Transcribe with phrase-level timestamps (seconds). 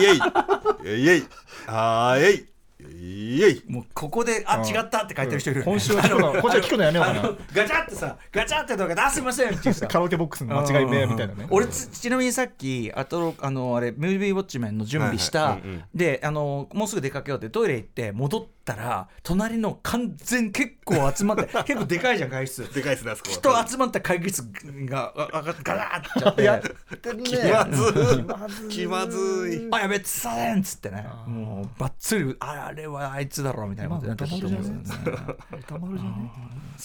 [0.00, 1.02] イエイ。
[1.02, 1.24] イエイ。
[1.66, 2.46] あーえい。
[2.82, 3.62] イエイ。
[3.68, 5.60] もうここであうん違ったって書いてる人いる。
[5.60, 7.36] よね今週は聞くの今週は聞くのやめようかな。
[7.52, 9.86] ガチャってさガチャってとか出せませんっていうさ。
[9.86, 11.46] カラオケボックスの間違い目みたいなね。
[11.50, 15.84] 俺つちなみにさっきあとあのあれムービーウォッチメンの準備した、はいはいうんうん。
[15.94, 24.48] であのもうすぐ出かけようってトイレ行って戻ったら隣の完全結構集まって 結構でかいじゃん会議室でかいっすねあそこ人集まった会議室
[24.86, 25.12] が
[25.62, 27.24] ガラーってやってね
[28.68, 29.68] 気まずい。
[29.70, 31.06] あやべえつされんっつってね。
[31.26, 35.18] もうばっつりああれはあいつだろうみたいなことってたと思うんですよね。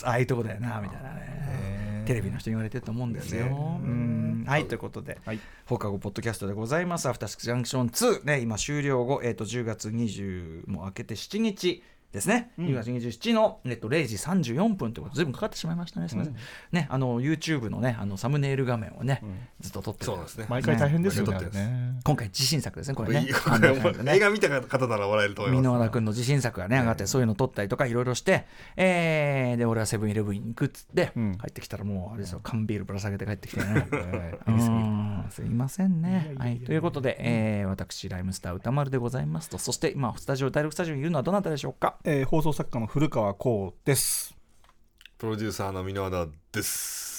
[0.03, 2.03] ああいうとこだよなみたいなね。
[2.05, 3.45] テレビの人に言われてると思うんですよ。
[3.45, 7.09] ねうんはいということで、はい放課後ポッドキャストでございます。
[7.09, 11.81] アフターシックスジャンクション2、ね、今終了後、えー、と10月20もう明けて7日
[12.15, 12.65] ですね、うん。
[12.67, 16.33] 10月27の、えっと、0時34分ということで、ずいぶんかかってしまいましたね、すみません。
[16.33, 16.39] うん。
[16.71, 19.37] ね、あの YouTube のね、あのサムネイル画面をね、うん。
[19.61, 20.05] ずっと撮ってる。
[20.05, 20.45] そうですね。
[20.49, 21.99] 毎回大変ですよねね。
[22.03, 23.27] 今回自信作ですね、これね。
[23.27, 25.79] 映画見た方なら笑えると思い箕ます。
[25.79, 28.45] 輪田君の自信作がね上がってそういうの撮ったりとかいろいろして、
[28.77, 31.37] えーで俺はセブンイレブンに行くっつって、うん。
[31.37, 33.87] 帰ってきたらもうあれですよ缶ビールぶら下げて帰ってきてね。
[33.91, 35.25] えうー見すぎん。
[35.29, 36.33] すいませんね。
[36.37, 36.57] はい。
[36.59, 39.57] ということで、えー私ライムスター歌丸でございますと。
[39.57, 41.95] そして今スタジオ第6スタジオにいるのはどなたでしょうか？
[42.07, 44.35] えー放送作家の古川光です。
[45.17, 47.14] プロデューサーの箕輪田です。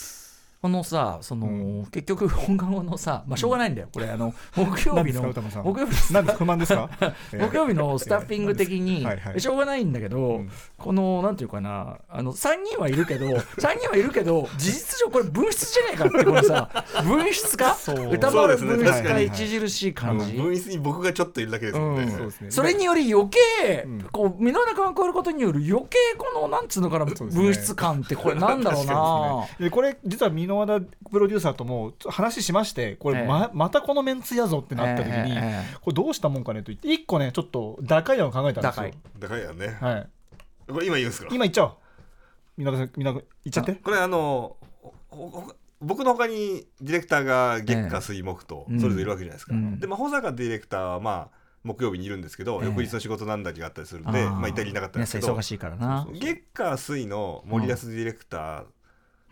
[0.62, 4.08] このさその、う結局本番後のさまあしょうがないんだよこれ。
[4.10, 6.90] あの木曜日の木曜日何ですか不満ですか？
[7.00, 7.04] え
[7.38, 10.50] ー木曜日のスタッフィング的にはいはいしょうがないんだけど、うん。
[10.78, 13.26] このなんていうかなあの3人はいるけど
[13.58, 16.68] 3人はいるけど事実上これ分室じゃねえかってこのさ
[17.04, 17.76] 分室か？
[18.10, 20.34] 歌丸分室確か著しいあ感じ？
[20.34, 22.30] の分室に僕がちょっといるだけですもんね、うん。
[22.32, 22.50] そね。
[22.50, 23.28] それにより余
[23.60, 24.00] 計、うん。
[24.10, 30.30] こう箕輪田君が加わることによる余計このなんつうのかな、分室感ってこれなんだろうな、 でこれ実は
[30.64, 38.82] 箕輪田プロデューサーとも話しましてこれま,、またこのメンツやぞってなった時に、ええええこれどうしたもんかねと言って一個ねちょっと高いのを考えたんですよ。
[38.82, 40.08] 高いだからやね、はい、
[40.72, 41.28] これ今言うんですか？
[41.30, 41.72] 今言っちゃおう。
[42.56, 43.72] 皆さん皆さん言っちゃって。
[43.74, 44.56] これあの
[45.10, 49.78] ほほ僕の他にディレクターが月火水木とええそれぞれいるわけじゃないですか、うん。
[49.78, 52.68] で、まあ、保坂ディレクターはまあ木曜日にいるんですけど、ええ。
[52.68, 58.66] 翌日の仕事なんだりがあったりするんで、まあ、いたりいなかったんですけど、ね忙しいからな、月火水の森保ディレクター、うん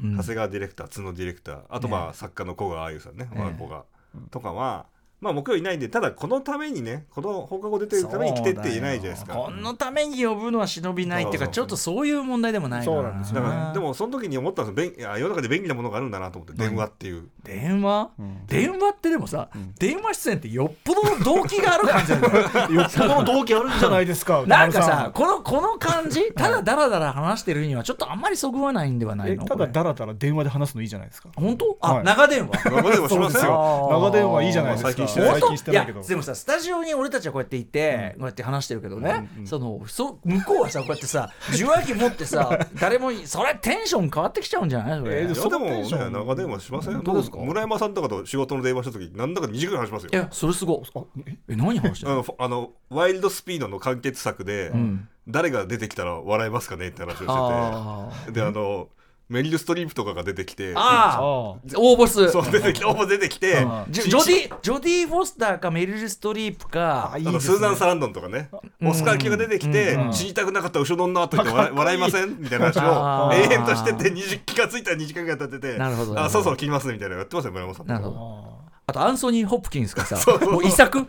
[0.00, 1.60] 長谷川ディレクター角ディレクター。
[1.68, 3.40] あとまあ、え作家の古賀あゆさんね、ええ。
[3.40, 3.84] 我が子が、
[4.30, 4.86] とかは
[5.24, 9.32] まあ木曜いないんでただこのためにねこの放課後出てるために来てって言えないじゃないですか。
[9.32, 15.16] このために呼ぶのは忍びないっていうかちょっとそういう問題でもないからそうなんですよだからでもその時に思ったんですよ。
[15.16, 17.28] 世の中で便利なものがあるんだなと思って電話っていう。
[17.42, 18.46] 電話、うん。
[18.46, 19.72] 電話ってでもさ、ん。
[19.78, 22.18] 電話出演ってよっぽどの動機がある感じよ
[22.82, 24.44] よっぽどの動機あるんじゃないですか。
[24.46, 31.28] なんかさこのこの感じただダラダラ話してるにはちょっとあんまりそぐわないんではないえただだらだら電話で話すのいいじゃないですか。
[31.36, 31.76] 本当？
[31.80, 32.04] あ、はい。
[32.04, 32.58] 長電話。
[32.64, 33.88] 長電話しませんよ。
[33.90, 36.00] 長電話いいじゃないですか最近してないけど。
[36.00, 45.00] いやでもさスタジオに俺たちはこうやっていて、こうやって話してるけどね、そのそ向こうはさこうやってさ受話器持ってさ 誰もいそれテンション変わってきちゃうんじゃない？
[45.00, 47.02] それ、えーいやでもね長電話しません？
[47.02, 47.38] どうですか？
[47.38, 50.10] 村山さんとかと仕事の電話した時なんだか2時間話しますよ。
[50.12, 50.82] いやそれすごい。
[50.94, 55.08] あええ何話してるあのフあのワイルドスピードの完結作で、ん。
[55.26, 58.40] 誰が出てきたら笑えますかねって話をあしてて。
[58.40, 58.88] であの
[59.28, 61.58] メリル・ストリープとかが出てきてあああ応
[61.96, 67.12] 募数そう 出てきて応募出てきてあジョジョディジョディ・フォスターかメリル・ストリープか。
[67.14, 68.50] あのスーザン・サランドンとかね。
[68.82, 70.12] オスカー級が出てきてうん。
[70.12, 78.16] 死にたくなかった後ろの女と言って笑笑いませんみたいな話を永遠としてて2時気がついたら2時間ぐらい経っててなるほどあそろそろ切りますねみたいなのやってますよ村山さんなるほど。
[78.50, 80.18] ああとアンソニー・ホプキンスがさ。
[80.46, 81.06] もう遺作。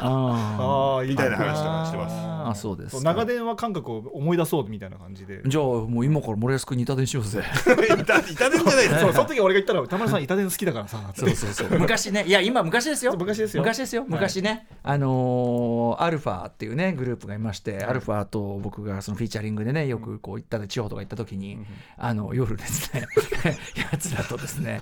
[0.00, 5.42] ああみたいな話とかしてますああそうです長電話感覚を思い出そうみたいな感じで。
[5.46, 8.90] じゃあもう今から森保君に板伝しようぜいたいたでんじゃないです。
[8.90, 11.78] か そうその時俺が言ったら歌丸さん板電好きだからさ そうそうそう。
[11.78, 13.14] 昔ねいや今昔ですよ。
[13.16, 13.62] 昔ですよ。
[13.62, 14.04] 昔ですよ。
[14.06, 21.58] 昔ね、あのーアルファっていうねグループがいまして、アルファと僕がそのフィーチャリングでねよくこう行ったり地方とか行った時に、
[21.96, 23.06] あの夜ですね
[23.90, 24.80] やつらとですね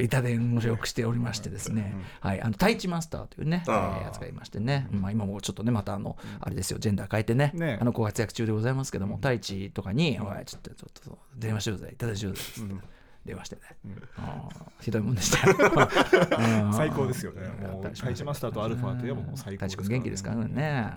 [0.00, 7.78] 板伝をよくしておりましてですね、はい、あの太一マスターというね、やつがいましてね、まあ、今もちょっとねまたあの、あれですよジェンダー変えてねね。
[7.80, 12.74] あのご活躍中でございますけども太一とかに「おいちょっとちょっと電話しようぜ板伝しようぜ」つって
[13.26, 13.62] 電話してね、
[14.18, 15.38] あーひどいもんでした。
[16.72, 17.48] 最高ですよね。
[17.66, 20.92] もう太一マスターとアルファといえばもう最高太一君元気ですからね。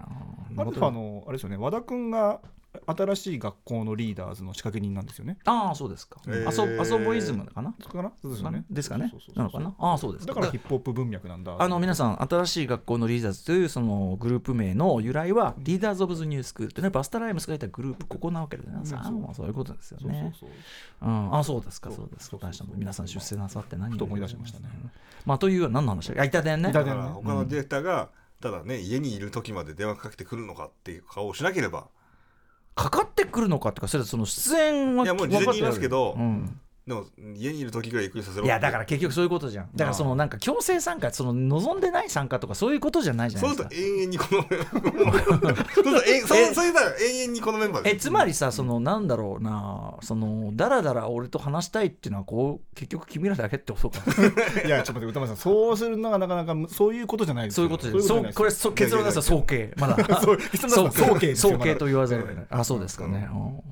[0.56, 1.58] アルファのあれですよね。
[1.58, 2.40] 和田君が
[2.86, 5.38] 新しい学校のリーダーズの仕掛け人なんですよね。
[5.46, 6.48] ああそうですか、へー。
[6.48, 7.74] アソアソボイズムかな？
[7.82, 8.12] そうかな？
[8.22, 8.66] そうですよね。
[8.70, 9.10] ですかね。
[9.12, 11.56] そうそうそうなのかなああそうですだからヒップホップ文脈なんだ。
[11.60, 20.34] あの皆さん、新しい学校のリーダーズというそのグループ名の由来は、リーダーズ・オブ・ズ・ニュースクールってね、バスタライムスがいたグループ、ここなわけでね、さあそういうことですよね。
[20.40, 20.50] そう。
[21.02, 22.38] うん、あそうですか、そうですか。
[22.76, 24.66] 皆さん出世なさって何ふと思い出しましたね。
[25.26, 26.70] まあ、というような何の話だあ、板伝ね。
[26.70, 28.10] 板だから他のディレクターが、
[28.42, 31.90] ただね家にいる時まで電話かけてくるのかっていう顔をしなければ
[32.80, 36.60] かかってくるのかっていうか、それはその出演はいやもう事前に言いますけどうん
[36.90, 37.06] でも
[37.36, 39.70] 家にいる時ぐらいゆっくりさせろいやだから結局そういうことじゃん。
[39.76, 43.70] だからそのなんか強制参加その望んでない参加とかそういうことじゃないじゃなそいうですか。
[43.70, 47.90] すると永遠にこのそうするとえそうそういう永遠にこのメンバー。
[47.92, 54.00] えつまりさそのなんだろうなそのだらだら俺と話したいっていうのはこう結局君らだけってことか
[54.66, 63.30] いやちょっと待って歌丸さんそうするのがなかなかむそういうことじゃないですよそういうことじゃないそうこれそ結論ですよ早計まだそう結論だったら早計ですよ早計と言わざるを得まないあそうですかね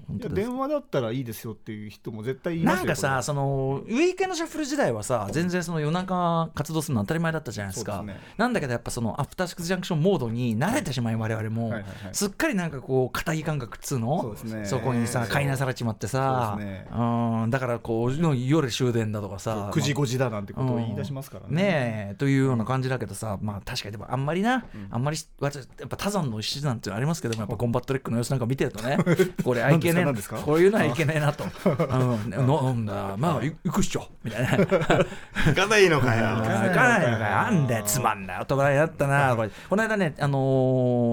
[0.10, 8.04] 電話だったらいいですよっていう人も絶対いますよなんかさそのウィークエンドシャッフル時代はさ全然その夜中活動するの当たり前だったじゃないですか。
[8.04, 8.20] ね。
[8.38, 11.74] なんだけどやっぱそのアフターシックスジャンクションモードに慣れてしまい我々も、
[12.12, 14.36] すっかりなんかこう肩着感覚っつうの？
[14.36, 14.82] そね。
[14.84, 16.56] こにさ飼いなされちまってさ。
[16.58, 16.88] そうね。
[16.92, 17.50] うん。
[17.50, 21.56] だからこう夜終電だとかさ9時5時だなんてことを言い出しますからね。
[21.64, 28.98] ねえというような感じだけどさまあ確かにでもあんまりな、あんまり私やっぱ他山の石なんてありますけどもやっぱコンバットレックの様子なんか見てるとね
[29.44, 31.44] これはいけねえこういうのはいけねえなと。
[31.68, 32.30] うん。
[32.30, 34.08] なんだまあい行くっしょ。
[34.24, 34.50] みたいな。
[34.58, 36.28] 行かないのかよ。
[36.38, 37.36] 行かないのかよ。
[37.36, 39.36] なんでつまんない男だったな。
[39.36, 39.50] これ。
[39.70, 40.38] この間ねあの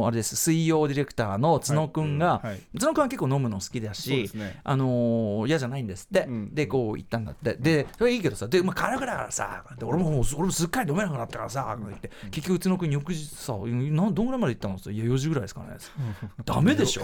[0.05, 0.37] ーあれです。
[0.37, 2.19] 水曜ディレクターの角くん。
[2.19, 2.43] が、
[2.79, 4.31] 角くんは結構飲むの好きだし、
[4.63, 6.55] あのー嫌じゃないんですって、うん。
[6.55, 7.55] でこう言ったんだって。
[7.55, 12.11] でそれいいけどさで、まあ、軽くだからさで俺ももう俺もすっかり飲めなくなったからさ、とか言って。
[12.31, 14.75] 結局角くん翌日さなんどんぐらいまで行ったの？
[14.75, 15.67] って言ったらいや4時ぐらいですかね。
[16.45, 17.03] ダメでしょ。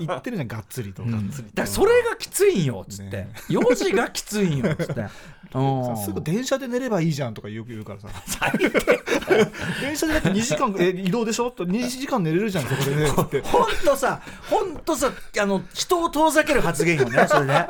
[0.00, 1.30] 言ってるじゃんがっつりと、うん。
[1.30, 5.06] だからそれがきついんよっつって、ね4時がきついんよっ つって。
[6.04, 8.08] すぐ電車で寝ればいいじゃんとかよく言うからさ。
[9.80, 11.50] 電車でだって2時間え移動でしょ？
[11.50, 13.40] と2時間寝れるじゃんそこでねって。
[13.42, 15.10] ほんとさ、ほんとさ、
[15.40, 17.66] あの人を遠ざける発言よね、それね。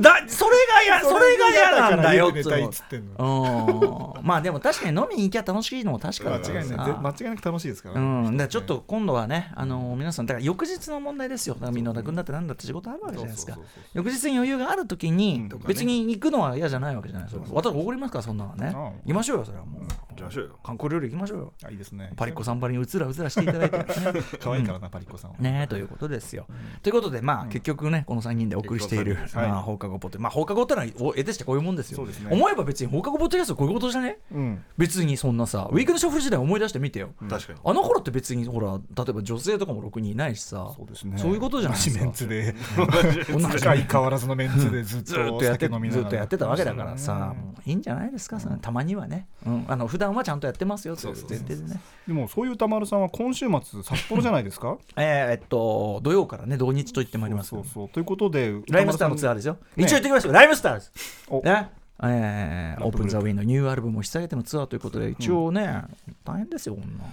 [0.00, 0.56] だそれ
[0.88, 4.16] がや、それが嫌なんだよっつう家で寝たいってんの。
[4.18, 4.26] うん。
[4.26, 6.86] まあでも確かに飲みに行きゃ楽しいのも確か間だ違いない。
[6.86, 13.58] ぜ間違いなく楽しいですから、うん、だからちょっと今度はね、あの皆さん、だから翌日の問題ですよ、だからみんな君だってなんだって仕事あるわけじゃないですか。
[13.94, 20.58] 翌日に余裕があるときにうん、別に行くのは嫌じゃないわけじゃないですか、私、怒りますから、そんなのね、うん行きましょうよ、それはもう、行きましょうよ。
[20.62, 22.12] 観光料理行きましょうよ、あいいですね。
[22.16, 23.86] パリッコさんばりにうつらうつらしていただいて、ね、
[24.40, 25.36] 可愛いからな、パリッコさんは。
[25.38, 26.46] ねということですよ。
[26.82, 31.96] ということで、まあ、結局ね、この3人でお送りしている、まあ放課後ポッドまあ、放課後ってのは、お得てしてこういうもんですよ。
[31.96, 32.28] そうですね。
[32.30, 34.18] 思えば別に放課後ポッドキャストこういうことじゃね？
[34.32, 34.64] うん。
[34.76, 37.10] 別にそんなさ、ウィークのシャッフル時代思い出してみてよ。
[37.28, 37.58] 確かに。
[37.64, 40.72] あの頃って別にほら例えば女性とかもろくにいないしさ。
[40.76, 41.18] そうですね。
[41.18, 42.04] そういうことじゃないですか。
[42.04, 43.32] 同 じメンツで。
[43.32, 43.58] 同じ。
[43.58, 47.34] 相変わらずのメンツでずっとやってずっとやってたわけだからさ、
[47.64, 51.80] いいんじゃないですか、そのたまにはね、うん、あの普段はちゃんとやってますよいう前提でね。
[52.06, 54.78] でもそういう歌丸さんは今週末札幌じゃないですか？
[54.96, 59.54] えっと土曜からね土日と言ってまいりますそうそうということでライムスターのツアーーですよ。
[59.76, 59.84] ね。
[59.84, 60.92] 一応言ってきましたライムスターです。
[61.28, 61.40] お。
[61.42, 61.70] ね。
[62.04, 65.84] えー、オープン・ザ・ウィンのニューアルバムを引っ提げてのツアーということで、一応ね、
[66.24, 67.04] 大変ですよ、こんな。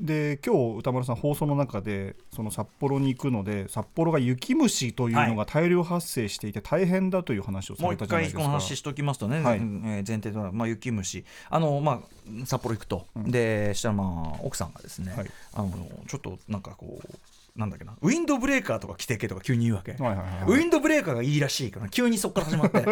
[0.00, 8.38] で今日歌丸さん放送の中でその札幌に行くので札幌が雪虫というのが大量発生していて大変だという話をさもう一れたじゃないですか。
[8.38, 9.60] 回この話しときますとね、はい。
[9.60, 11.24] 前提となる、まあ、雪虫。
[11.50, 15.30] あの、まあ、札幌行くと、でしたら、まあ、奥さんがですね、はい。
[15.54, 15.70] あの
[16.06, 17.08] ちょっとなんかこう
[17.58, 17.94] なんだっけな？
[18.00, 22.84] ウィンドブレーカーとか着てけとか急に言うわけ、はいはいはいウィンドブレーカーがいいらしいから急にそこから始まって。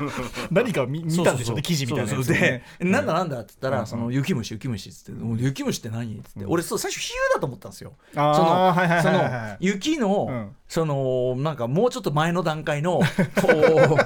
[0.50, 7.92] 何か見見たんでしょうね記事みたいなやつで、なんだなんだって言ったら、うんその雪虫雪虫っつって、もう雪虫って何っつって、俺そう最初比喩だと思ったんですよ。
[8.14, 9.66] そのはいはいはいそのはい。
[9.66, 10.56] 雪の、うん。
[10.66, 13.02] そのなんかもうちょっと前の段階のこ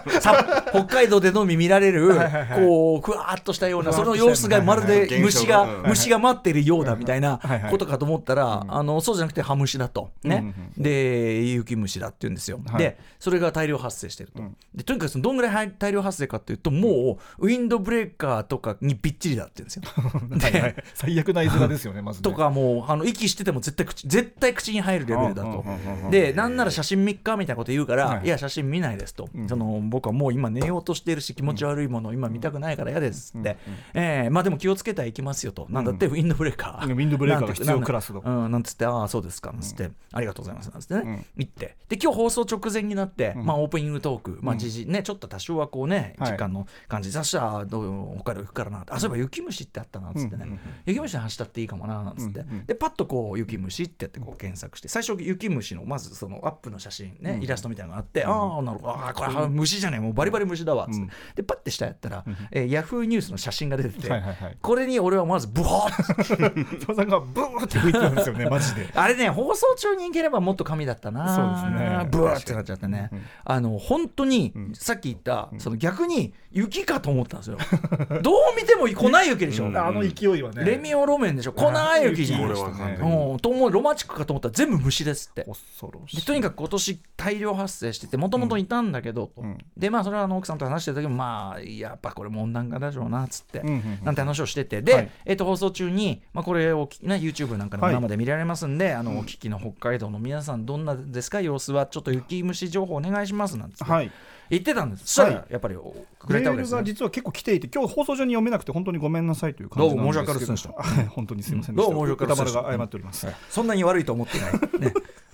[0.07, 2.11] う さ北海道でのみ見られる
[2.57, 5.21] こうふわーっとしたようなその様子がまるではいはい。
[5.21, 10.55] 虫が虫が待ってるようだみたいなことかと思ったらあのそうじゃなくてハムシだとね。
[10.77, 12.61] うんで雪虫だって言うんですよ。
[12.67, 12.79] はい。
[12.79, 14.43] でそれが大量発生してると。
[14.43, 14.57] うん。
[14.75, 20.53] でとにかくそのどんぐらい大量発生かっていうともうウィンドブレーカーとかにびっちりだって言うんですよ。
[20.53, 20.85] はいはい。
[20.95, 22.23] 最悪な絵面ですよねまずね。
[22.23, 25.49] とかもうあの息してても絶対口絶対口に入るレベルだと。
[25.49, 26.11] うんうんうんうん。
[26.11, 33.57] でなんなら写真3日みたいなこと言うから、はいい、や写真見ないですと、うんその僕はもう今寝ようとしているし気持ち悪いものを今見たくないから嫌ですって、
[33.95, 41.27] えーまあでも気をつけてはいきますよと、なんだってウィンドブレーカー、ウィンドブレーカーが必要クラスのうん、なんつってああそうですかなんつって、でありがとうございますなんつってね、うん。
[41.37, 41.77] 行って。
[41.89, 43.47] で今日放送直前になって、うん。
[43.47, 44.59] まあ、オープニングトーク、まあうん。
[44.59, 46.31] 時事ねちょっと多少はこうねはい。
[46.33, 50.59] 時間の感じ、そしたらどう北海道行くからなあそういえば雪虫ってあったなっつってね、うんうんうん。
[50.87, 58.93] 雪虫の話だっていいかもななんつって、うんうんでパッとこう雪虫ってやってこう検索して最初雪虫のまずそのアップの写真ね、うんイラストみたいなのがあって、ああなるほど。
[58.93, 61.11] あーこれは虫じゃねえもうバリバリ虫だわっつって、うん。
[61.37, 64.59] でパッて下やったら、うんえーヤフーニュースの写真が出てて、はいはいはい。
[64.61, 68.89] これに俺はまずブワーッ戸さ んがブーって吹いてるんですよねマジで。
[68.95, 71.35] あれね放送中に行ければもっと神だったな。
[71.35, 72.09] そうですね。
[72.11, 73.23] ブワーってなっちゃってね、うん。
[73.45, 74.75] あの本当に、うん。
[74.75, 77.59] さっき言った、その逆に雪かと思ったんですよ。
[78.23, 79.71] どう見ても粉雪でしょ、う。
[79.71, 79.77] ん。
[79.77, 80.65] あの勢いはね。
[80.65, 81.53] レミオロメンでしょ。
[81.53, 82.41] 粉雪じゃん。
[82.43, 83.39] これは完全にうん。
[83.39, 83.71] と思う。
[83.71, 85.45] ロマチックかと思ったら全部虫ですって。
[85.45, 86.17] 恐ろしい。
[86.17, 89.43] でとにかく今年大量発生しててもともといたんだけど、と。
[89.43, 89.59] うん。
[89.77, 93.99] でまあそれはあの奥さんと話してた時もまあやっぱこれも温暖化でしょうなっつって、うんうんうん。
[94.05, 94.83] なんて話をしてて。
[94.83, 95.11] で、はい。
[95.27, 97.95] えっと放送中に、まあ、これをき、ね、YouTube なんかでもはい。
[97.95, 101.41] 生で見られますんで、あのお聞きの北海道の皆さんどんなですか？
[101.41, 104.11] 様子はちょっと雪虫情報お願いしますなんつってはい。
[104.51, 105.05] 言ってたんです。
[105.05, 106.79] そしたらはやっぱりくメールれたわけですね。
[106.79, 110.33] が実は結構来ていて今日放送上に読めなくて本当にごめんなさいという感じなんですけど。
[110.33, 111.93] どうも申し訳ありませんではい本当にすいませんでした。
[111.93, 112.61] どうも申し訳ありませんでした。
[112.61, 113.27] 歌丸が謝っております。
[113.51, 114.59] そんなに悪いと思ってない、ね、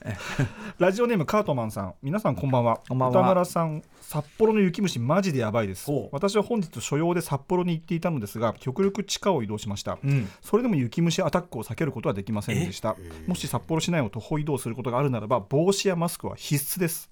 [0.78, 2.80] ラジオネームカートマンさん皆さんこんばんは。
[2.88, 3.20] こんばんは。
[3.20, 5.90] 歌丸さん札幌の雪虫マジでやばいです。
[6.12, 9.98] 私は本日所用で札幌に行っていたのですが極力地下を移動しました。
[10.04, 10.28] うん。
[10.42, 12.96] それでも雪虫アタックを避けることはできませんでした。
[12.98, 13.24] え？
[13.26, 17.10] もし札幌市内を徒歩移動することがあるならば帽子やマスクは必須です。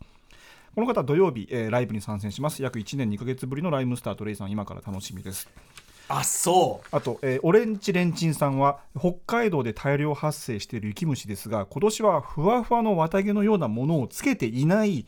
[0.75, 2.63] この方土曜日、えーライブに参戦します。
[2.63, 5.49] 約1年2ヶ月ぶりのライムスターとレイさん今から楽しみです
[6.15, 6.89] あそう。
[6.95, 15.07] あと、えーオレンジレンチンさんは北海道で大量発生している雪虫ですが今年はふわふわの綿毛のようなものをつけていない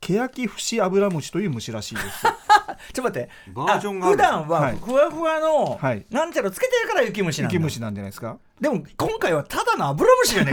[0.00, 2.06] ケヤキフシアブラムシという虫らしいです。
[2.92, 3.28] ちょっと待って。
[3.52, 4.76] バージョンが普段ははい。
[4.76, 6.06] ふわふわの、はい。
[6.10, 7.52] なんちゃらつけてるから雪虫なんだ。
[7.54, 8.38] 雪虫なんじゃないですか？
[8.60, 10.52] でも今回はただのアブラムシじゃね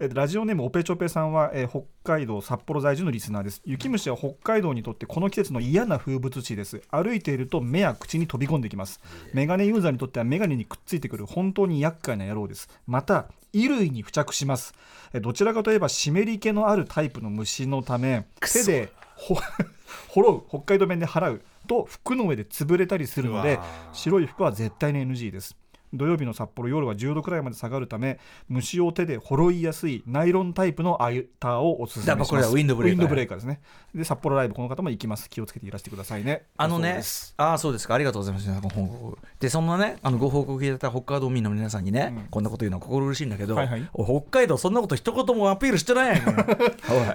[0.00, 1.86] えか ラジオネームオペチョペさんは、えー北
[2.16, 3.60] 海道札幌在住のリスナーです。
[3.66, 6.80] 雪虫は北海道にとってこの季節の嫌な風物詩です。
[6.90, 8.98] 歩いていると目や口に飛び込んできます。
[9.34, 12.70] メガネユーザーにとってはメガネにくっついてくる本当に厄介な野郎です。
[12.86, 14.74] また衣類に付着します。
[15.12, 19.34] えーどちらかといえば湿り気のあるタイプの虫のため手でほ
[20.12, 23.58] 払う北海道弁で払うと服の上で潰れたりするので
[23.92, 25.56] 白い服は絶対に NG です
[25.92, 28.18] 土曜日の札幌夜は10度くらいまで下がるため
[28.48, 32.30] 虫を手でほいやすいナイロンタイプのアイターをおすすめします。
[32.30, 33.60] これはウィンドブレーカーウィンドブレーカーですね。
[33.94, 35.30] で札幌ライブこの方も行きます。
[35.30, 36.46] 気をつけていらしてくださいね。
[36.56, 37.00] あのね
[37.36, 38.48] ああ、そうですか、ありがとうございます。
[39.38, 42.22] で、そんなね、あのご報告いただいた北海道民の皆さんにね、うん。
[42.30, 43.88] こんなこと言うのは心苦しいんだけど、はいはい。
[43.94, 46.36] 北海道、そんなこと一言もアピールしてないやんけおい。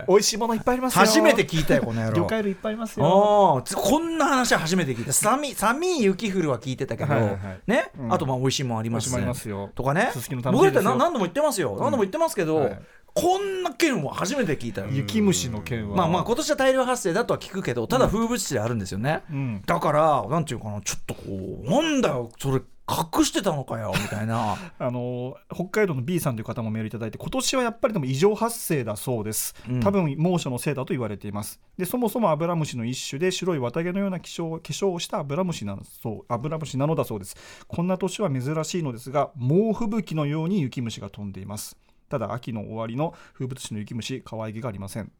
[0.07, 0.99] 美味しいものいっぱいありますよ。
[1.01, 2.15] 初めて聞いたよ、この野郎。
[2.17, 3.63] 魚介類いっぱいありますよ。
[3.75, 5.13] こんな話は初めて聞いた。
[5.13, 7.59] 寒い寒い雪降るは聞いてたけど、はいはいはい。
[7.67, 8.13] ね、うん。
[8.13, 9.71] あとまあ美味しいもんあります美味しいもんありますよ。
[9.75, 10.11] とかね。
[10.51, 12.79] 僕だってな何度も言ってますよ、何度も言ってますけど、はい。
[13.15, 14.81] こんな件は初めて聞いた。
[14.81, 15.95] よ、雪虫の件は。
[15.95, 19.61] まあまあ今年は大量発生だとは聞くけどただ風物詩であるんですよね、うん。
[19.65, 24.57] だからなんていうかなちょっとこうなんだよそれ隠してたのかよみたいな。
[24.77, 29.79] あの北海道の B さんという方もメールいただいて今年はやっぱりでも異常発生だそうです、うん。
[29.79, 31.61] 多分猛暑のせいだと言われています。
[31.77, 37.35] でそもそもアブラムシの一種で白い綿毛のような化粧化粧をしたアブラムシなのそうアブラムシなのだそうです。
[37.67, 41.77] こんな年は珍しいのですが猛吹雪のように雪虫が飛んでいます。
[42.09, 45.11] ただ秋の終わりの風物詩の雪虫可愛げがありません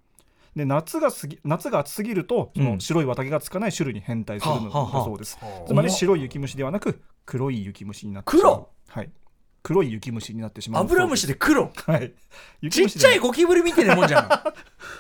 [0.56, 8.54] で夏が過ぎ夏が暑すぎるとその白い綿毛がつかない種類に変態するのだそうです、はあつまり白い雪虫ではなく黒い雪虫になってしまう。
[8.54, 8.70] 黒？
[8.88, 9.10] はい
[9.64, 10.84] 黒い雪虫になってしまう。
[10.84, 11.72] アブラムシでで黒？
[11.74, 12.14] はい。
[12.70, 14.28] ちっちゃいゴキブリみたいなもんじゃん。
[14.28, 14.42] そう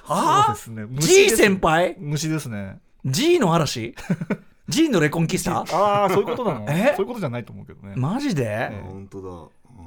[0.07, 0.53] あ？
[0.53, 0.85] ですね。
[0.89, 1.97] G 先輩？
[1.99, 2.79] 虫ですね。
[3.03, 3.93] G の嵐？
[4.69, 5.65] G のレコンキスタ？
[5.69, 6.65] ああそういうことなの。
[6.69, 6.93] え？
[6.95, 8.81] そういうことじゃないと思うけどね、マジで、ええ。
[8.89, 9.29] 本当だ、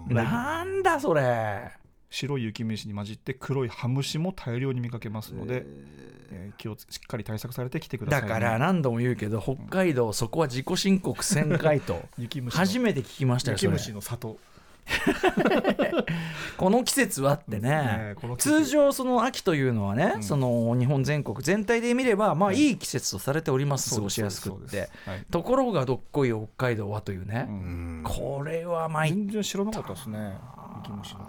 [0.08, 0.14] うん。
[0.14, 1.73] なんだそれ
[2.16, 6.16] 白い雪虫に混じって黒いハムシも大量に見かけますので、えー
[6.58, 12.02] 気をつしっかり対策されてきてくださいね、だから何度も言うけど北海道そこは自己申告1000回と。
[12.18, 14.38] 雪虫の初めて聞きましたよそ雪れ虫の里
[16.57, 17.71] この季節はってね。
[17.71, 20.23] ね通常その秋というのはね、うん。
[20.23, 22.57] その日本全国全体で見ればまあはい。
[22.57, 24.88] いい季節とされております、過ごしやすくって。
[25.31, 27.47] ところがどっこい北海道はというね。
[27.49, 28.00] う、うん。
[28.00, 30.38] んこれは参っ全然知らなかったですね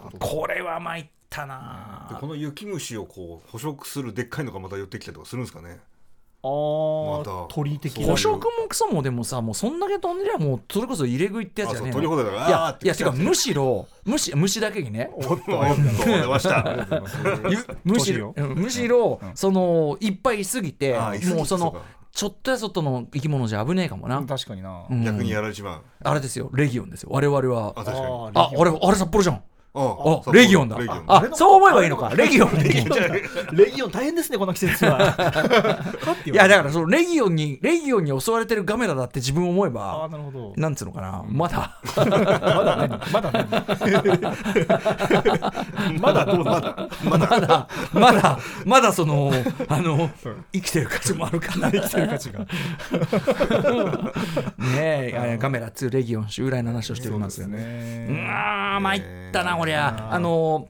[0.02, 0.18] こと。
[0.18, 5.78] これは参ったでなこの雪虫をこう捕食するでっかいのがまた寄ってきたりとかするんですかね
[6.42, 7.30] あまた。
[7.30, 12.04] あ鳥的捕食もクソもでもさもうそんだけ飛んでりゃもうそれこそ入れ食いってやつあじゃねえい
[12.50, 15.10] やいやてかむしろ虫虫だけにね。
[17.84, 29.42] むしろむしろ、うんそのいっぱいいすぎてもうそのそうかちょっとやそっとの生き物じゃ危ねえかもな、確かにな、うん逆にやられちまうあれですよレギオンですよ我々はあ確かにああれあれ札幌じゃん
[29.78, 30.76] ああレギオンだ。
[31.06, 32.10] あそう思えばいいのか。
[32.14, 33.56] レギオンレギオン。
[33.56, 33.90] レギオン。
[33.90, 35.14] 大変ですねこの季節は。
[36.26, 40.52] いやだからそのレギオンにレギオンに襲われてるガメラだって自分思えばなるほど。
[40.56, 41.24] なんつうのかな。
[41.28, 41.78] まだ。
[41.96, 43.30] まだ何まだ。
[43.32, 43.48] 何
[46.00, 47.68] まだどうなのまだ。
[47.92, 49.32] まだまだその
[49.68, 50.10] あの
[50.52, 51.70] 生きてる価値もあるかな。
[51.70, 52.40] 生きてる価値が。
[54.58, 58.06] ねえあガメラ2レギオン襲来の話をしておりますよね。
[58.08, 58.20] うね。
[58.22, 60.68] わー参ったなこりゃあの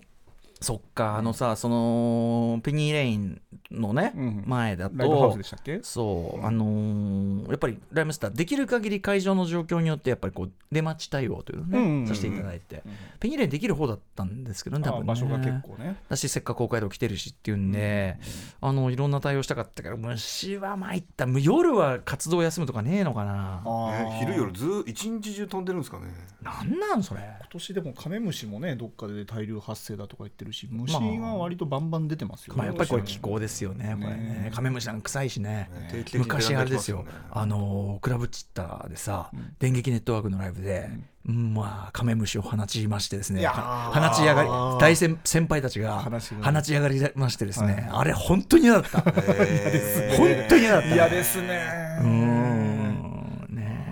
[0.60, 4.44] そっかあのさそのペニーレインのね、うん。
[4.46, 5.80] 前だライブハウスとでしたっけ？
[5.82, 12.82] そうあのーやっぱりライムスターできる限り会場の状況によってやっぱりこう出待ち対応というのね、うんうんうんさせていただいて、
[13.20, 15.02] ペニーレインできる方だったんですけどね多分ね。
[15.04, 15.96] あ場所が結構ね。
[16.08, 18.16] だしせっかく北海道来てるしっていうんで、
[18.60, 23.62] あのいろんな対応したかったけど虫は参った夜は活動休むとかねえのかな。
[23.92, 26.06] え昼夜ずー一日中飛んでるんですかね
[26.42, 27.20] なんなんそれ。
[27.20, 32.54] 今年でもカメムシもねどっかで大量発生だとか言ってるし虫が割とバンバン出てますよ。
[32.54, 33.96] ね、まあやっぱりこれ気候ですよね。
[34.00, 34.16] これね。
[34.16, 35.70] ねカメムシなんか臭いしね。
[36.14, 37.04] 昔あれですよ。
[37.30, 39.54] あのクラブチッターでさ、うん。
[39.58, 40.90] 電撃ネットワークのライブで、
[41.26, 41.54] うん。
[41.54, 43.46] まあカメムシを放ちましてですね。
[43.46, 44.48] 放ち上がり
[44.80, 46.50] 大先先輩たちが放ち上が。
[46.50, 47.88] り放ち上がりましてですね、はい。
[48.00, 49.02] あれ本当に嫌だった。
[49.06, 50.16] えー。
[50.16, 50.94] 本当に嫌だった。
[50.94, 51.46] 嫌ですうー。
[51.46, 51.54] ね
[52.02, 53.86] んね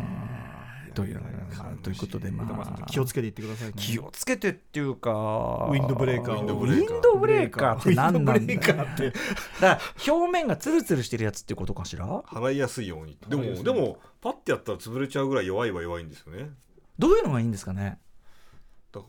[0.88, 1.20] えという
[1.86, 2.44] ということでま
[2.82, 2.86] あ。
[2.86, 3.74] 気をつけていってくださいね。
[3.76, 6.38] 気をつけてっていうかウウィンドブレーカーを。
[6.38, 6.88] ウィンドウブレーカー。
[6.88, 8.60] ィンドブレーカーって何なんだよ。
[8.60, 9.14] だか
[9.60, 9.80] ら
[10.12, 12.22] 表面がツルツルしてるやつっていうことかしら？
[12.22, 16.50] 払いやすいようにでもでもパッてやったら潰れちゃうぐらい弱いは弱いんですよね。
[16.98, 18.00] どういうのがいいんですかね？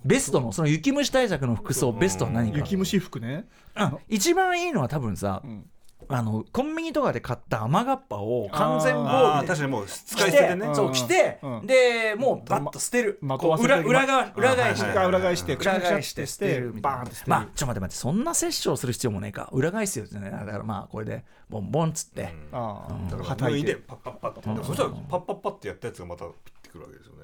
[0.05, 0.51] ベストの？
[0.51, 2.59] その雪虫対策の服装ベストは何か？
[2.59, 3.47] 雪虫服ね。
[3.73, 5.65] あ一番いいのは多分さうん
[6.09, 10.75] あのコンビニとかで買った雨がっぱを完全防備で確かにもう使着てい捨てでね。
[10.75, 11.67] そう着てうん。
[11.67, 13.19] でもうバッと捨てる。
[13.21, 14.97] まこう裏裏側裏返して。
[14.97, 16.73] はい裏返して裏返して捨てる。
[16.73, 16.97] みたいな。
[16.97, 17.29] バーンって捨てる。
[17.29, 19.49] まあちょっと待って待ってそんな殺生する必要もねえか。
[19.51, 20.29] 裏返すよね。
[20.29, 22.33] だからまあこれでボンボンっつって。
[22.51, 23.57] ああだからはたいて。
[23.57, 27.23] 脱いでパッパッパッってでもそしたらパッパッパッってやったやつがまたピッてくるわけですよね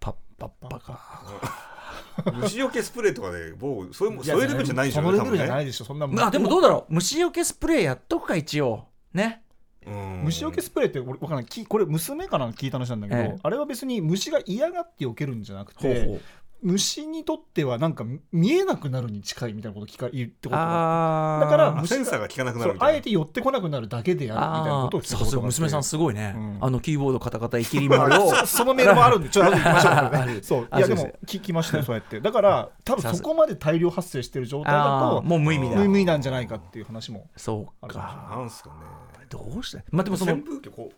[0.00, 1.75] パッパッパか
[2.42, 6.20] 虫除けスプレーとかで某そういういやそういうレベルじゃないでしょそのレベルじゃないでしょそんなもん。
[6.20, 6.94] あでもどうだろう。
[6.94, 8.84] 虫除けスプレーやっとくか一応。
[9.12, 9.42] ね。
[9.86, 10.22] うん。
[10.24, 11.44] 虫除けスプレーって俺わかんない。
[11.44, 13.38] きこれ娘から聞いた話なんだけど、ええ。
[13.42, 16.20] あれは別に虫が嫌がって避けるんじゃなくてほうほう
[16.62, 25.42] 虫にとってはなんか見えなくなるに近いみたいなこと聞か言ってことだからあセンサーが効かなくなるみたいなあえて寄ってこなくなるだけであるみたいなことを聞いたそうこと？
[25.42, 26.58] 娘さんすごいね、うん。
[26.62, 28.34] あのキーボードカタカタイキリ丸を。
[28.46, 29.94] そのメールもあるんでちょっと行きましょう。
[30.26, 30.42] ねる。
[30.44, 30.68] そう。
[30.76, 32.20] いやでも聞きましたよそうやって。
[32.20, 35.76] だから多分そこまで大量発生してる状態だあとーもう無意味だ。
[35.76, 38.74] 無意味なんじゃないかっていう話もそうあるかなんすかね。
[39.28, 39.84] どうして？
[39.90, 40.90] まあでもその扇風機こ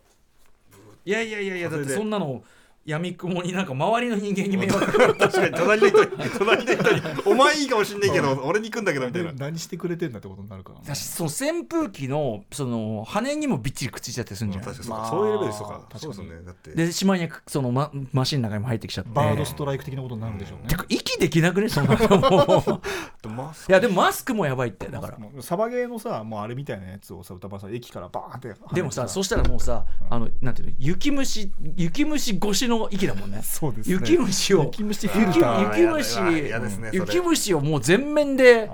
[1.05, 2.42] いやいやいやいやだってそんなの
[2.88, 9.33] 闇雲になんか周りの人間に迷惑確かに隣の人に隣の人にお前いいかもしんないけど俺に行くんだけどみたいな。
[9.33, 14.96] で何してくれてんだってことになるからだしその扇風機のその羽にもびっちりくっついちゃったりするんじゃない確かにそう。
[14.96, 15.87] かまあそういうレベルですとか。
[15.90, 16.01] 確かに。
[16.01, 16.46] そうですよね。
[16.46, 16.70] だって。
[16.70, 19.11] でしまいにはそのママシンの中にも入ってきちゃって。
[19.12, 20.68] バードストライク的なことになるんでしょうね。
[20.68, 21.68] てか息できなくね？
[21.68, 22.18] そんなの。
[22.31, 22.81] もう
[23.22, 25.18] でマスいやでもマスクもやばいってだから。
[25.18, 25.31] も。
[25.37, 33.41] うサバゲーのさもうあれみたいなやつをさ歌丸さん駅からバーンってでもさそしたらもうさあのなんていうの雪虫雪虫越しの息だもんね。
[33.43, 33.95] そうですね。
[33.95, 34.64] 雪虫を。
[34.64, 35.41] 雪虫雪虫。
[35.41, 38.71] 嫌ですね雪虫をもう全面で。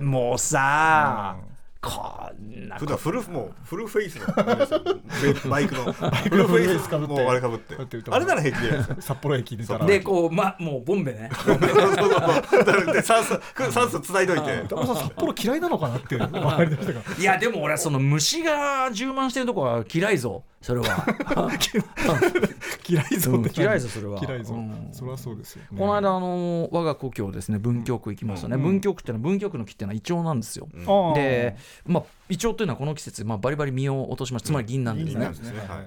[0.00, 1.36] もうさ
[1.80, 4.26] こんな普段フルもうフルフェイスの
[5.48, 7.06] バイクのフルフェイス被って。
[7.06, 7.76] もうあれかぶって。
[8.10, 9.86] あれなら平気じゃないですかー札幌駅出たら。
[9.86, 11.30] でこうまもうボンベね。
[12.92, 14.64] で 酸素酸素つないどいて。
[14.68, 16.28] 札幌嫌いなのかなっていう
[17.18, 20.86] いやでも俺はその虫が充満してるとこは嫌いぞそれは。
[22.88, 24.20] 嫌いぞ嫌いぞそれは。
[24.20, 24.58] 嫌いぞう。
[24.58, 24.88] ん。
[24.92, 25.78] そりゃそうですよね。
[25.78, 28.62] この間あの我が故郷ですね文京区行きましたね、うん。
[28.62, 30.68] 文京区ってのは文京区の木っていうのはイチョウなんですよ、
[31.14, 34.46] で、まあ、イチョウというのはこの季節、まあ、バリバリ実を落とします。
[34.46, 35.30] つまり銀なんですね、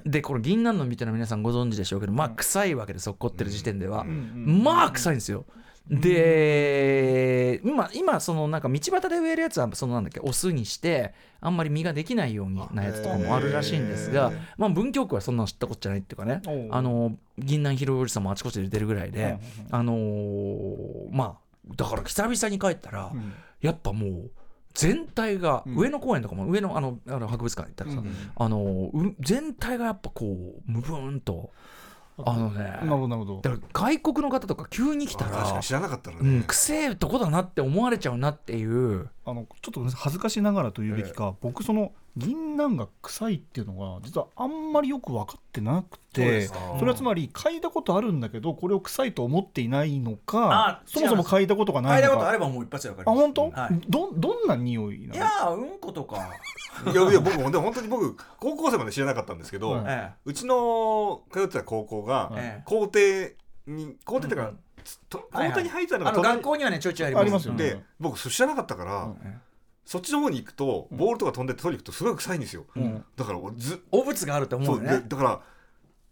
[0.06, 4.62] でこの銀杏の実っていうのは皆さんご存知でしょうけどまあ臭いわけです落っこってる時点では、ん。
[4.64, 5.46] まあ臭いんですよ
[5.92, 19.40] で今今そのなんか道端で植えるやつはそのなんだっけオスにしてあんまり実ができないようになやつとかもあるらしいんですがまあ、文京区はそんなの知ったことじゃないっていうかねあの銀杏拾いおじさんもあちこちで出るぐらいで、
[19.72, 23.34] あのーまあだから久々に帰ったら、うん。
[23.62, 24.32] やっぱもう
[24.74, 25.76] 全体が、うん。
[25.78, 31.52] 上野公園とかも上のあのあの博物館行ったらさ、うんあのう全体がやっぱこうムブーンと
[32.26, 33.42] あのねなるほどなるほど。
[33.42, 36.30] だから外国の方とか急に来たらあ確かに知らなかったらね。
[36.30, 39.10] うん、くせえとこだなって思われちゃうなっていう。
[39.24, 52.32] あのちょっと恥ずかしながらというべきか、僕その銀杏が臭いっていうのが実はあんまりよく分かってなくてそそれはつまり嗅いだことあるんだけどこれを臭いと思っていないのかあそもそも嗅いだことがないのか。
[52.32, 53.82] ればもう一発でわかあ本当、はい。
[53.88, 55.16] どどんな匂いなの？
[55.16, 56.18] いやーうんことか、
[56.86, 59.84] いやいや僕もでも本当に僕高校生まで知らなかったんですけど、はい。
[59.88, 64.60] えうちの通ってた高校がええ校庭に校庭っていうか、うん
[65.10, 66.36] 校はいはい庭に入ってたのあのが隣。
[66.38, 67.64] 学校にはねちょいちょいありますありますよね。
[67.64, 69.42] で僕知らなかったから、うん
[69.92, 70.98] そっちの方に行くとうん。
[70.98, 73.04] ボールとか飛んで取りに行くとすごい臭いんですよ、うん。
[73.18, 75.42] だから俺ず汚物があると思そうねでだから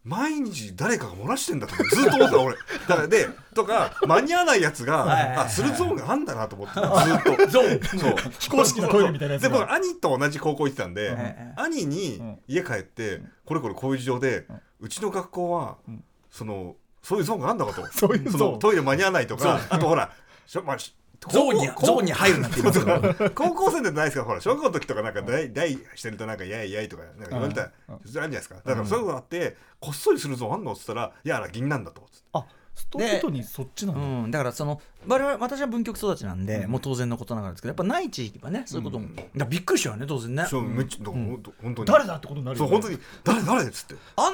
[0.03, 2.55] 毎日誰かが漏らしてんだとずっと思ってた俺。
[2.89, 7.47] だからでとか間に合わないやつがはいはいはいあするゾーンがあんだなと思って ずっと。
[7.47, 7.99] ゾーン。
[7.99, 8.15] そう。
[8.37, 14.45] 非公式なトイレみたいなやつでが僕兄と同じ高校行ってたんで、ええ兄に家帰って、これこれこういう事情で、
[14.81, 16.03] うちの学校は、うん。
[16.29, 17.87] そのそういうゾーンがあんだかと。
[17.95, 18.39] そういうゾーン。
[18.39, 20.11] そのトイレ間に合わないとかあとほら
[20.45, 20.95] しょ、まあし
[21.27, 24.23] ゾーンに高校ゾーンに入るなって言いますから高校生でないですか？
[24.23, 28.55] ほら小学校の時とかなんか大大してるとなんかやいやいとかなんか言われたらあるんじゃないですか。
[28.55, 30.73] だからそういうのがあってこっそりするゾーンあんの？
[30.73, 40.45] っつったらいやあら銀なんだとあストレートにそっちなんだ、うん、だからその我々私は文局育ちなんで、もう当然のことながらですけどやっぱない地域はねそういうことも、だからびっくりしちゃうよね当然ね。
[40.45, 42.99] そうめっちゃほんと本当に誰だってことになるよ、ね、そう本当に。
[43.25, 43.95] 誰誰っつって。
[44.15, 44.33] あん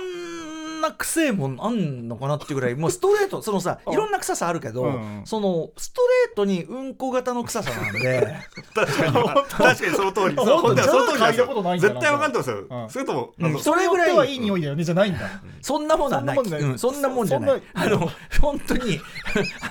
[0.86, 5.21] な臭いもんあんのかなっていうぐらいもうストレートそのさ いろんな臭さあるけど、うん。
[5.26, 8.38] そのストレートにうんこ型の臭さなんで。
[8.74, 9.13] 確かに。
[9.50, 10.36] 確かにその通り。
[10.36, 12.00] 本当本当にその通りなんですじゃあ嗅いだことないんだなよ。
[12.00, 12.58] 絶対分かってますよ。
[12.69, 12.89] うん。
[12.89, 13.60] それともうん。
[13.60, 14.36] それぐらいはい。
[14.36, 15.19] い匂いだよねじゃないんだ。
[15.62, 16.36] そんなもんはない。
[16.36, 16.69] そんなもんじゃない。
[16.69, 16.80] うん。
[16.80, 17.63] そんなもんじゃない。
[17.74, 19.00] そんあの本当に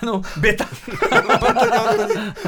[0.01, 0.67] あのベタ。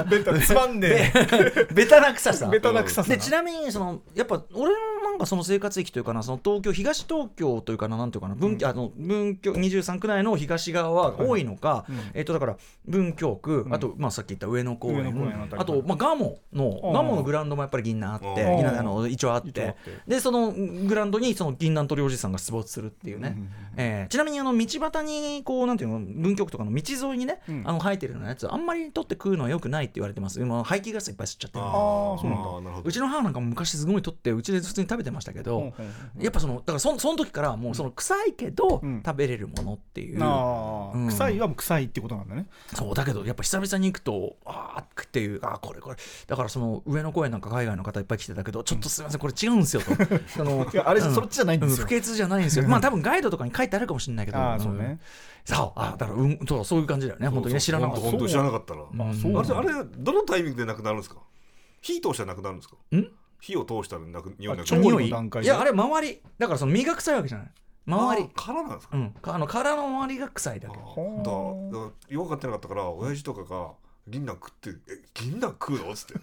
[0.09, 2.47] ベタつまんねベベタな臭さ。
[2.49, 3.09] ベタな臭さ。
[3.09, 13.75] でちなみにそのやっぱ俺のなんかその生活域というかなその東京東東京というかななんていうかな文,、あの文京23区内の東側は多いのか、うんえっ、とだから文京区、うん。
[13.75, 15.49] あとまあさっき言った上野公園。
[15.57, 19.75] あとまあガモのうんガモのグラウンドもやっぱり銀杏あってうん銀杏あの一応あって。
[20.07, 23.49] でそのグラウンドにその銀杏取りおじさんが出没するっていうね、うん
[23.79, 27.63] えーちなみにあの道端にこうなんていうの文京区とかの道沿いにね、うん。
[27.65, 30.41] あの生えてるようなやつあんまり取って食うのはよくないって言われてます。
[30.41, 32.31] 今排気ガスいっぱい吸っちゃってるあーそう
[32.63, 32.81] なんだ。
[32.85, 35.73] うちの母なんかも昔すごい取ってうちで普通に食べてましたけど、
[36.19, 39.03] やっぱそのだからそその時からもうその臭いけどうん。
[39.05, 40.19] 食べれるものっていう、
[41.09, 42.47] 臭いはもう臭いってことなんだね。
[42.75, 45.97] そうだけどやっぱ久々に行くとあーっていうあーこれこれ。
[46.27, 49.91] だからその上野公園なんか海外の方いっぱい来てたけどちょっとすみませんこれ違うんですよと。
[50.29, 51.15] そのあれうん。
[51.15, 51.75] そっちじゃないんですよ。
[51.77, 52.67] うん不潔じゃないんですよ。
[52.69, 54.99] まあ多分ガイドとかに書いてあるかもしれないけどああそうね。
[55.45, 57.29] さああだからうんそうそういう感じだよね。
[57.29, 58.01] 本当にね知らなかった。
[58.03, 58.83] 本当に知らなかったら。
[58.93, 59.01] うん。
[59.11, 61.17] あそうあれあれどのタイミングでなくなるんですか？
[61.83, 62.77] 火通したらなくなるんですか？
[62.97, 63.07] ん？
[63.41, 64.67] 火を通したらなく匂いなく。
[64.69, 65.05] なる匂い？
[65.11, 65.47] の段階で？
[65.47, 67.51] いやあれ周りだからその身が臭いわけじゃない。
[67.87, 68.29] 周り。
[68.35, 68.97] あ殻なんですか？
[68.97, 70.77] うんかあの殻の周りが臭いだけ。
[70.77, 73.71] だからだかってなかったから親父とかが
[74.09, 76.15] 銀杏食って「え銀杏食うの?」っつって。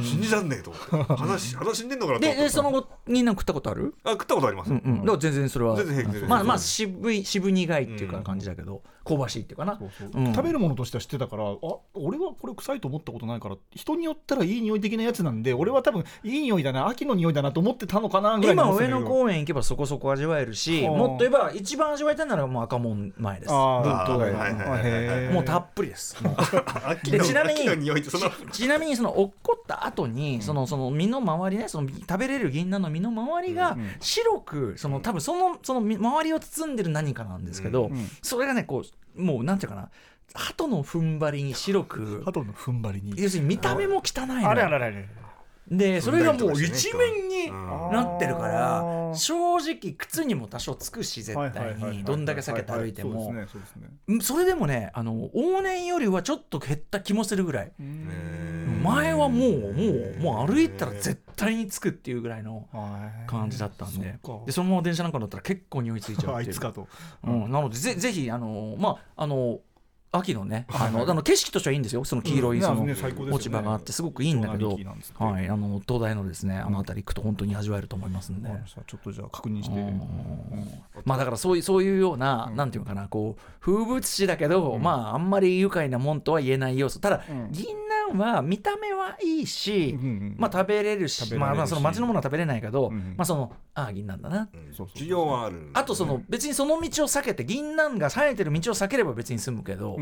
[0.00, 1.14] 信じらんねえと思って。
[1.14, 2.38] 話 話死んでんのかなと思って。
[2.38, 3.94] ででその後になんか食ったことある？
[4.04, 4.70] あ食ったことあります。
[4.70, 4.94] うんうん。
[5.00, 6.26] だから全然それは全然平気です。
[6.26, 9.78] まあまあ渋い渋苦いっていうか感じだけど香ばしいっていうかな。
[10.34, 11.56] 食べるものとしては知ってたからあ
[11.94, 20.96] 俺はこれ臭いと思ったことないから人によったらいい匂い的なやつなんで俺は多分いい匂いだな秋の匂いだなと思ってたのかなぐらいに今上野公園行けばそこそこ味わえるしはあ。
[20.96, 23.52] もっと言えば一番味わいたいならもう赤門前です。
[23.52, 23.80] も
[25.40, 26.16] うたっぷりです。
[27.04, 27.60] でちなみに
[28.52, 38.08] ちなみにその落っこった後にそのその身の周りねその食べれる銀杏の身の周りがうん白くその多分そのその身周りを包んでる何かなんですけど、うん。
[38.22, 38.84] それがねこう
[39.16, 39.90] もうなんていうかな。
[40.34, 42.22] 鳩の踏ん張りに白く。
[42.24, 43.14] 鳩の踏ん張りに。
[43.20, 44.48] 要するに見た目も汚いのよ。
[44.48, 45.08] あれあれあれあれ
[45.70, 47.92] でそれがもう一ね面にうん。
[47.92, 52.04] なってるから正直靴にも多少つくし絶対に。
[52.04, 53.32] どんだけ避けて歩いても。
[54.20, 57.72] それでもねあの往年よりはちょっと減った気もするぐらい。
[58.82, 63.28] 前はもうもうもう歩いたら絶対につくっていうぐらいのはい。
[63.28, 64.18] 感じだったんで。
[64.46, 66.86] でそのまま電車なんか乗ったら結構匂いついちゃうっていう。
[67.24, 69.60] うん、なのでぜぜひあのまああの
[70.12, 72.04] 秋のねあのあの景色としてはいいんですよ。
[72.04, 72.62] その黄色いうん。
[72.62, 72.82] その
[73.34, 74.78] 落ち葉があってすごくいいんだけど、
[75.18, 78.50] はい、あの東大のですねあの辺り行くと本当に味わえると思いますんで。
[78.86, 79.80] ちょっとじゃあ確認して。
[79.80, 80.00] うん。
[81.04, 82.56] まあだからそういうそういうような、うん。
[82.56, 84.82] なんていうのかなこう風物詩だけど、うん。
[84.82, 87.00] まああんまり愉快なもんとは言えない要素。
[87.00, 87.48] ただ、うん。
[87.50, 87.64] 銀
[88.10, 89.98] 杏は見た目はいいし、
[90.36, 91.52] まあ食べれるし食べられるし。
[91.52, 94.48] まあまあその町のものは食べれないけど、うんまあそのああ銀杏だな。
[94.94, 99.96] 需要はあるあとその別にその道を避けて銀杏が生えてる道を避ければ別に済むけど、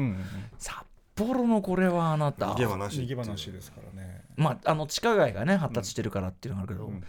[0.59, 0.77] 札
[1.15, 2.53] 幌のこれはあなた。
[2.53, 4.23] 逃げ場なし逃げ場なしですからね。
[4.37, 7.05] まああの地下街がね発達してるからっていうのがあるけど、うん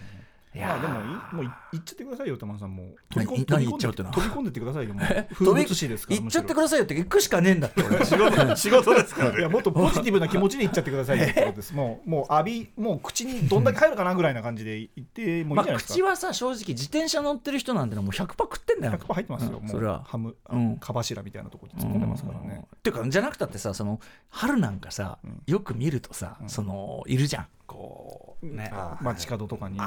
[0.53, 0.79] いやー。
[0.81, 2.75] まあでもいもうい行っちゃってくださいよ玉野さん。
[2.75, 5.33] もう飛び込んで何行っちゃうって飛び込んでってくださいよもう。
[5.33, 8.03] 風物詩ですから行っちゃってくだださいよって行くしかねえんだって俺。
[8.05, 9.31] 仕事仕事ですから。
[9.31, 11.73] ねいやもっとポジティブな気持ちで行っちゃってくださいよってことです。
[11.75, 15.93] もうもう浴びもう口にどんだけ入るかなぐらいな感じで行ってもういいまあじゃないですか？
[15.93, 29.79] 口はさ正直自転車乗ってる人なんてのはもう100%食ってんだよ100%入ってますよ、もううんそれはハム、うんか柱みたいなところに突っ込んでますからね、っていうかじゃなくたってさその春なんかさ、うんよく見るとさ、うんそのいるじゃんこうね、街角とかに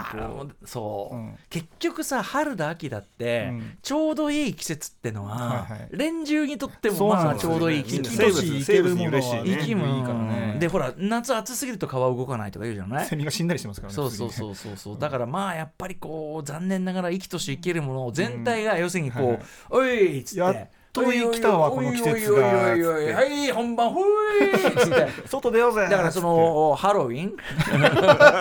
[0.65, 1.37] そう、うん。
[1.51, 3.79] 結局さ春だ秋だって、うん。
[3.83, 5.89] ちょうどいい季節ってのは、はいはい。
[5.91, 9.57] 連中にとってそもまあちょうどいい季生節生物生物に嬉しいね。
[9.61, 10.57] 生き物いいからね。
[10.61, 13.07] でほら夏暑すぎると川動かないとか言うじゃない？
[13.07, 14.55] セミが死んだりしてますからねそうそううそう。
[14.55, 24.01] そうそうだからまあやっぱりこう残念ながら生きとし生けるもの全体が要するにこうはいはい「おい!」っつってやっと来たわこの季節がおいおいおいはい本番ほ
[24.41, 27.33] い!」っつって外出ようぜだからそのハロウィン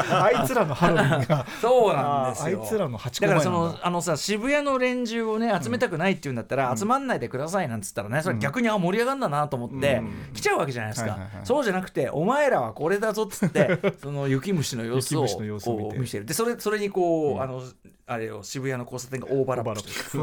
[0.09, 17.61] あいつらのハロウィンがそうなんですよあいつらの8個だからそのあのさ渋谷の連中をね集めたくないっていうんだったら、集まんないでくださいなんつったらねそれ逆にあ盛り上がんだなと思って、うん来ちゃうわけじゃないですか、はいはいはいそうじゃなくてお前らはこれだぞっつってその雪虫の様子を雪虫の様子を見てこう見せるでそれそれにこう、うんあの
[18.05, 20.21] あれを渋谷の交差点がオーバーラップしてう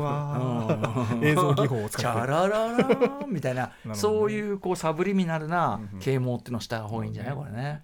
[1.19, 3.95] ん映像技法を使ってャラララーンみたいな ね。
[3.95, 7.35] そういうこうサブリミナルな啓蒙っていうのをした方がいいんじゃない？
[7.35, 7.83] これね。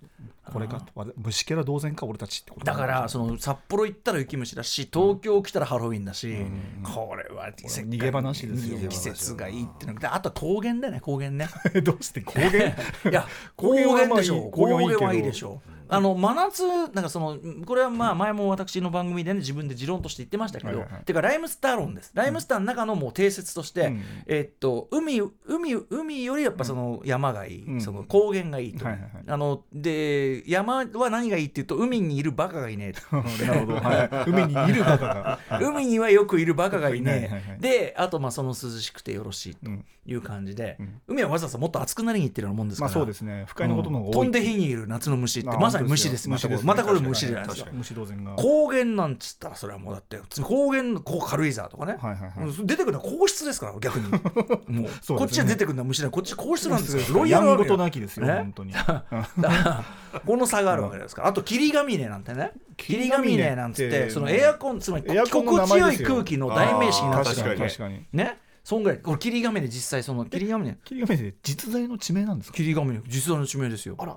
[0.53, 11.49] これかわ虫けら同然か俺たちってことだからその札幌行ったら雪虫だし東京来たらハロウィンだし、んこれは逃げ話ですよ季節がいいってのであと高原だよね高原ね。
[11.83, 12.49] どうして高原？
[12.69, 12.75] い
[13.13, 21.05] や高高原でしょ高高原はいいでしょあの真夏なんかそのこれはまあ前も私の番組でね自分で持論として言ってましたけど、はいはいはい。
[21.05, 22.13] てかライムスター論です。
[22.15, 24.03] ライムスターの中のもう定説として、うん。
[24.27, 27.81] えっと海海海よりやっぱその山がいい、うん。
[27.81, 29.11] その高原がいいと、はいはいはい。
[29.27, 33.17] あので山は何がいいっていうと海にいるバカがいねえと。
[33.47, 41.01] なるほど、はい、 海にいるバカが、海にはよくいるバカがいねはいはいはいであとまあその涼しくてよろしいとうんいう感じで、うん。
[41.09, 43.45] 海はわざわざもっと暑くなりに行ってるようなもんですから、まあそうですね。
[43.49, 47.71] 不快なことの方が多い、飛んで火にいる夏の虫ってあまさに虫ですまたこれ虫ですねまたこれ虫じゃないですか。
[47.73, 48.33] 虫同然が。
[48.37, 52.49] 高原なんつったらそれはもうだって高原こう軽井沢とかね、はいはいはい。
[52.49, 54.09] うん出てくるのは皇室ですから逆に。
[54.09, 54.73] もう。
[54.73, 54.89] ね。
[55.09, 57.03] こっちは出てくるのは虫だこっち皇室なんですよ。
[57.15, 58.35] ロイヤルとなきですよね。
[58.35, 58.73] 本当に。
[58.77, 59.05] だか
[59.43, 59.85] ら
[60.25, 61.29] この差があるわけですから。
[61.29, 62.53] あと霧ヶ峰なんてね。
[62.77, 67.61] 霧ヶ峰なんつっててそのエアコンつまり心地よい空気の代名詞になったあー確かに。
[67.61, 68.07] 確かに。
[68.13, 68.39] ね。
[68.65, 68.99] そんぐらい。
[68.99, 70.77] これ霧ヶ峰実際その霧ヶ峰。
[70.85, 72.57] 霧ヶ峰で実在の地名なんですか？
[72.57, 73.01] 霧ヶ峰。
[73.07, 73.95] 実在の地名ですよ。
[73.99, 74.17] あら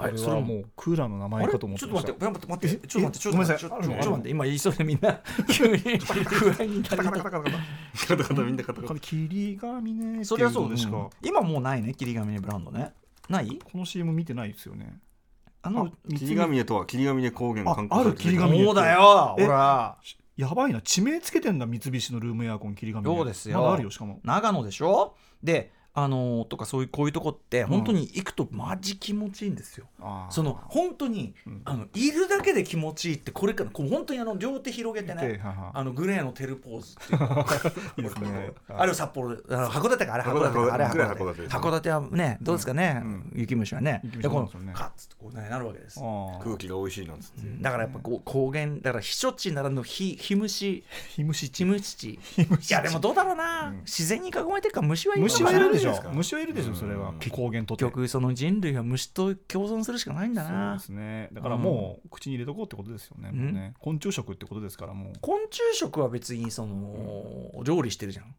[0.00, 12.92] あれこれはもうクーラーの名前かと思ってちょっと待って待って待ってちょっと待ってちょっと待ってちょっと待って今言いそうでみんな急に不安になりカタカタカタカタカタカタみんなカタカこれ霧ヶ峰ってそれはそうですか今もうないね霧ヶ峰ブランドね
[13.28, 14.98] ないこの CM 見てないですよね
[15.62, 19.96] あのあ霧ヶ峰とは霧ヶ峰高原あ観光ある霧ヶ峰そうだよえほら
[20.36, 30.32] やばいな地名つけてんだ三菱のルームエアコン霧ヶ峰そうですよあるよしかも長野でしょであのーとかそういうこういうとこって本当に行くとマジ気持ちいいんですよ、あー。
[30.32, 31.62] その本当に、うん。
[31.64, 35.72] あのいるだけで気持ちいいってこれからこう本当にあの両手広げてでねはは。
[35.74, 38.06] あのグレーのテルポーズってい
[38.68, 41.42] あれを札幌あの函館かあれ函館函館かあれ函館。
[41.48, 43.32] 函館はねどうですかね、うん。
[43.34, 44.00] 雪虫はね。
[44.04, 46.00] 雪虫でこのカッツってこうねなるわけです。
[46.42, 47.40] 空気が美味しいなんつって。
[47.62, 50.84] だからやっぱこう高原だから避暑地ならぬひひ虫。
[51.08, 52.18] ヒムシチムチチい
[52.70, 57.10] やでもどうだろうな、自然に囲まれてるから虫はいるの虫はいるでしょですか虫はいるでしょそれは。
[57.10, 61.28] うん高原と結局その人類は虫と共存するしかないんだそうなですね。
[61.32, 63.74] だからもう口に入れとこうってことですよね,、ね。
[63.78, 65.12] 昆虫食ってことですからもう。
[65.20, 68.34] 昆虫食は別にその料理してるじゃん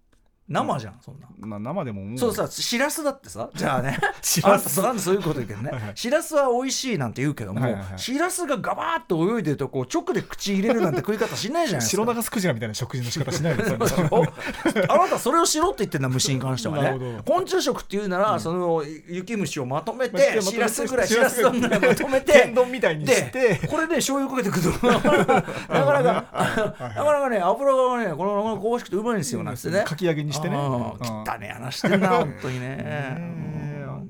[0.50, 2.18] 生じゃんそんな、まあ生でももう。
[2.18, 3.98] そうさしらすだってさ じゃあね。
[4.22, 5.92] しあらんたそうなんでそういうこと言うけどね。
[5.94, 8.00] しらすは美味しいなんて言うけども、はいはいはい。
[8.00, 12.02] しらすがガバーッと泳いでるとこう直で口入れるなんて食い方しないじゃないですか。
[12.02, 13.64] 白長スクジラみたいな食事の仕方しないで
[14.90, 16.98] あなたそれをしろって言ってんだ虫に関してはね。
[16.98, 17.24] ど。
[17.24, 23.60] 昆虫食っていうなら、その雪虫をまとめててしらすぐらいししらす丼ぐらいまとめて天丼みたいにして。
[23.60, 29.84] でこれで醤油かけてくるとなかなかなかなかね油がねこの香ばしくてうまいんですよなんてね。
[29.86, 30.56] かき揚げにしてね。
[30.56, 30.80] うんうん。
[30.92, 33.18] 汚ねえ話してんな 本当にね。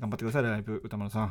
[0.00, 1.30] 張ってくださいライブ歌丸さん。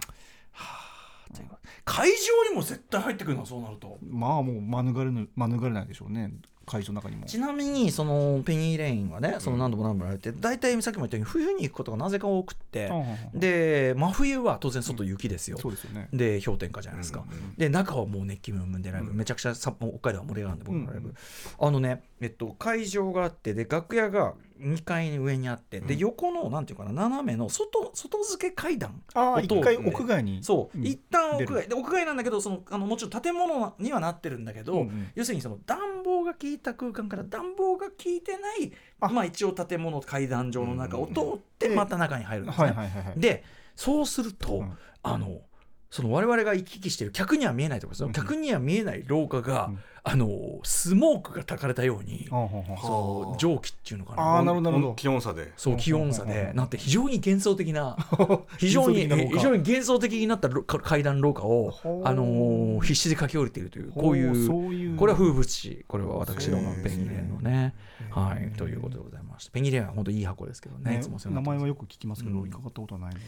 [1.86, 3.98] 会場にも絶対入ってくるのそうなると。
[4.02, 6.32] まあもう免れぬ免れないでしょうね。
[6.66, 7.26] 会場の中にも。
[7.26, 13.40] ちなみにそのペニーレインはねその何度も何度もやられて大体さっきも言ったように冬に行くことがなぜか多くってうんうんうん。
[13.40, 15.58] で真冬は当然外雪ですよ。
[15.58, 16.10] そうですよね。
[16.14, 19.18] で氷点下じゃないですか、うんうんで中はもう熱気ムンムンでライブ、うん。
[19.18, 21.16] めちゃくちゃさ北海道は盛り上がるんで僕のライブ、うん。
[21.60, 26.00] あのねえっと会場があってで楽屋が2階に上にあってでうん。
[26.00, 29.02] 横のなんていうかな斜めの外外付け階段。
[29.13, 30.86] ああ音一回屋外にそう、ん。
[30.86, 35.12] 一旦屋外で屋外なんだけどそのあのもちろん建物にはなってるんだけど、うんうん。
[35.15, 39.08] 要するにその暖房が効いた空間から暖房が効いてないあ。
[39.08, 41.13] まあ一応建物階段上の中を通っ
[41.58, 42.67] てでまた中に入るんですね。
[42.67, 43.19] はいはいはいはい。
[43.19, 43.43] で
[43.76, 44.78] そうすると、うん。
[45.02, 45.41] あの
[45.89, 49.80] その我々が行き来してる客には見えないところその客には見えない廊下が、うん。
[50.02, 52.71] あのスモークが焚かれたように、ああはあ。
[52.71, 54.38] はあそう蒸気っていうのかな。
[54.38, 55.52] あーなるほど気温差で。
[55.58, 56.38] そう気温差うんうん。
[56.38, 57.97] うんでなって非常に幻想的な
[58.58, 61.73] 非常に非常に幻想的になった階段廊下を
[62.06, 64.95] あのー必死で駆け下りているというこういういう。
[64.95, 65.84] これは風物詩。
[65.88, 67.75] これは私のペンギレンのね。
[68.10, 68.52] はい。
[68.58, 69.52] ということでございまして。
[69.52, 70.91] ペンギレンは本当いい箱ですけどね。
[70.91, 70.97] ね。
[70.99, 72.47] いつもそういう名の前はよく聞きますけどうん。
[72.47, 73.25] 伺ったことはないので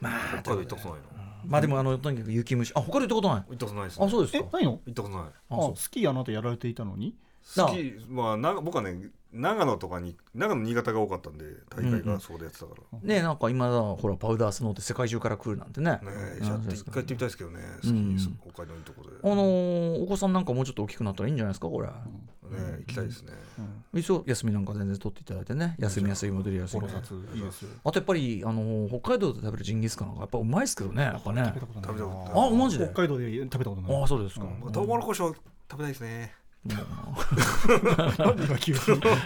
[0.00, 1.04] まあ北海道行ったことないの？
[1.46, 2.72] まあでもあのとにかく雪虫。
[2.74, 3.44] あ他で行ったことない？
[3.48, 4.00] 行ったことないです。
[4.00, 4.38] ねあそうですか？
[4.38, 4.80] えないの？
[4.86, 5.24] 行ったことない。
[5.24, 5.76] ああそう。
[5.76, 7.14] スキーあなたやられていたのに？
[7.56, 15.92] なあ好きまあな僕はね長野とかに長野新潟が多かったんで大会がそうでやってたから、ねえなんか今だほらパウダースノーって世界中から来るなんてね。
[15.92, 15.98] ね
[16.36, 17.60] えじゃあうん一回行ってみたいですけどね。
[17.80, 17.88] 北
[18.64, 21.86] 海道のところで、あのーお子さんなんかもうちょっと大きくなったらいいんじゃないですかこれ。
[21.86, 21.92] ね
[22.80, 23.30] 行きたいですね、
[23.94, 25.76] 一応休みなんか全然取っていただいてね。
[25.78, 31.44] 休みやすい戻りやすいフォロー札いいですよあとやっぱりあのー北海道で食べるジンギスカンがやっぱうまいですけどねやっぱね。
[31.44, 32.48] 食べたことない。
[32.48, 32.86] あマジで？
[32.86, 34.00] 北海道で食べたことない。
[34.00, 34.60] ああそうですか、うん。
[34.62, 35.38] まあトウモロコシを食
[35.78, 38.78] べたいですねなんで今急に？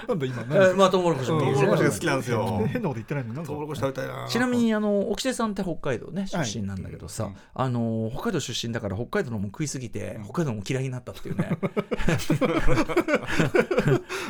[0.09, 2.65] なんだ今えーまあトウモロコシトウモロコシが好きなんですよ。
[2.69, 3.49] 変なこと言ってないのになんか。
[3.49, 11.51] トウモロコシ食べたいなちなみにあの沖手さんって北海道ね出身なんだけどさ、はいあの北海道出身だから北海道のも食いすぎて北海道も嫌いになったっていうね。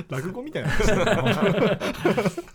[0.08, 0.70] 落語みたいな。
[0.70, 1.38] 話だな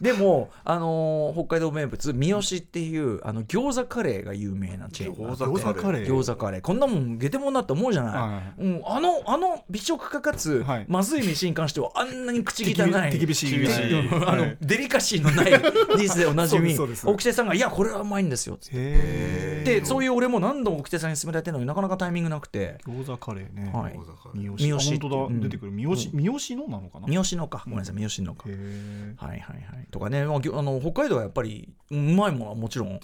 [0.01, 5.43] でもあの北海道名物三好っていうあの餃子カレーが有名なチェーンがあって。
[5.43, 6.07] 餃子カレー。
[6.07, 6.61] 餃子カレー。
[6.61, 8.61] こんなもんゲテモンだって思うじゃない、はい。
[8.63, 10.85] うん、あのあの美食家かつ、はい。
[10.87, 14.07] まずい飯に関してはあんなに口汚い手 厳しい厳しい。
[14.07, 14.57] うんあの、はい。
[14.61, 15.51] デリカシーのない
[15.97, 16.73] ニーズでおなじみ。
[16.73, 17.19] そうですそうです。
[17.19, 22.77] 沖手さんが「いやこれはうまいんですよ」でそういう俺も何度も沖手さんに勧められてるのになかなかタイミングなくて。
[22.87, 23.71] 餃子カレーね。
[23.73, 23.93] はい。
[23.93, 24.57] 餃子カレー。
[24.57, 24.79] 三好。
[24.79, 25.29] 三好。
[25.41, 25.71] 出てくる。
[25.71, 27.07] 三好三好のなのかな？
[27.07, 27.63] 三好のか。
[27.65, 28.49] ごめんなさい三好のか。
[28.49, 29.87] へえはいはいはい。
[29.91, 32.99] とかね、まあ、あの北海道はやっぱりうまいものはもちろん。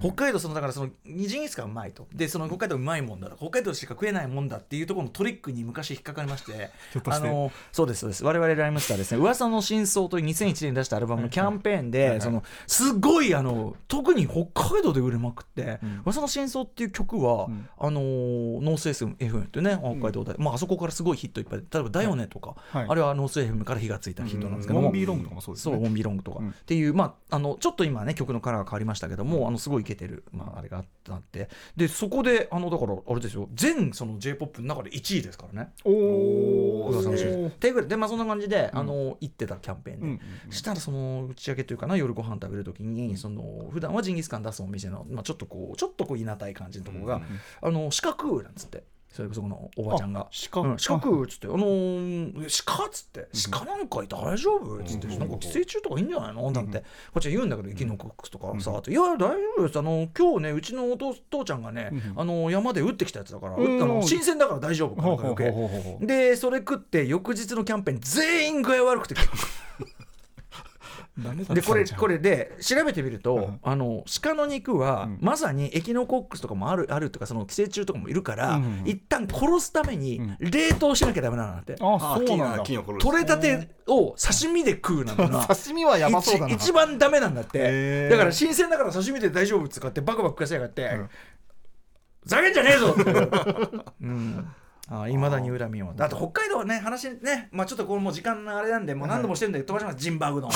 [0.00, 2.06] 北海道そのだからその二次ギスがうまいと。
[2.12, 6.70] でその北海道うまいもんだ北海道しか食えないもんだっていうところのトリックに昔引っかかりまして。
[7.06, 8.24] あのそうですそうです。
[8.24, 9.18] 我々ライムスターですね。
[9.18, 17.68] 噂の真相という2001年に出したアルバムのキャンペーンでそのすごいあの特に北海道で売れまくってうん「噂の真相」っていう曲は、うん。
[17.78, 21.58] あのノース FM ってね北海道で、まああそこからすごいヒットいっぱい。
[21.60, 22.86] 例えば「だよね」とか、はい。
[22.88, 26.50] あれはノース FM から火がついたヒットなんですけども、モンビーロングとかもそうですそう、ねオンビロングとか、うん。
[26.50, 31.48] っていう、まあ、あのちょっと今ね曲のカラーが変わりましたけどもあのすごいイケてる、まあ、あれがあって。
[31.76, 33.48] でそこであのだからあれですよ。
[33.54, 35.72] 全その j p o p の中で1位ですからね。
[35.84, 37.88] おおおっていうぐらい。
[37.88, 38.78] でまあそんな感じで、うん。
[38.78, 40.06] あの行ってたキャンペーンで。
[40.06, 47.22] うんしたらその打ち上げというかな夜ご飯食べるときにその普段はジンギスカン出すお店の、まあ、ちょっとこうちょっとこういなたい感じのところが、うん
[47.60, 50.20] あの四角なんつってそれこそこのおばちゃんが。
[50.20, 55.18] あ鹿うん、四角っつって「あのー、鹿」っつって「鹿なんか大丈夫?」っつって「うん。
[55.18, 56.78] なんか寄生虫とかいいんじゃないの?」なんて。
[56.78, 56.84] こ
[57.18, 59.78] っちは言うんだけど生きのコックスとかさうん「いや大丈夫です。
[59.78, 62.20] あの今日ねうちのお父父ちゃんがねうん。
[62.20, 63.78] あの山で打ってきたやつだからあうん。
[63.78, 65.34] の新鮮だから大丈夫」
[66.04, 69.14] でそれ食って翌日のキャンペーン全員具合悪くて
[71.52, 73.60] でこれこれで調べてみると、うん。
[73.62, 75.18] あの鹿の肉は、うん。
[75.20, 80.36] まさにエキノコックスとかもあるあるとかその寄生虫とかもいるから、うん一旦殺すためにうん。
[80.38, 81.76] 冷凍しなきゃダメなんだって、あ
[82.24, 82.62] そうなんだ。
[82.62, 86.54] 金を殺す取れたてを刺身で食うなんてのは刺身はやばそうだな。
[86.54, 90.86] 一一番ダメなんだって、だから新鮮だから刺身で大丈夫っつってバクバク食わせやがって、
[92.26, 93.10] ざけんじゃねえぞって、
[94.02, 94.46] うん
[94.90, 100.48] あいまだに恨みをだって北海道はね話ねまあちょっとこれもう時間のあれなんでもう何度もしてるんで飛ばしますジンバーグの。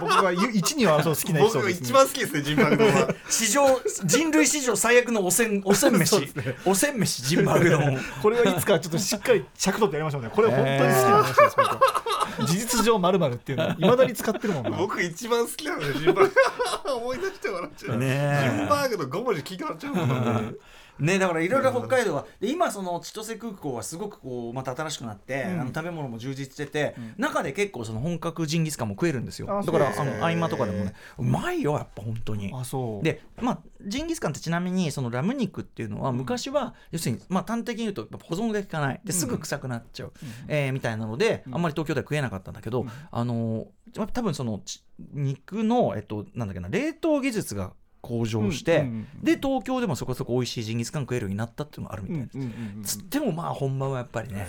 [0.00, 3.14] 僕が一二はそう好きなエピソード僕一番好きですねジンバルドは。
[3.28, 3.66] 史上
[4.04, 6.16] 人類史上最悪のおせんおせん飯、
[6.64, 7.98] おせん飯ジンバーグの。
[8.22, 10.30] これはいつかちょっとしっかり尺取ってやりましょうね。
[10.34, 11.56] これ本当に好きな話です
[12.46, 14.70] 事実上まるまるっていうのは いまだに使ってるもんな。
[14.70, 16.32] 僕一番好きなのよジンバル
[16.86, 18.00] ド 思い出して笑っちゃう。
[18.00, 20.40] ジンバーグの5文字聞いて笑っちゃうもんな
[21.00, 25.60] ねだからいろいろ北海道はで今その千歳空港はすごくこうまた新しくなって、うん。
[25.60, 27.14] あの食べ物も充実してて、うん。
[27.18, 29.48] 中で結構その本格ジンギスカンも食えるんですよ。
[29.50, 32.50] あだからあの合間とかでもねうまいよやっぱ本当に。
[32.54, 33.04] あそう。
[33.04, 39.00] でまあジンギスカンってちなみにそのラム肉っていうのは昔は要するにまあ端的に言うと保存が効かない。
[39.04, 40.12] ですぐ臭くなっちゃう、
[40.48, 41.54] えーみたいなのでうん。
[41.54, 42.90] あんまり東京では食えなかったんだけど、うん。
[43.10, 43.66] あのー
[44.12, 44.84] 多分そのち
[45.14, 47.72] 肉のえっとなんだっけな冷凍技術が
[48.08, 48.86] 向上して、
[49.22, 54.48] で東京でもそこそこ美味しいジンギスカン食えるようになったっていうのがあるみたいです、つってもまあ本番はやっぱりね、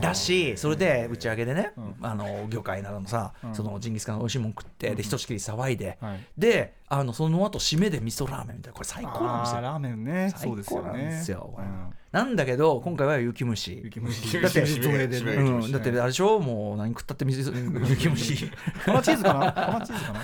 [0.00, 1.94] だしそれで打ち上げでね、うん。
[2.00, 3.54] あの魚介などのさ、うん。
[3.54, 6.20] そのジンギスカンの美味しいもん食って、でひとしきり騒いで、はい。
[6.38, 9.60] であのその後締めで味噌ラーメンみたいなこれ最高なんですよ。
[9.60, 10.30] ラーメンね。
[10.30, 16.38] 最そうですよ高なんねですようんなんだけど今回は雪虫雪虫だってあれでしょ？
[16.38, 18.50] もう何食ったって水雪虫
[18.86, 19.52] 粉チーズかな？
[19.80, 20.22] 粉チーズかな？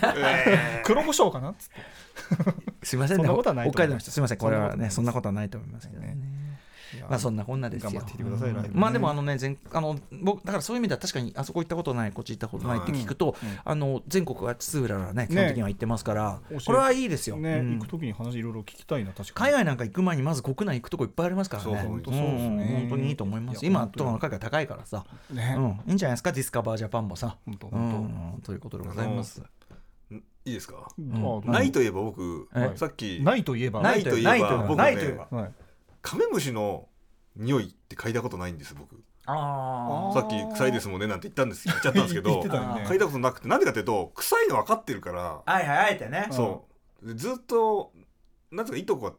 [0.85, 1.51] 黒胡椒かな？
[1.51, 2.87] っつって。
[2.87, 3.29] すいませんね。
[3.29, 4.39] 北海道の人すいません。
[4.39, 6.17] これはねそそんなことはないと思いますけどね
[7.09, 7.91] まあそんなこんなですよ。
[7.91, 8.71] 頑張ってきてくださいね。
[8.73, 17.79] まあでもあのね全あの僕だからそういう意味では確かにあそこ行ったことないこっち行ったことないって聞くと、あの全国は津々浦々ね基本的には行ってますから、これはいいですよ、ね、うん。
[17.79, 19.53] 行くときに話いろいろ聞きたいな確かに。
[19.53, 21.71] 海外なんか行く前にまず国内行くとこいっぱいありますからね。
[21.71, 22.65] そう本当そうですね。
[22.65, 23.65] ん本当にいいと思います。
[23.67, 26.33] 今とかの海外高いからさ、ね、うん、いいんじゃないですか？
[26.33, 27.37] ディスカバージャパンもさ。
[27.47, 27.81] 本当う本
[28.39, 28.41] ん。
[28.43, 29.43] ということでございます。
[30.45, 30.89] いいですか？
[31.45, 32.73] ないといえば僕え？
[32.75, 33.81] さっきないといえば。
[33.81, 35.43] ないといえばないといえば僕ないといえばね。
[35.43, 35.53] はい、
[36.03, 36.89] カメムシの
[37.37, 39.03] 匂いって嗅いだことないんです僕。
[39.25, 42.51] ああさっき臭いですもんねなんて言ったんです 言っちゃったんですけどね。
[42.87, 43.49] 嗅いだことなくて。
[43.49, 45.43] なんでかっていうと臭いの分かってるから。
[45.47, 46.27] あはいはいあえてね。
[46.29, 46.67] うんそ
[47.03, 47.07] う。
[47.09, 47.93] でずっと
[48.51, 49.15] なんつうかいとこが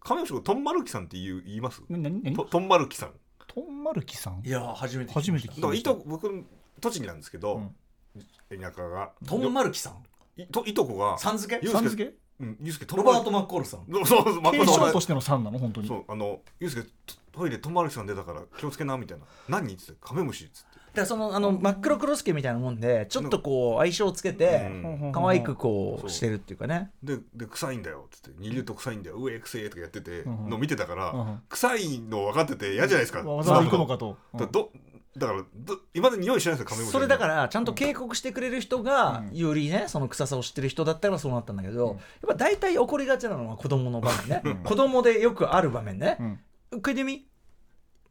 [0.00, 1.82] カメムシのトンマルキさんって言う言います？
[1.88, 2.36] な何何？
[2.36, 3.12] とトンマルキさん。
[3.48, 4.42] トンマルキさん？
[4.44, 5.90] いや初めて初めて聞いました。
[5.90, 6.44] と僕
[6.80, 8.56] 栃木なんですけど、うん。
[8.60, 9.12] 田舎が。
[9.26, 10.40] トンマルキさん？
[10.40, 11.66] いといとこがさん付け？
[11.66, 12.14] さん付け？
[12.42, 13.80] うんゆうすけトロバート・マッコールさん。
[13.90, 15.58] そうそうそうまあ継承とそうしてのさんなの？
[15.58, 15.88] 本当に。
[15.88, 16.88] そうあのゆうすけ
[17.32, 19.24] トイレトンマルキさん出たから気をつけなみたいな。
[19.48, 20.72] 何っつってカメムシっつって。
[20.72, 25.12] だからそのあの真っ黒クロスケみたいなもんでちょっとこう相性をつけてうん。
[25.12, 26.90] 可愛くこそううしてるっていうかね。
[27.02, 28.36] でで臭いんだよっつって。
[28.38, 29.16] 二流と臭いんだよ。
[29.16, 30.50] 上臭えとかやっててうん。
[30.50, 31.40] の見てたから、うん。
[31.48, 34.72] 臭いの分かってて嫌じゃないですか、わざわざ行くのかと、だど
[35.16, 39.36] だからど今まで匂いしないんですよカメムシそれだからちゃんと警告してくれる人がうん。
[39.36, 41.96] よりねその臭さを知ってる人だったらそうなったんだけど、うん。
[41.96, 44.56] やっぱ大体起こりがちなのは子供の場面ね、うん。
[44.62, 46.16] 子供でよくある場面ね。
[46.20, 46.40] うん。
[46.76, 47.26] 食いてみ？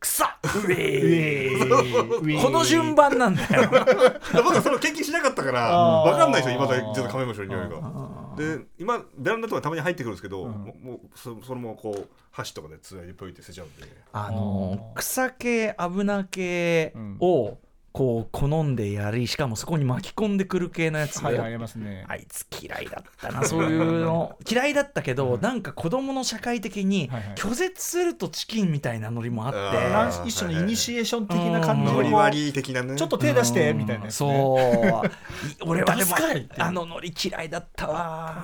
[0.01, 0.27] 臭っ
[0.65, 3.69] ううええーーこの順番なんだよ。
[4.43, 7.77] 僕はその研究しなかったから分かんないですよ今だにちょっとカメムシの匂いが。
[7.83, 10.51] あで今ベランダとかたまに入ってくるんですけど、うん。
[10.51, 13.87] もうもうそそれもこう箸とかでつないでポイって捨てちゃうんで。
[14.11, 17.57] あの草系危な系を
[17.93, 21.21] こう好んでやりしかもそこに巻き込んでくる系のやつ。
[21.21, 22.05] で、はありますね。
[22.07, 24.37] あいつ嫌いだったなそういうの。
[24.49, 32.95] 嫌いだったけど、なんか子供の社会的に拒絶するとチキンみたいなノリもあって、一種のイニシエーション的な感じうんのノリ割り的なね。
[32.95, 35.01] ちょっと手出してみたいなそね。
[35.03, 35.07] う。
[35.47, 36.15] い 俺はでも
[36.57, 38.35] あのノリ嫌いだったわ。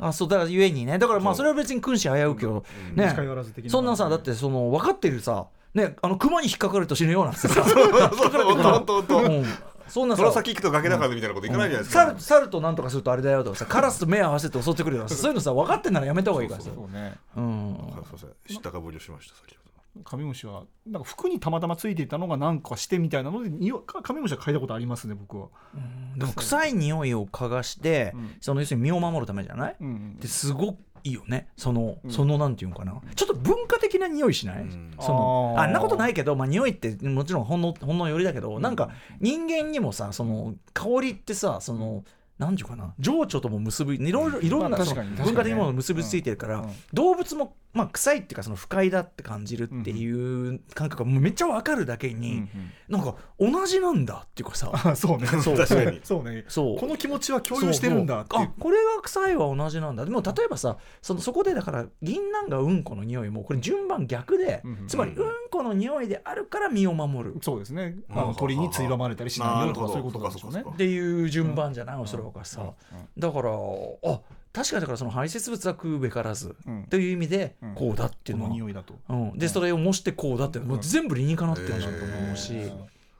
[0.00, 0.98] あそうだからゆえにね。
[0.98, 2.96] だからまあそれは別に君子危うきをうん。
[2.96, 3.14] ね。
[3.68, 7.64] そんなさだってその分かってるさねあの熊に引っかかると死ぬようなんてさ そう
[9.06, 9.44] そん。
[9.88, 10.22] そんなさ。
[10.22, 17.78] その先行くと崖だからみたいなこといかないじゃないですか、猿猿となんとかするとあれだよとかさカラスと目合わせて襲ってくるよそういうのさ分かってんならやめた方がいいからさそうねうん
[18.48, 19.58] 知ったかぶりをしました先ほ
[19.98, 23.50] どカメムシはなんか服にたまたまついていたのがなんかしてみたいなので
[24.02, 25.48] カメムシは嗅いだことありますね僕は、
[26.16, 31.48] でも臭い匂いを嗅がして、うんその要するに身を守るためじゃないうんうんですごくいいよね。
[31.56, 32.10] その、うん。
[32.10, 33.00] そのなんていうのかな。
[33.14, 34.94] ちょっと文化的な匂いしない、うん。
[34.98, 38.90] そのあんなことないけど、まあ、匂いってもちろんほんのほんのよりだけど、なんか
[39.20, 42.04] 人間にもさその香りってさその
[42.38, 42.94] なんていうかな。
[42.98, 46.64] 情緒とも結びいろいろいろんな、文化的なものが結びついてるから、うん。
[46.64, 46.72] うん。
[46.92, 52.44] 動物も、まあ、臭いっていうかその不快だって感じるっていう感覚がめっちゃわかるだけに、
[52.88, 54.70] うなんか同じなんだっていうかさ。
[54.72, 55.26] あ そうね。
[55.26, 55.56] そう。
[55.56, 56.00] 確かに。
[56.04, 56.44] そうね。
[56.46, 56.78] そう。
[56.78, 58.42] この気持ちは共有してるんだっていう。
[58.42, 58.46] そう。
[58.46, 58.54] そう。
[58.58, 67.36] あこれが臭いは同じなんだでも例えばさそのそこでだから銀杏がうんこの匂いもこれ順番逆で、つまりうんこの匂いであるから身を守る。
[67.42, 67.96] そうですね。
[68.10, 68.28] あうん。
[68.28, 73.08] の鳥についばまれたりしないよとかそういうことなんでしょうねなるほどっていう順番じゃないおそらくはさ、うん。
[73.18, 74.20] だからあ
[74.54, 76.84] 確かにだからその排泄物は食うべからず、うん。
[76.84, 77.74] という意味でうん。
[77.74, 78.94] こうだっていうこのは、の匂いだと。
[79.08, 82.54] うん、でそれを模してこうだってもう全部理にかなってるなと思うし、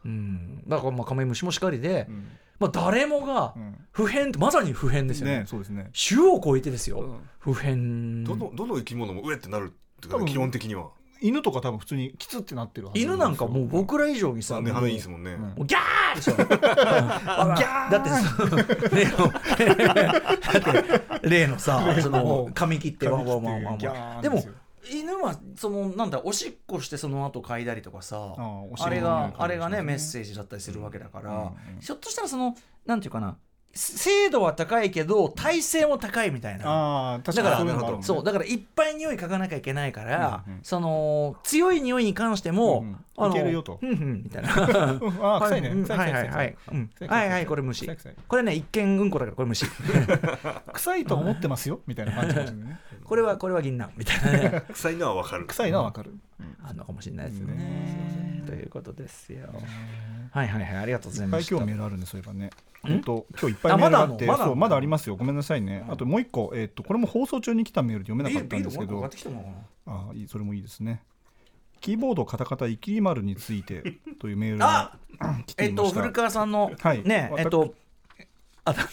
[0.04, 2.28] うん、だからまあカメムシもしかりで、うん。
[2.60, 3.74] まあ、誰もがうん。
[3.90, 5.40] 普遍まさに普遍ですよね。
[5.40, 5.90] ねそうですね。
[6.08, 7.18] 種を超えてですよ、うん。
[7.40, 10.90] 普遍どのどの生き物も上ってなるって基本的には
[11.20, 15.40] 犬とか多分普通にキツってなってる犬なんかもう僕ら以上にさ、もうね鼻いいですもんね、うん。
[15.40, 16.34] もうギャーでしょ。
[16.38, 19.38] ギャー だってそ例のだ
[20.58, 24.44] って例のさ その髪切ってワンワンワンワンギャワンでも
[24.90, 28.34] 犬はそのなんだおしっこしてその後嗅いだりとかさ
[28.78, 31.80] あれがあれがねメッーセージだったりするわけだから、うんうん。
[31.80, 32.54] ひょっとしたらその
[32.84, 33.38] なんていうかな
[33.74, 37.20] 精度は高いけど耐性も高いみたいな。
[37.24, 43.30] だからそうだからいっぱい匂い嗅がなきゃいけないから、うんうんその強い匂いに関しても、うんうん。
[43.30, 43.76] いけるよと。
[43.80, 44.54] ふんふんみたいな。
[44.92, 45.68] う んああ臭いね。
[45.68, 46.56] うん臭いはいはいはい。
[47.08, 47.88] はいはいこれ虫。
[48.28, 49.66] これね一見うんこだからこれ虫。
[50.72, 52.34] 臭いと思ってますよみたいな感じ
[53.04, 54.62] これはこれは銀杏みたいなね。
[54.72, 55.46] 臭いのはわかる。
[55.46, 56.12] 臭いのはわかる。
[56.62, 56.76] あん。
[56.76, 57.54] のかもしれないですね。
[57.54, 59.48] ねということですよ。
[60.32, 62.46] はいはいはいありがとうございました今日メールあるんでそういえばね。
[62.46, 62.50] ん？
[62.92, 64.44] えっと今日いっぱいメールがあってあまだまだあんの？
[64.46, 65.16] そうまだありますよ。
[65.16, 65.86] ごめんなさいね。
[65.88, 69.08] あともう一個えっとこれも放送中に来たメールで読めなかったんですけど。
[69.86, 71.02] あいいそれもいいですね。
[71.80, 75.90] キーボードカタカタイキリマルについてというメールがあ来ていました。
[75.90, 77.02] えっと古川さんのはい。
[77.04, 77.74] ねえっと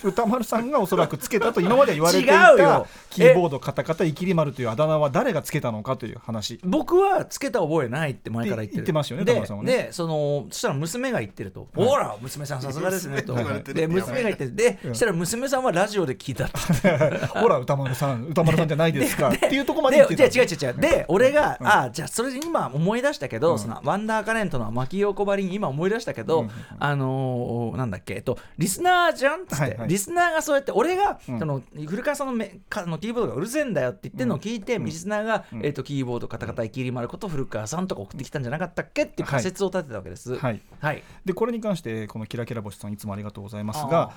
[0.04, 2.88] 歌丸さんがおそらくつけたと今まで言われてい違うたよ。
[3.10, 6.60] キーボードカタカタイキリマルというあだ名は誰がつけたのかという話。
[6.64, 8.76] 僕はつけた覚えないって前から言ってる。
[8.82, 9.72] 言ってますよねで田村さんはね。
[9.72, 13.34] でそのそしたら娘が言ってると「ほら娘さんさすがですね」と。
[13.74, 14.56] で娘が言ってる。
[14.56, 19.30] でそしたら娘さんはラジオで聞いたって ほら歌丸さん歌丸さんじゃないですか。
[19.30, 20.30] っていうところまでで言ってた。
[20.30, 26.48] じゃあ違う違う違うで俺が、あじゃあそれで今思い出したけど、そのワンダーカレントの牧陽子ばりに今思い出したけど、
[26.80, 29.90] あのーなんだっけえっとリスナーじゃんっつって、はいはい。
[29.90, 31.40] リスナーがそうやって俺が、うん。
[31.40, 34.86] その古川さんのめかのキーボードがうるせえんだよって言ってるのを聞いて、うん。
[34.86, 35.66] リスナーが、うん。
[35.66, 40.36] えっとキーボードカタカタイキリマルこと古川さんとか送ってきたんじゃなかったっけっていう仮説を立てたわけです。
[40.36, 40.62] はい。
[40.80, 41.04] はい。
[41.26, 44.14] でこれに関してこのキラキラ星さんいつもありがとうございますあがー、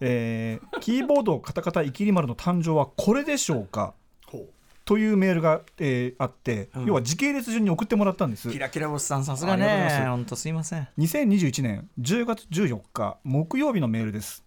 [0.00, 3.94] えーキーボードカタカタイキリマルの誕生はこれでしょうか？
[4.26, 4.48] ほう。
[4.84, 6.86] というメールが、えーあって、うん。
[6.86, 8.48] 要は時系列順に送ってもらったんです。
[8.50, 10.10] キラキラボスさんさすがありがとうございねます。
[10.10, 10.88] 本当すいません。
[10.98, 14.44] 2021年10月14日木曜日のメールです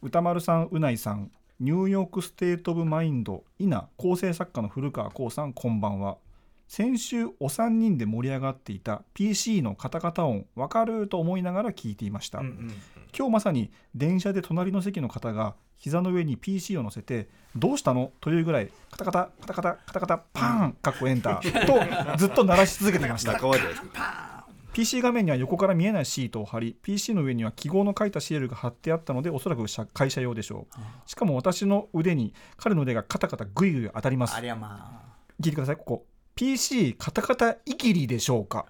[0.00, 6.18] 宇多丸さん宇内さん New York State of Mind な構成作家の古川耕さんこんばんは。
[6.68, 12.74] 先週お三人で盛り上がっていた PC のカタカタ音わかると思いながら聞いていました、うんうん
[13.16, 23.32] 今日まさに電車で隣の席の方が膝の上に PC を乗せて「どうしたの?」というぐらいカタカタカタカタカタカタパーンかっこエンターとずっと鳴らし続けていました
[24.78, 31.10] PC 画面には横から見えないシートを貼り PC の上には記号の書いたシールが貼ってあったのでおそらく社会社用でしょう。
[31.10, 34.36] しかも私の腕に彼の腕がカタカタグイグイ当たります。
[34.36, 35.16] ありゃまあ。
[35.42, 35.76] 聞いてください。
[35.78, 36.06] ここ。
[36.36, 38.66] PC カタカタイキリでしょうか？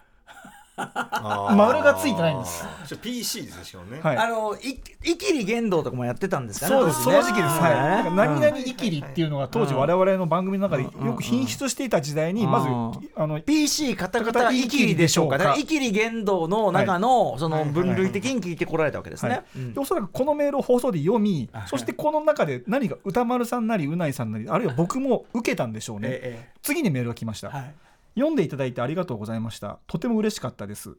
[1.57, 2.64] 丸がついてないんです。
[3.03, 4.16] PC ですねしかもね、はい。
[4.16, 6.72] あのいイキリ言動とかもやってたんですかね。
[6.72, 7.61] そうです、その時期です。
[7.61, 7.74] はい。
[7.74, 15.39] なんか何々うんイキリっていうのが当時我々の番組の中でよく品質していた時代に、まず、あの、PC カタカタイキリでしょうか。
[15.39, 19.45] だからイキリ言動の中のその分類的に聞いてこられたわけですはい。
[19.57, 19.72] ね。
[19.76, 26.09] おそらくこのメールを放送で読みはい、そしてこの中で何か歌丸さんなりうないさんなり、あるいは僕も受けたんでしょうね。
[26.11, 27.49] え次にメールが来ました。
[27.49, 27.74] えはい。
[28.14, 29.78] 読んでいただいてありがとうございました。
[29.86, 30.96] とても嬉しかったです。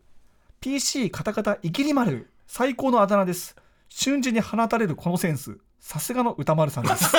[0.62, 3.56] PC カタカタイキリ丸、最高のあだ名です。
[3.88, 7.16] 瞬時に放たれるこのセンス、さすがの歌丸さんです。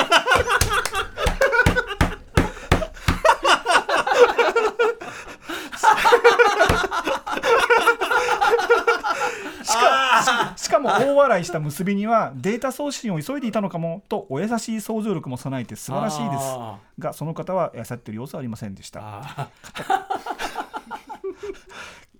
[10.56, 16.42] しかも大笑いした結びにはデータ送信を急いでいたのかもとお優しい想像力も備えて素晴らしいです。
[16.44, 19.00] あがその方はやさってる様子はありませんでした。
[19.02, 19.48] あ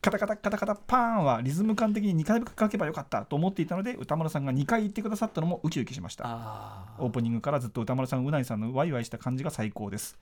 [0.02, 6.24] カタカタカタカタパーンはリズム感的に2回書けばよかったと思っていたので歌丸さんが2回言ってくださったのもウキウキしました。
[6.26, 10.18] あオープニングからずっと歌丸さんうないさんのワイワイした感じが最高です。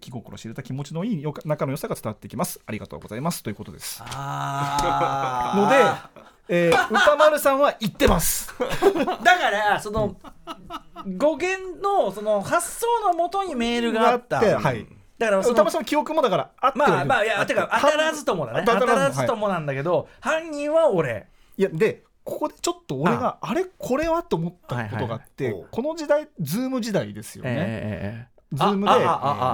[0.00, 2.60] 気心知れた気持ちのいい仲の良さが伝わってきます。
[2.64, 3.42] ありがとうございます。
[3.42, 4.04] ということです。
[4.06, 8.54] あので、えー歌丸さんは言ってます。
[9.22, 10.16] だからその
[11.16, 14.38] 語源のその発想のもとにメールがあった。
[14.38, 14.86] はい。
[15.18, 18.64] だからその宇多丸さんの記憶もだからあってまあまあいやてか当たらずともだね。
[18.66, 21.26] 当たらずともなんだけど、犯人は俺。
[21.56, 23.64] いやでここでちょっと俺があれ？
[23.64, 24.22] これは？
[24.22, 25.70] と思ったことがあって、はいはいはい。
[25.70, 28.92] この時代 Zoom 時代ですよね、ええ Zoom で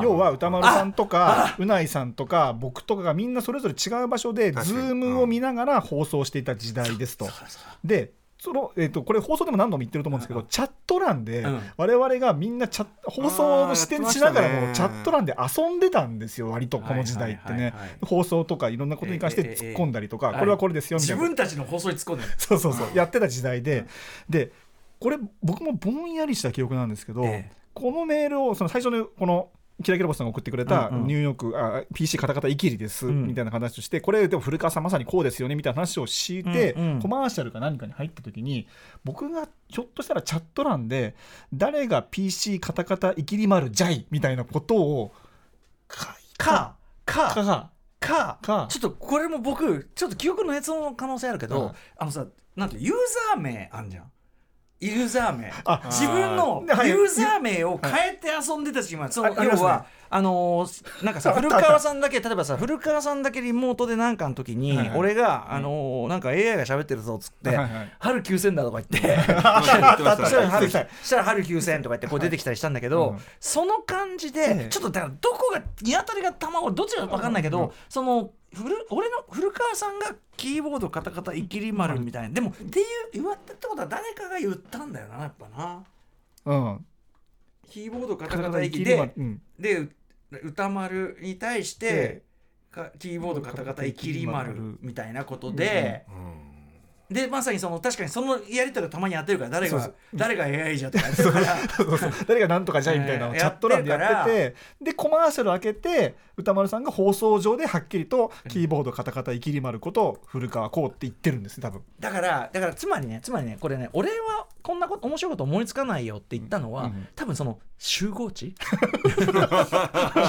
[0.05, 7.29] 要は宇多丸さんとか宇内さんとか僕とかがみんなそれぞれ違う場所で Zoom を見ながら放送していた時代ですと。
[7.85, 11.61] でそのえー、とこれ放送でも何度も言ってると思うんですけど、チャット欄でうん。
[11.79, 14.35] 我々がみんなチャッ放送してあーやってましなね。
[14.35, 17.73] がらもチャット欄で遊んでたんですよ割とこの時代ってね。
[18.03, 21.17] 放送とかいろんなことに関して突っ込んだりとか、これはこれですよみたい。
[21.17, 22.31] な自分たちの放送に突っ込んでる。
[22.37, 22.89] そうそうそう。
[22.95, 23.87] やってた時代で。
[24.29, 24.53] で
[25.01, 29.51] これ僕もぼんやりした記憶なんですけど、ええこのメールをその最初のこの
[29.83, 31.07] キラキラボスさんが送ってくれたうんうん。
[31.09, 33.27] ニューヨーク、あ PC カタカタイキリです、うん。
[33.27, 37.03] みたいな話をしてこれでも古川さんまさにこうですよねみたいな話をして、うんうん。
[37.03, 38.69] コマーシャルか何かに入った時に
[39.03, 41.17] 僕がひょっとしたらチャット欄で
[41.53, 45.13] 誰が PC カタカタイキリ丸ジャイみたいなことを
[45.89, 51.73] かかたかかかちょっとこれも僕ちょっと記憶の捏造の可能性あるけど、うん。
[51.97, 52.95] あのさなんていうユー
[53.35, 54.05] ザー名あんじゃん
[54.81, 55.53] ユーザー名。
[55.65, 56.89] あ自分のはい。
[56.89, 64.99] ユーザー名を変えて遊んでた時期もその要はあのーなんかさ古川さんだけ例えばさ古川さんだけリモートでなんかの時にはいはい。
[64.99, 68.99] 俺があのーなんか AI が喋ってるぞっつってはいはい「春9000だ」とか言って。
[69.65, 73.19] したらね春そしたら春9000とか言ってこう出てきたりしたんだけど、うん。
[73.41, 77.71] その感じえでえちょっとだからどこがニワトリが卵どっちが分かんないけど、うん。
[77.89, 85.85] その古俺の古川さんがキーボードカタカタイキリ丸みたいな、でもっていう言われたってことは誰かが言ったんだよなやっぱな。
[86.47, 86.87] うん。
[87.69, 89.43] キーボードカタカタカタカタイキでうん。
[89.59, 89.91] でう
[90.45, 92.23] 歌丸に対して
[92.99, 95.57] キーボードカタカタイキリ丸みたいなことうん。
[95.57, 96.54] で、うん
[97.11, 101.47] でまさにその確かにそのやり取りがたまにやってるから誰が誰が AI じゃとかやってるから。
[101.77, 102.13] そうそう。
[102.27, 111.83] 誰がなんとかじゃいみたいなのをえーチャット欄でやっててでコマーシャル開けて歌丸さんが放送上ではっきりとキーボードカタカタイキリ丸こと古川こうって言ってるんですね多分。
[112.01, 118.55] だからだからつまりねつまりねこれね俺はこんなこと面白いこと思いつかないよって言ったのは、うん多分その集合値？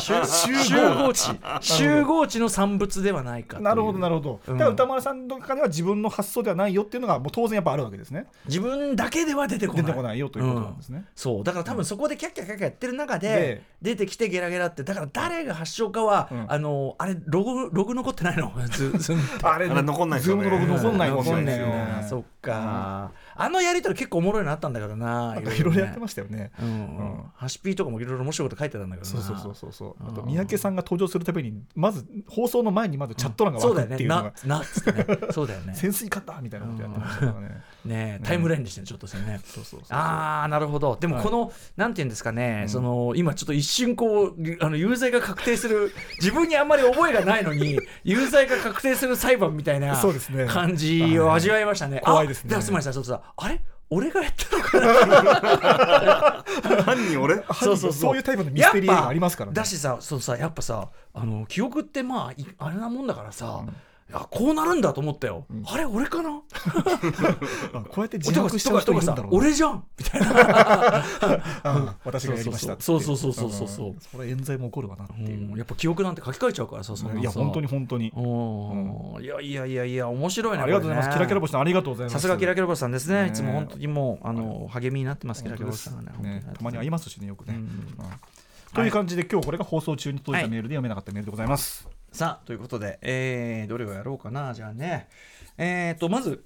[0.01, 0.25] 集
[0.63, 1.39] 集合値。
[1.61, 4.57] 集合値の産物ではないかなるほどなるほど、うん。
[4.57, 8.25] だから歌丸さんの中では自分の発想ではないよっていうのがもう当然やっぱあるわけですね。
[8.47, 9.83] 自分だけでは出てこない。
[9.83, 11.43] 出てこないよということなんですね、そう。
[11.43, 16.45] だから多分そこでキャッキャキャッキャやってる中でで出てきてゲラゲラってだから誰が発祥かは、うん。
[16.47, 18.51] あのあれログログ残ってないの？
[19.43, 20.43] あれあれ残んないですよね。
[20.43, 21.61] Zoom のログ残んないんですよ残んないね。
[21.61, 26.51] よねそっか、あのやりとり結構おもろいのあったんだけどないろいろやってまましたよね。
[27.35, 29.21] ハシピーとかもいろいろ面白いこと書いてたんだけどな。
[29.21, 29.73] そうそうそうそう。
[29.73, 30.27] そうあとうん。
[30.27, 35.31] 三宅さんが登場するためにまず放送の前にまずチャット欄がそう湧くっていうのだよねなが、なっつってね。
[35.31, 35.73] そうだよね。
[35.75, 39.39] 潜水艦だみたいなことやってましたからねねタイムラインでしたねちょっとね。
[39.45, 40.97] そうそうそうああなるほど。
[40.99, 42.69] でもこの、なんていうんですかね、うん。
[42.69, 50.45] その今ちょっと一瞬こうあの有罪が確定する 自分にあんまり覚えがないのに 有罪が確定する裁判みたいなそうですね。
[50.45, 52.01] 感じを味わいましたね。
[52.03, 52.47] 怖いですね。
[52.47, 53.61] あだからつまりさちょっとさあれ？
[53.91, 54.87] 俺がやったのかな
[56.83, 57.21] 犯人？
[57.21, 57.93] 俺そうそうそう。
[57.93, 59.55] そういうタイプのミステリー映画ありますからね。
[59.55, 63.69] だしさそうさやっぱさあの記憶ってまあいあれなもんだからさ、い
[64.11, 65.63] やこうなるんだと思ったよ、うん。
[65.65, 66.29] あれ俺かな？
[67.73, 69.37] あこうやって自とか白し人いるんだろうな。
[69.37, 70.27] 俺じゃんみたいな
[71.63, 73.91] あ私がやりましたそうそうそうそうそうそうう。
[73.93, 73.99] ん。
[73.99, 75.55] それ冤罪も起こるわなってういう。
[75.55, 75.57] ん。
[75.57, 78.13] やっぱ記憶なんて書き換えちゃうからさそのさいや本当に本当に。
[78.15, 79.23] うん。
[79.23, 81.09] いやいやいやいや面白いねありがとうございます。
[81.09, 82.13] キラキラボ星さんありがとうございます。
[82.13, 83.23] さすがキラキラボスさんですね。
[83.23, 87.55] ねいつも本当にもうあの励みになってますキラキラボ本当ですスさんがねねたまに会いますしねよくね。
[87.55, 87.61] うん。
[87.61, 87.95] うん
[88.73, 94.53] という感じで今日これが放送中に届いたメールで読めなかったメールでございますさあということで、えーどれをやろうかな？
[94.53, 95.09] じゃあね。
[95.57, 96.43] えっ、とまず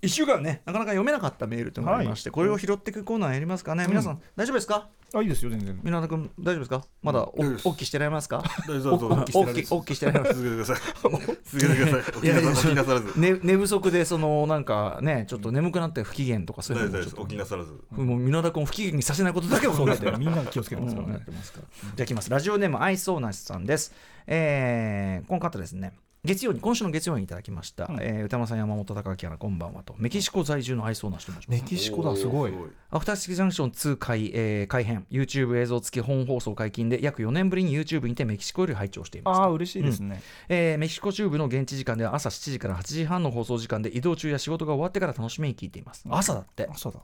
[0.00, 4.88] 1週間ねなかなか読めなかったメールというのがありまして、これを拾っていくコーナーやりますかね、皆さん大丈夫ですか？
[5.12, 5.78] あいいですよ全然。
[5.82, 6.84] 皆田君大丈夫ですか？
[7.02, 8.42] まだおおっきしてられますか？
[8.66, 9.36] 大丈夫おです。
[9.36, 10.34] おっきおっきしてられます？
[10.34, 11.34] 続けてください。
[11.44, 12.14] 続けてください。
[12.16, 13.20] お気いやいやなさお気なさらず。
[13.20, 17.16] ね、寝不足でそのなんかねちょっと眠くなって不機嫌とかそういうのもちょっと。
[17.24, 17.26] 大丈夫です。
[17.26, 17.72] お気なさらず。
[17.90, 21.12] もう皆田君を不機嫌にさせないことだけを考えてそうですね みんな気をつけてますからうん。
[21.12, 22.30] やねってますからじゃあいきます。
[22.30, 23.92] ラジオネームアイソーナシさんです
[24.30, 25.92] えーこの方ですね。
[26.22, 27.98] 月曜に今週の月曜にいただきました、うん。
[28.00, 29.94] えー歌間さん山本隆明アナこんばんはと。
[29.98, 32.52] メキシコ在住のアイソーナシと申しますメキシコだすごい。
[32.90, 35.04] アフターシックスジャンクション2改,、えー改編。
[35.10, 40.22] YouTube 映像付き本放送解禁で約4年ぶりに YouTube にてメキシコより拝聴していますああ嬉しいですね。
[40.48, 46.04] えーメキシコ中部の現地時間では朝7時から8時半の放送時間で移動中や仕事が終わってから楽しみに聞いています。
[46.08, 46.68] 朝だって。
[46.70, 47.00] 朝だ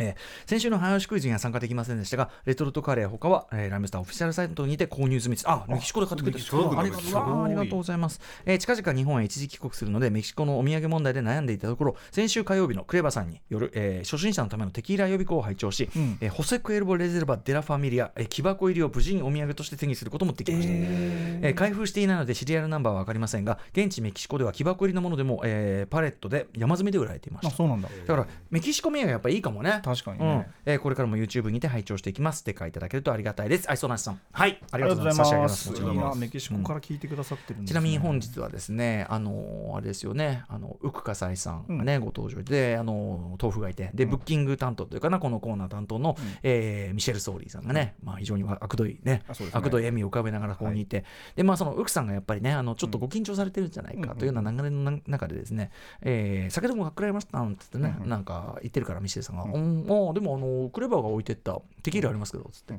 [0.00, 0.14] えー
[0.46, 5.48] 先週の早押しクイズには参加できませんでしたが、レトルトカレー他は、えーライムスターオフィシャルサイトにて購入済みです。
[5.48, 7.44] あ、メキシコで買ってくれありがとう。
[7.44, 8.20] ありがとうございます。
[8.46, 16.18] えー近々日本へ一時帰国するので、メキシコのお土産問題で悩んでいたところ、先週火曜日のクレバさんによる、えー初心者のためのテキーラ予備校を拝聴し、うん。
[16.20, 20.72] えーホセクエルボ・レゼルバ・デラ・ファミリア、えー木箱入りを無事にお土産として手にすることもできました。
[20.72, 27.48] えー開封していないのでシリアルナンバーは分かりませんが現地メキシコでは木箱入りのものでも、えーパレットで山積みで売られていました。
[27.48, 27.88] あそうなんだ。
[27.88, 29.80] だからメキシコ土産やっぱいいかもね。
[29.84, 30.48] うん確かにね。
[30.66, 33.70] えーこれからも YouTube にて拝聴していきますステッカーいただけるとありがたいです。
[33.70, 35.24] アイソナシさんはいあありがとうございます。
[35.24, 35.72] 差し上げます。
[35.74, 49.50] いいなメキシコから聞いてくださってるんですちなみに本日はですね、あのあれですよね、あのウクカサイさんがね、ご登場で、あの豆腐がいて、で、ブッキング担当というかな、このコーナー担当の、えーミシェル・ソーリーさんがね、まあ、非常に悪どいね、ね。
[49.52, 50.86] 悪どい笑みを浮かべながらここにい。
[50.86, 51.04] て、
[51.36, 55.70] で、まあ、そのウクさんがやっぱりね、あのちょっとご緊張されてるんじゃないかというような流れのな中でですね、
[56.02, 62.74] えー酒でもがっくらいましたなんてね、なんか言ってるから、ミシェルさんが、うん、ああでもあの、クレバーが置いてったテキーラありますけど、つって、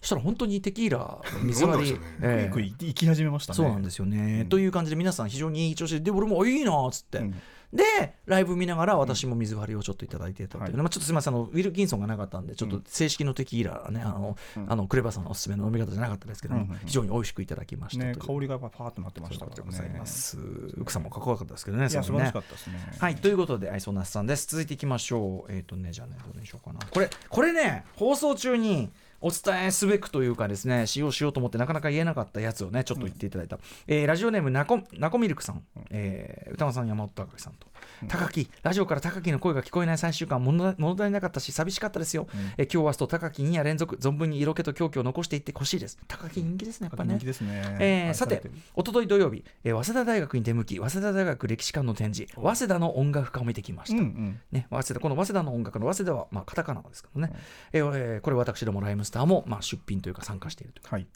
[0.00, 3.56] そしたら本当にテキーラ、水割り、飲んでましたえ行き始めましたね。
[3.56, 4.48] そうなんですよね、うん。
[4.48, 7.34] という感じで皆さん非常にいい調子でで俺もいいなっつって、うん
[7.74, 14.36] でライブ見ながら私も水割りをちょっといただいてたというね、はいまあ、ちょっとすみませんあのウィルキンソンがなかったんでちょっと正式のテキーラはねあの、
[14.68, 20.38] あのクレバさんのおすすめの飲み方じゃなかったですけども、非常に美味しくいただきましたね香りがパーッとなってましたからということでございねます。
[20.80, 24.46] 奥さんもかっこよかったですけどね、それねいや素晴らしかったですねはい、ということで、アイソナスさんです。
[24.46, 25.52] 続いていきましょう。
[25.52, 26.80] えっ、とね、じゃあね、どれにしようかな。
[26.86, 28.90] これ、これね、放送中に。
[29.26, 37.66] お伝えすべくというかですね使用しようと思ってなかなか言えなかったやつをねちょっと言っていただいた、えーラジオネームなこなこミルクさん、えー歌間さん山本隆さんと、
[38.08, 42.26] 高木ラジオから高木の声が聞こえない最終巻物物足りなかったし寂しかったですよ、
[42.58, 45.98] えー今日は明日と高木2夜連続存分に色気と狂気を残していってほしいです。
[46.08, 47.14] 高木人気ですねやっぱね。
[47.14, 47.76] 人気ですね。
[47.80, 48.42] えーさて
[48.74, 53.98] おととい土曜日、えー早稲田大学に出向き、早稲田大学歴史館の展示、早稲田の音楽家を見てきました。
[53.98, 54.40] うんうん。
[54.50, 57.32] ね、早稲田この早稲田の音楽の早稲田は、まあ、カタカナですからね、
[57.72, 60.80] えーえーこれ私どもライムスターも、まあ、出品というか参加していると。
[60.80, 61.02] いうはい。
[61.02, 61.08] えー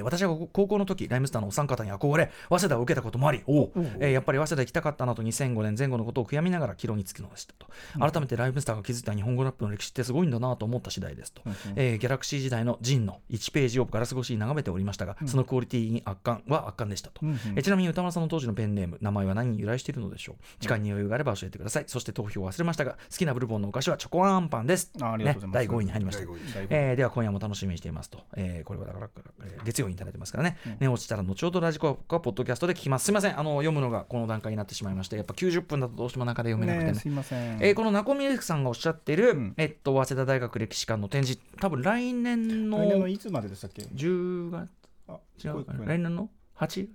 [0.00, 7.66] 私は高校の時ライムスターのお三方に憧れ早稲田を受けたこともありおう、えーやっぱり早稲田行きたかったなと2005年前後のことを悔やみながら帰路につくのでしたと、
[7.98, 11.42] 改めてライムスターが築いた日本語ラップの歴史ってすごいんだなと思った次第ですと、
[11.76, 17.36] えーギャラクシー時代のジンの1ページをガラス越しに眺めておりましたが、そのクオリティに圧巻は圧巻でしたと、うんうん。
[17.36, 20.36] えーちなみに歌丸さんの当時のペンネーム名前は何に由来しているのでしょう？
[20.60, 21.84] 時間に余裕があれば教えてください。
[21.86, 24.90] そして投票を忘れましたが好きなブルボンのお菓子はチョコアンパンです。
[25.00, 25.68] あありがとうございます。
[25.68, 26.22] ね、第5位に入りました。
[26.70, 29.08] えーでは今夜も楽しみにしていますと、えーこれはだから、
[29.44, 33.06] えー月曜にいただいてますからね、ね落ちたら後ほどラジコかポッドキャストで聞きます。
[33.06, 33.38] すいません。
[33.38, 36.92] あの読むのがこの段階になってしまいましてやっぱ90分だとどうしても中で読めなくてね。
[36.92, 37.58] ねすいません。
[37.60, 39.54] えーこのナコミルクさんがおっしゃってる、ん。
[39.56, 41.40] えっと、早稲田大学歴史館の展示。
[41.60, 44.70] 多分来年の来年のいつまででしたっけ？10月？
[45.08, 46.88] あ違うか来年の 8?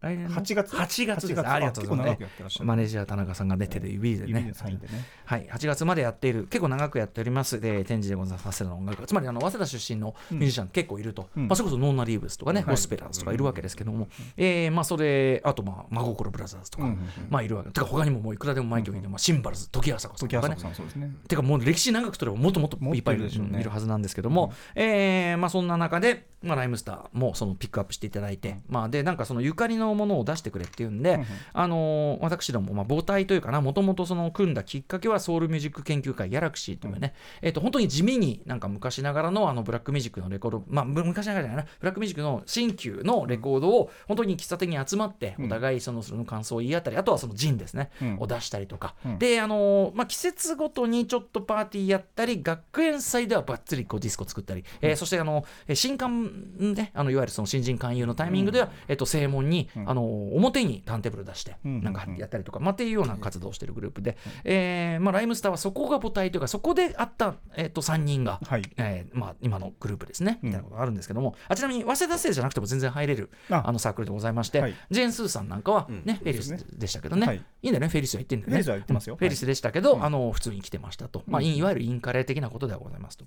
[0.00, 1.40] 来年の8月？8月です。
[1.40, 2.16] 8ありがとうございます。
[2.16, 2.64] 結構長くやってらっしゃる。
[2.66, 5.04] マネージャー田中さんが出てる指で指ねでサインでね。
[5.24, 6.44] はい、8月までやっている。
[6.44, 7.60] 結構長くやっております。
[7.60, 8.58] で展示でございます。
[8.58, 9.00] 早稲田の音楽。
[9.02, 11.48] 家つまりあの早稲田出身のミュージシャン結構いると、うん。
[11.48, 12.70] まあ、それこそノーナ・リーブスとかね、はい。
[12.70, 17.70] ゴスペラーズとかいるわけですけども、えーまあ、それあと、まあ、真心ブラザーズとか、うんうんうんまあ、いるわけ。
[17.70, 20.56] てか他にももういくらでも前挙いて、まあ、シンバルズ土岐麻子さんとかね。
[20.96, 21.10] ね。
[21.28, 23.60] てかもう歴史長くとればもっともっといっぱいいるね。
[23.60, 31.02] いるはずなんですけども、えーまあ、そんな中で、まあ、ライムスターもそのピックアップしていただいて、まあ、でなんかそのゆかりのものを出してくれっていうん。
[31.02, 31.20] で、
[31.52, 48.16] あのー私ども、まあ、母体というかなもともとその組んだきっかけはソウルミュージック研究会ギャラクシーというね、えー、と本当に地味になんか昔ながらのあのブラックミュージックのレコード、まあ、む昔ながらじゃないなブラックミュージックの新旧のレコードを本当に喫茶店に集まってお互いそのその感想を言い合ったりあとはそのジンですね、うん。
[48.20, 49.18] を出したりとか、うん。
[49.18, 60.06] であのーまあ、季節ごとにちょっとパーティーやったり学園祭ではばっつりこうディスコ作ったり、えーそしてあのえー新刊ねあのいわゆるその新人勧誘のタイミングでは、えっと正門に、あのー
[60.36, 68.62] 表にターンテーブル出して、うんなんかやったりとか、まあ、っていうような活動をしているグループで、えーまあ、ライムスターはそこが母体というかそこであった、えっと3人が、はい。
[68.76, 70.48] えーまあ、今のグループですね、うん。
[70.48, 71.34] みたいなことがあるんですけども。
[71.48, 73.64] あちなみに早稲田生じゃなくても全然入れるあ。
[73.66, 74.74] あのサークルでございまして、はい。
[74.90, 77.36] ジェーン・スーさんなんかは、ねフェリスでしたけどね、はい。
[77.36, 77.88] い、いんだよね。
[77.88, 78.52] フェリスは言ってんだよね。
[78.52, 79.14] フェリスは言ってますよ。
[79.14, 79.18] うん。
[79.18, 83.24] フェリスでしたけど、あの普通に来てましたと、まあ、いわゆるインカレ的なことではございますと。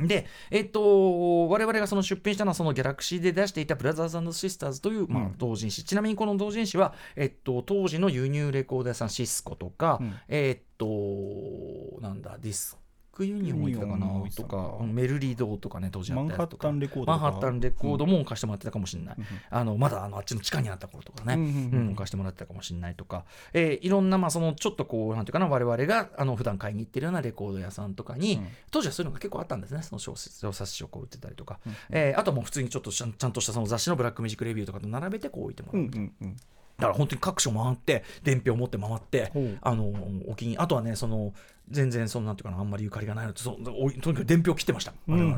[0.00, 10.14] で、えっと、我々がその出品したのは、そのギャラクシーで出していたブラザーズシスターズという、まあうん、同人誌、ちなみにこの同人誌は、えっと、当時の輸入レコード屋さん、シスコとか、うん。
[10.28, 12.78] えっと、なんだ、ディス
[13.16, 13.96] クユニオンもいたかな
[14.26, 17.18] いとたかか、メルリードとかね、当時あマンハッったやつとかタンレコードとか。
[17.18, 19.14] マンハッタンレコードも貸してもらってたかもしれない。
[19.18, 19.24] うん。
[19.48, 21.38] あのまだあのあっちの地下にあった頃とかね、う
[21.76, 28.48] うん貸してもらってたかもしれないとか、えーいろんな、まあ、そのちょっとこう、なんていうかな、我々があの普段買いに行ってるようなレコード屋さんとかに、うん。
[28.70, 31.58] 当時はそういうのが結構あったんですね、その小説小冊子をこう売ってたりとか、
[31.90, 35.82] えーあとはもう普通にちょっとちゃんとしたその雑誌のブラックミュージックレビューとかと並べてこう置いてもうらう。
[35.84, 36.36] んうんうん。
[36.78, 39.92] だから本当に各所回って伝票を持って回ってあの
[40.28, 41.32] お気にあとはねその
[41.70, 45.36] 全然そのなんていうかなあんまりゆかりがないのとにかく伝票切ってました、我々。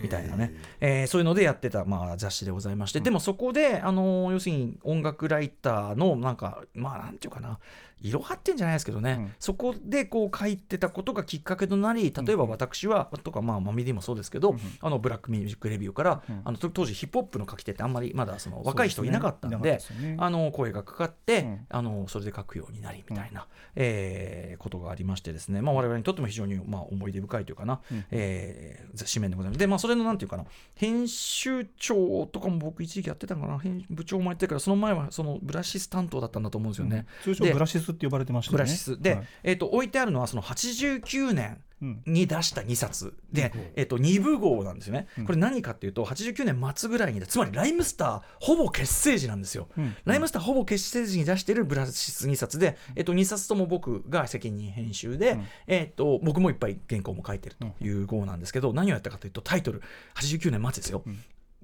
[0.00, 1.06] みたいなね、えー。
[1.06, 7.58] そういうのでやってた、まあ、雑誌でございまして、でもそこで、あのー要するに音楽ライターのなんかまあなんていうかな。
[8.02, 9.32] 色張ってんじゃないですけどね、うん。
[9.38, 16.40] そこでこう書いてたことがきっかけとなり例えば私は、とかまあマミディもそうですけど、あのブラックミュージックレビューから、うん。
[16.44, 19.80] あのと当時ヒップホップの書き手ってあんまりまだその若い人いなかったんでね。
[20.16, 21.66] あの声がかかって、うん。
[21.68, 23.46] あのそれで書くようになりみたいな、
[23.76, 28.04] えーことがありましてですね、まあ、我々にとっても非常に、まあ、思い出深いというかな、うん。
[28.10, 29.58] えー紙面でございます。
[29.58, 30.44] で、まあ、それのなんていうかな。
[30.74, 33.58] 編集長とかも僕一時期やってたのかな。
[33.58, 38.58] 編部長もやってたからその前はそのブラシス担当だったんだと思うんですよね、通称でブラシスって呼ばれてましたね。
[38.58, 39.00] ラシス。
[39.00, 39.26] で、はい。
[39.42, 41.69] えー、と置いてあるのはその89年うん
[42.06, 43.14] に出した2冊。
[43.32, 45.26] で、えっと2部号なんですよね、うん。
[45.26, 49.96] これ何かっていうと89年末ぐらいにつまりライムスターほぼ結成時なんですよ、うん。
[50.04, 55.46] ライムスターほぼ結成時に出してるブラシス2冊で、えっと、2冊とも僕が責任編集で、うん。
[55.66, 59.82] えっと、僕もいっぱい原稿も書いてるという号なんですけど、何をやったかというとタイトル。
[60.14, 61.18] 89年末ですよ、うん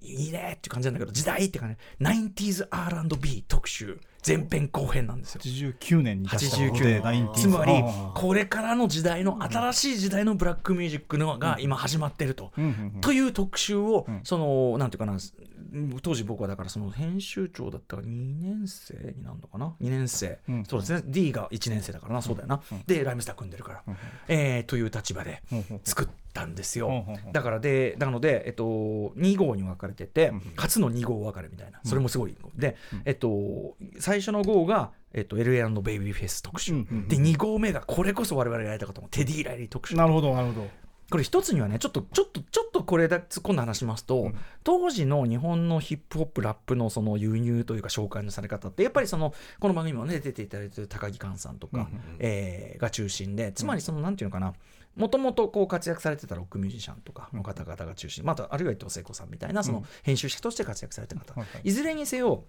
[0.07, 3.99] いいねっていう感じなんだけど時代っていうかね 90s R&B 特集。
[4.27, 5.41] 前編後編なんですよ。
[5.41, 7.73] 89年に出したの89で年 90s つまり
[8.15, 12.53] これからの時代の新しい時代のブラックミュージックのが今始まってると。
[13.03, 14.21] という特集を、ん。
[14.25, 15.17] そのなんていうかな
[16.03, 20.65] 当時僕はだからその編集長だったから2年生になるのかな？2年生、うん。
[20.65, 21.03] そうですね。
[21.07, 22.23] D が1年生だからな。
[22.23, 23.83] そうだよな、でライムスター組んでるから、
[24.29, 25.43] えーという立場で
[25.85, 30.43] 作ったんですよ、だからでなので、えっと、2号に分かれてて、ん。
[30.57, 31.81] 初の2号分かれみたいな。
[31.85, 36.79] それもすごい、で、えっと、最初の号が、えっと、LA& ベイビーフェイス特集、うん。
[36.79, 36.97] うん。
[36.99, 37.09] うん。
[37.09, 39.97] で2号目がこれこそ我々がやりたかったテディ・ライリー特集。
[39.97, 40.69] なるほどなるほど
[41.11, 44.33] これ一つにはねちょっとちょっとちょっとこれだ今度話しますと、
[44.65, 51.89] 当時の日本のヒップホップラップのその輸入というか紹介のされ方ってやっぱりそのこの番組もね出ていただいてる高木寛さんとか、
[52.19, 54.53] えーが中心でつまりそのなんていうのかな
[54.97, 61.69] もともとこう活躍されてたロックミュージシャンとかの方々が中心またあるいは伊藤聖子さんみたいなその編集者として活躍されてる方、はいはい。
[61.69, 62.45] いずれにせよ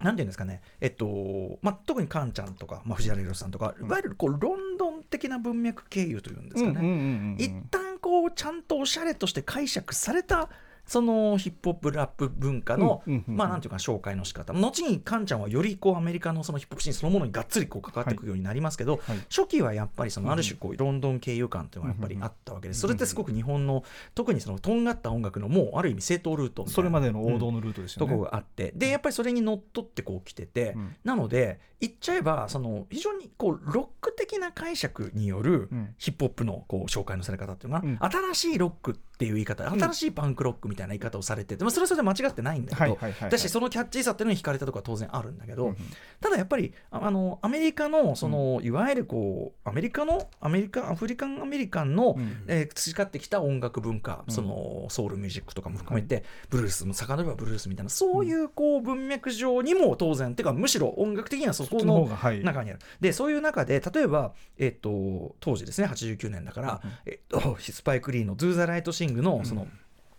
[0.00, 7.36] なんていうんですかね、えっとまあ、特にカンちゃんとか、まあ、藤原宏さんとか、いわゆるこうロンドン的な文脈経由というんですかね、うんうんうんうん。
[7.38, 10.48] 一旦こうちゃんとおしゃれとして解釈された
[10.86, 14.52] そのヒップホップラップ文化の、まあなんていうか紹介の仕方。
[14.52, 19.18] 後にカンちゃんはよりこうアメリカのそのヒップホップシーンそのものにがっつりこう関わっていくようになりますけど、はい。
[19.28, 23.84] 初期はやっぱりそのある種こうロンドン経由感というのがやっぱりあったわけですそれってすごく日本の
[24.14, 28.16] 特にそのとんがった音楽のもうある意味正当ルートそれまでの王道のルートでしたとよね。
[28.18, 30.96] こがあってでやっぱりそれにのっとってこう来てて、うん。
[31.04, 35.94] なので言っちゃえばその非常にこうロック的な解釈によるうん。
[35.98, 37.98] ヒップホップのこう紹介のされ方っていうのが、うん。
[38.00, 39.66] 新しいロックっていう言い方。
[39.70, 43.30] 新しいパンクロックみたいな言い方をされてて、まあ、それはそれで間違ってないんだけど、はいはいはいはい。
[43.30, 45.76] だしそのキャッチーさっていうのに惹かれたところは当然あるんだけど、うん
[46.20, 54.34] ただやっぱりああのアメリカのその、いわゆるこうアメリカのアメリカアフリカンアメリカンの、うんえー培ってきた音楽文化、うん。
[54.34, 62.06] そのソウルミュージックとかも含めて、ブルースも遡ればブルースみたいなそういうこう文脈上にも当然、てかむしろ音楽的にはそこの
[62.42, 62.78] 中にある。
[63.00, 68.82] でそういう中で例えば、えっと当時ですね89年だから、えっとスパイク・リーの「Do the Right
[69.14, 69.66] の,その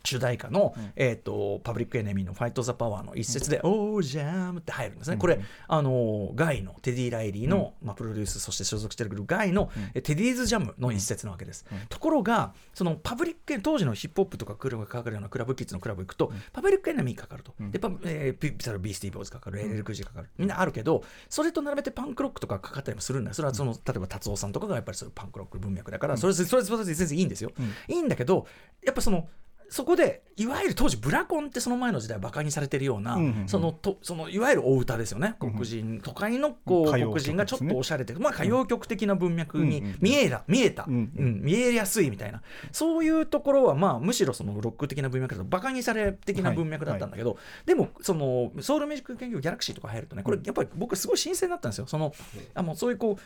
[0.08, 5.18] 主題歌の、えー、とパブリックエネミーの「ファイト・ザ・パワー」の一節で「Oh Jam」って入るんですね。
[5.18, 11.66] これ、あのガイのテディ・ライリーの、まあ、プロデュースそして所属しているガイの、え Teddy's Jam の一節なわけです。
[11.90, 17.54] ところがそのパブリック当時のヒップホップとかクラブがかかるようなクラブキッズのクラブ行くと、パブリックエネミーかかると。
[17.72, 20.30] でパブえー、ピピビースティーボーイズかかる LL Cool J かかる。
[20.38, 27.52] みんなあるけどそれと並べてパンクロックとかかかったりもするんだよそれはその例えば達夫さんとかがやっぱりそういうパンクロック文脈だから、それそれそれで全然いいんですよ。
[27.88, 28.46] いいんだけど
[28.84, 29.28] やっぱその
[29.70, 33.48] そこでいわゆる当時ブラコンってその前の時代バカにされてるような、うんうんうん。
[33.50, 39.98] そのとそのいわゆるお歌ですよね黒人、都会のこう黒人がちょっとおしゃれで、まあ、歌謡曲的な文脈にうんうんうん。
[40.02, 40.98] 見えた見えた、ううん。
[40.98, 41.42] ん。
[41.42, 42.42] 見えやすいみたいな。
[42.72, 51.88] そういうところはまあむしろそのロック的な文脈だとバカにされ的な文脈だったんだけど、でもそのソウルミュージック研究ギャラクシーとか入るとねこれやっぱり僕すごい新鮮だったんですよ。
[51.88, 52.14] その
[52.54, 53.22] あもうそういうこう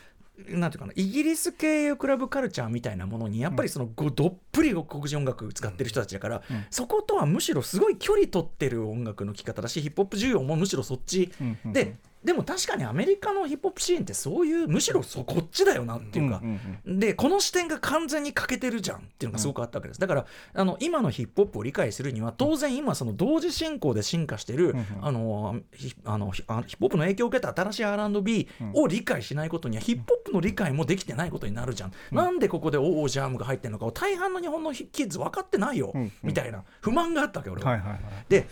[0.48, 11.72] なんていうかなイギリス系クラブカルチャーみたいなものにやっぱりそのごどっぷり黒人音楽使ってる人たちだから、そことはむしろすごい距離取ってる音楽の聴き方だしヒップホップ需要もむしろそっち、うんうん。
[11.72, 36.12] ででも確かにアメリカのヒップホップシーンってそういうむしろそこっちだよなっていうか、うんうんでこの視点が完全に欠けてるじゃんっていうのがすごくあったわけです、だからあの今のヒップホップを理解するには当然今その同時進行で進化してる、うんあのヒあのヒップホップの影響を受けた新しい R&B を理解しないことにはヒップホップの理解もできてないことになるじゃん、なんでここでオージャームが入ってるのかを大半の日本のキッズ分かってないよ、うん。
[36.22, 37.70] みたいな不満があったわけ俺は。
[37.70, 38.00] はいはいはい。
[38.28, 38.46] で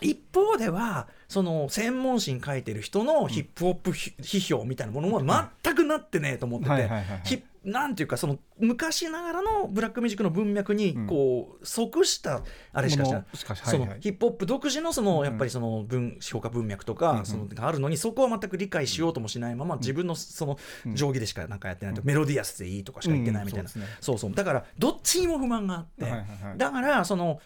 [0.00, 6.88] 一方ではその専門誌に書いてる人のヒップホップひ批評みたいなものは全くなってねえと思ってて、
[7.64, 12.42] なんていうかその昔ながらのブラックミュージックの文脈にこう即した
[12.72, 13.24] あれしかしない。
[14.00, 20.58] ヒップホップ独自のそのやっぱりその文評価文脈とかそのがあるのにそこは全く理解しようともしないまま自分のその
[20.94, 23.70] 定規でしかなんかやってないとメロディアスでいいとかしか言ってないみたいな。
[23.74, 23.82] うん。
[24.00, 26.06] そうそうだからどっちにも不満があって、
[26.56, 27.40] だからその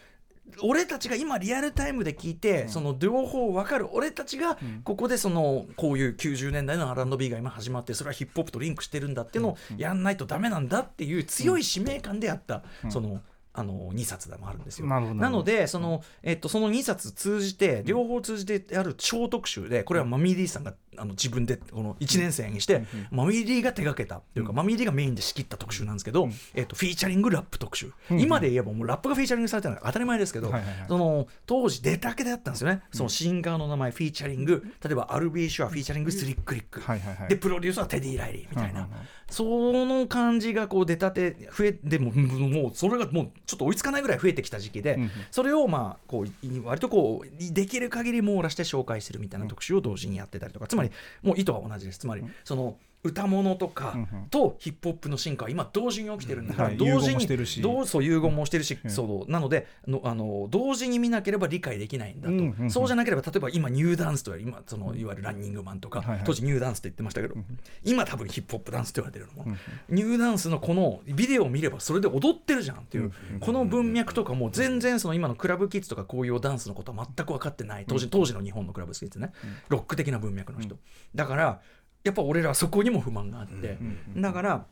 [0.61, 3.87] 俺たちが今リアルタイムで聞いて、その両方分かる。
[3.91, 13.21] 俺たちがここでそのこういう90年代の R&B が今始まってそれはヒップホップとリンクしてるんだっていうのをやんないとダメなんだっていう強い使命感であった、その。
[13.55, 14.87] あの2冊でもあるんですよ。
[14.87, 30.53] なのでその,、えっと、その2冊通じて両方通じてある超特集でこれはマミーDさんがあの自分でこの1年生にして、マミーDが手がけたというか、マミーDがメインで仕切った特集なんですけど、えっと、フィーチャリングラップ特集、今で言えばもうラップがフィーチャリングされてるのが当たり前ですけど、
[30.87, 34.63] その当時出たけであったんですよね、そのシンガーの名前フィーチャリング。
[34.83, 36.81] 例えばアル・B・シュア featuring スリック・リック、
[37.27, 38.87] でプロデュースはテディ・ライリーみたいな、
[39.29, 39.43] そ
[39.73, 44.99] の感じがこう出たて増えでももうそれがもうちょっと追いつかないぐらい増えてきた時期で、
[45.31, 50.67] それをまあこうい割とこうできる限り網羅して紹介するみたいな特集を同時にやってたりとか。
[50.67, 50.91] つまり
[51.21, 51.99] もう意図は同じです。
[51.99, 53.97] つまりその歌物とか
[54.29, 57.61] とヒップホップの進化は今同時に起きてるんだから同時にしてるし。
[57.61, 58.77] どうそう融合もしてるし。
[58.83, 58.89] うん。
[58.91, 62.69] そうなのでのあの同時に見なければ理解できないんだと。
[62.69, 67.35] そうじゃなければ例えば今ニューダンスと今そのいわゆるランニングマンとか当時ニューダンスって言ってましたけど
[67.83, 79.31] 今多分ヒップホップダンスって言われてるのもうんニューダンスのこのビデオを見ればそれで踊ってるじゃんっていう、この文脈とかも全然その今のクラブキッズとかこういうダンスのことは全く分かってない当時当時の日本のクラブキッズね、
[79.69, 80.77] ロック的な文脈の人、
[81.15, 81.61] だから
[82.03, 83.77] やっぱ俺らはそこにも不満があって、
[84.17, 84.65] だから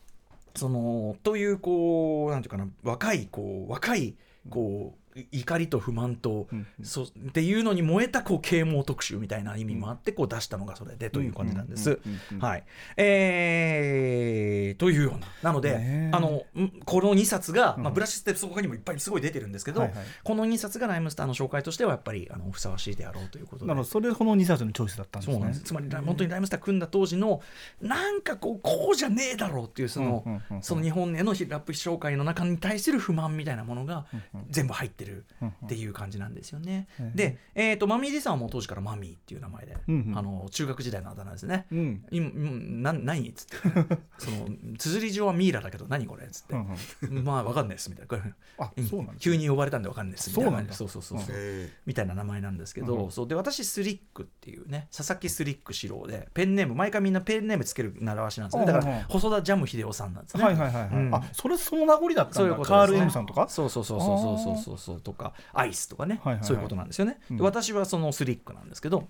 [0.55, 4.15] そのというこうなんていうかな若いこう若い
[4.49, 5.00] こう
[5.31, 11.99] 怒りと不満と、うんそうっていうのに燃えたこう啓蒙特集みたいな意味もあってこう出したのがそれでという感じなんです。
[12.39, 12.63] はい、
[12.97, 15.27] えーというような。
[15.43, 17.83] なので、あのんこの2冊が、うん。
[17.83, 20.05] まあ、ブラッシュステップそこにもいっぱいすごい出てるんですけど、はいはい。
[20.23, 23.67] この2冊がライムスターの紹介としてはやっぱりあのふさわしいであろうということで。
[23.67, 25.53] なるほどそれでこの2冊のチョイスだったんですね。
[25.53, 25.61] す。
[25.61, 27.41] つまり本当にライムスター組んだ当時の
[27.81, 34.05] なんかこうこうじゃねえだろうっていうその,、うんうんうんその日本へのヒラップ紹介の中に対する不満みたいなものが
[34.49, 35.25] 全部入ってる
[35.65, 36.87] っていう感じなんですよね。
[36.99, 40.17] うんで、えー、とマミー・ディさんはもう当時からマミーっていう名前で、うんうん。
[40.17, 41.65] あの中学時代のあだ名ですね。
[41.71, 42.05] うん。
[42.11, 43.57] 今うんな何っつって。
[44.17, 44.47] その
[44.77, 47.23] 綴り上はミイラだけど何これっつって、うんうん。
[47.23, 48.35] まあわかんないですみたいな。
[48.59, 48.85] あうん。
[48.85, 50.73] そうなんです急に呼ばれたんでわかんないですみたいな。
[50.73, 53.27] そうそうそうそうそう、えみたいな名前なんですけど、うんそう。
[53.27, 58.65] で私スリックっていうね佐々木スリック四郎でペンネーム毎回みんなペンネームつける習わしなんですね。
[58.65, 61.15] だかうんうんら細田ジャム秀夫さんなんですね、はいはいはいはい、うん。
[61.15, 63.47] あそれその名残だったそうんいうだカール・ことですね M さんとか？
[63.49, 69.07] そうそうそうそうそうそうそうそうとかアイスとかね、そういうことなんですよね、私はそのスリックなんですけど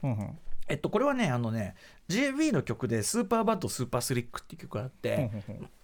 [0.68, 1.76] えっとこれはねあのね
[2.10, 5.32] JB の曲で「スーパーバッドスーパースリック」っていう曲があって、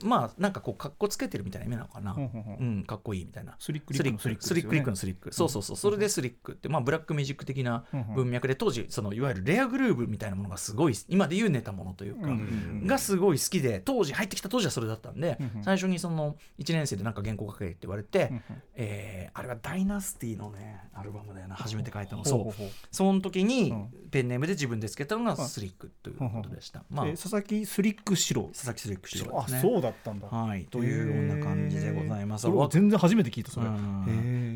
[0.03, 3.55] まあなんかこうかっこつけてるみたいな意味なのかな、うんかっこいいみたいな。
[3.59, 4.17] スリックスリック。
[4.17, 5.75] のスリックスリックリックのスリック、そうそうそう。
[5.77, 18.31] それでスリックって、まあ、ブラックミュージック的な文脈で当時そのいわゆるレアグルーブみたいなものがすごい今で言うネタものというか、うんがすごい好きで当時入ってきた当時はそれだったんで、最初にその1年生でなんか原稿書けって言われて、
[18.75, 22.25] えーあれはダイナスティのねアルバムだよな初めて書いたの。
[22.25, 22.63] そう。
[22.91, 23.89] その時にうん。
[24.09, 27.07] ペンネームで自分でつけたのがスリックということでした、まあ。
[27.07, 28.49] え佐々木スリック四郎。
[28.53, 29.37] 佐々木スリック氏ですね。
[29.37, 30.27] あそうだったんだ。
[30.27, 30.65] はい。
[30.65, 32.47] というような感じでございます。
[32.69, 33.67] 全然初めて聞いたそれ。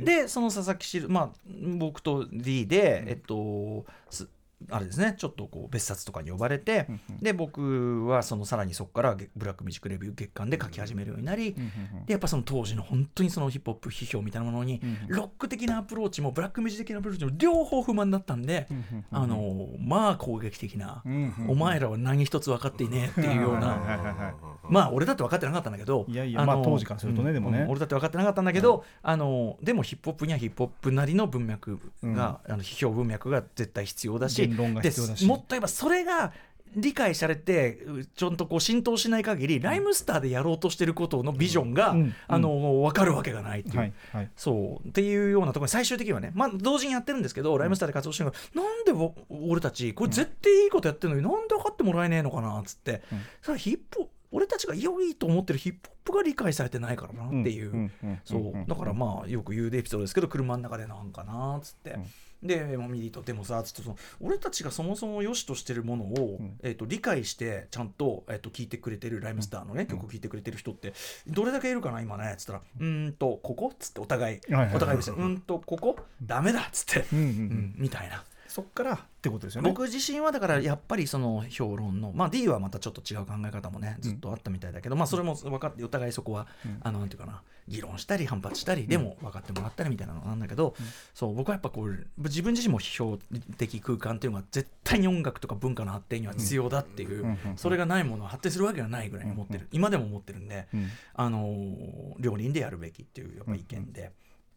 [0.03, 1.29] でその佐々木氏まあ
[1.77, 4.27] 僕と D で、えっとす
[4.69, 5.15] あれですね。
[5.17, 7.17] ちょっとこう別冊とかに呼ばれて、うんうん。
[7.19, 12.05] で僕はそのさらにそこからブラックミュージックレビュー月刊で書き始めるようになり、うんうんうん。
[12.05, 18.67] でやっぱその当時の本当にそのヒップホップ批評みたいなものに、うんロック的なアプローチもブラックミュージック的なアプローチも両方不満だったんで、
[19.11, 21.03] あのまあ攻撃的な、
[21.47, 24.35] お前らは何一つ分かっていねえっていうような。
[24.69, 27.61] まあ俺だって分かってなかったんだけどいやいやのまあ当時からするとねうんでもね。
[27.61, 35.21] うん俺だって分かってなかったんだけど、あのでもヒップホップにはヒップホップなりの文脈が、あの批評文脈が絶対必要だし言論が必要だし。
[35.21, 36.33] でもっと言えばそれが
[36.75, 42.15] 理解されてうちゃんとこう浸透しない限り、ライムスターでやろうとしてることのビジョンが、うん。
[42.27, 43.77] あの分かるわけがないっていう。
[43.77, 43.93] はい。
[44.13, 44.31] はい。
[44.35, 44.87] そう。
[44.87, 49.13] っていうようなところに最終的にはね、まあ、同時にやってるんですけど、ライムスターで活動してるからなんでお
[49.49, 53.21] 俺たちこれ絶対いいことやってるのになんで分かってもらえねえのかなっつって、うん。
[53.41, 57.79] それはヒップ俺たちが良いと思ってるヒップホップが理解されてないからなっていう、ん。
[57.79, 57.83] ん。
[57.85, 57.91] ん。
[58.23, 58.53] そう。
[58.65, 61.99] だからまあよく言うエピソードですけど車の中でなんかなっつって。
[62.43, 66.57] でマミリーとでもさつってその俺たちがそもそも良しとしてるものを、うん。
[66.63, 70.93] えー、と理解してちゃんと,、えー、と聞いてくれてるライムスターのね、曲を聴いてくれてる人って
[71.27, 74.39] どれだけいるかな今ねっつったら「うーんとここ?」っつってお互い、
[74.73, 78.23] お互いですよ「うーんとここダメだ」っつって、うんみたいな。
[78.51, 79.69] そっからってことですよね。
[79.69, 86.79] 僕自身はだからやっぱりその評論のまあ D はまたちょっと違う考え方もねずっとあったみたいだけど、まあそれも分かってお互いそこは、うん。
[86.83, 90.75] あのなんていうかな議論したり反発したりでも分かってもらったりみたいなのなんだけど、
[91.13, 93.17] そう僕はやっぱこう自分自身も批評
[93.57, 104.11] 的空間っていうのが絶対に音楽とか文化の発展には必要だっていう、それがないものは発展するわけがないぐらいに思ってる、今でも思ってるんで、うんあのー両輪でやるべきっていうやっぱ意見で、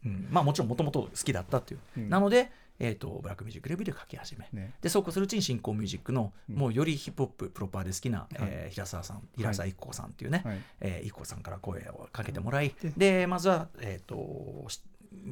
[0.05, 2.09] うんまあもちろんもともと好きだったっていう、うん。
[2.09, 4.73] なので、えー、とブラックミュージックレビューで書き始め、ね。
[4.81, 6.55] でそうこうするうちに新興ミュージックの、うん。
[6.55, 10.57] もうよりヒップホッププロパーで好きな、えー平沢さん平沢一子さんっていうね、はい。
[10.81, 14.81] えー一子さんから声をかけてもらい、ででまずは、えー、とし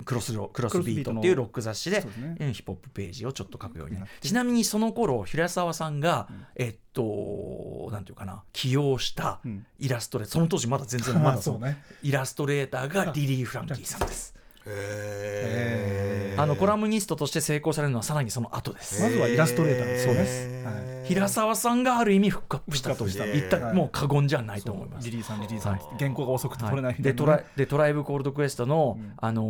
[0.05, 2.37] クロスロクロスビートっていうロック雑誌でね。
[2.39, 6.45] うんヒップホップページをちょっと書くようになちなみにその頃平沢さんが、うん。
[6.55, 9.65] えっとなんていうかな起用したうん。
[9.79, 11.83] イラストレーその当時まだ全然まだ そうね。
[12.01, 14.33] イラストレーターがリリー・フランキーさんです。
[14.67, 19.01] へあのコラムニストとして成功されるのはさらにその後です。
[19.03, 20.19] まずはイラストレーターそうね。
[20.21, 21.07] ですはい。
[21.07, 25.05] 平沢さんがある意味フックアップしたとした言ったもう過言じゃないと思います。
[25.09, 27.13] リリーさんリリーさん、はい原稿が遅くて取れないで。
[27.13, 29.13] トライでトライブコールドクエストの、うん。
[29.17, 29.43] あの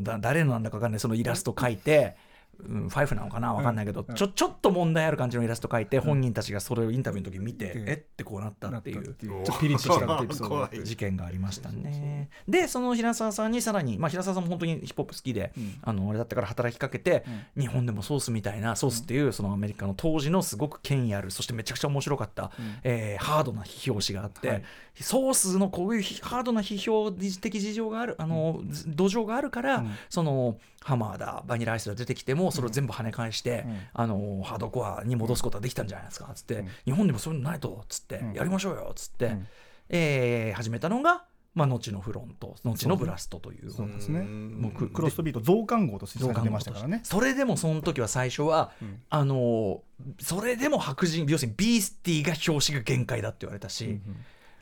[0.00, 1.00] ーだ誰のなんだかわかんない。
[1.00, 2.16] そのイラスト描いて、
[2.58, 3.52] うん、ファイフなのかな？
[3.54, 4.14] わかんないけど、うん。
[4.14, 7.92] ちょちょっと問題ある感じのイラスト描いて、本人たちがそれをインタビューの時に見て、うんえ？
[7.94, 9.02] ってこうなったなっていう。
[9.04, 12.28] ちょっとピリッとした事件がありましたね。
[12.48, 15.74] で、その平沢さんにさらに、まあ、平沢さんも本当にヒップホップ好きで、うん。
[15.82, 17.24] あのあれだったから働きかけて、
[17.58, 22.50] 日本でもソースみたいな、ソースっていうそのアメリカの当時のすごく権威ある、そしてめちゃくちゃ面白かった、
[22.82, 24.62] えーハードな批評誌があって、はい。
[25.00, 29.90] ソースのこういうひハードな批評的事情がある、あの、土壌があるから、うん。
[30.08, 33.78] そのハマーだ、バニラアイスが出てきても、それを全部跳ね返して、うん。
[33.92, 36.68] あのハードコアに戻すことができたんじゃないですか、つって、うん。
[36.84, 38.32] 日本でもそういうのないと、つって、うん。
[38.34, 39.46] やりましょうよ、つって、うん。
[39.88, 41.24] えー始めたのが、
[41.56, 43.70] まあ、後のフロント、後のブラストという。
[43.72, 44.20] そうですね。
[44.20, 44.60] ん。
[44.60, 47.00] もうククロストビート増刊号として出ましたからね。
[47.02, 49.02] それでもその時は最初は、うん。
[49.10, 49.82] あの
[50.20, 54.00] それでも白人要するにビースティが表紙が限界だって言われたし、うんうん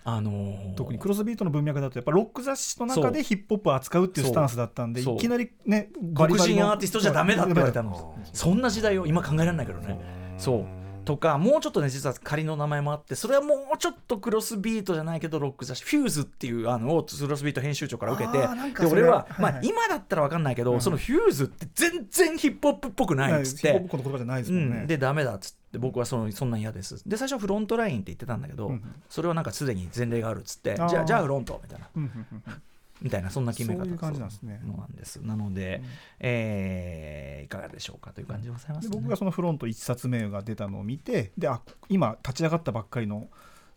[0.06, 8.14] あの特にクロスビートの文脈だとやっぱロック雑誌の中でヒップホップを扱うっていうスタンスだったんでいきなりね黒人アーティストじゃダメだって言われたの。
[8.34, 9.98] そんな時代を今考えられないけどね。
[10.36, 10.66] そう。
[11.04, 20.80] とかもうちょっとね実は仮の名前もあってそれはもうちょっとクロスビートじゃないけどロック雑誌フューズっていうあのをクロスビート編集長から受けてで俺は、まあ今だったら分かんないけど、うん。
[20.80, 27.08] そのフューズって全然ヒップホップっぽくないっつって、ヒップホップの言葉じゃないですうもんね、ん、でダメだっつって僕はそのそんなん嫌です。
[27.08, 31.88] で最初はフロントラインって言ってたんだけど、うんそれはなんかすでに前例があるっつってじゃあじゃあフロントみたいな。
[31.94, 32.62] うんうんうんうん。
[33.02, 34.60] みたいなそんな決め方そういう感じなんですね。
[34.64, 35.16] そうなんです。
[35.16, 35.82] なので、
[36.20, 43.28] えーいかがでしょうかという感じでございます、ね、で僕がそのフロント1冊目が出たのを見てであ今立ち上がったばっかりの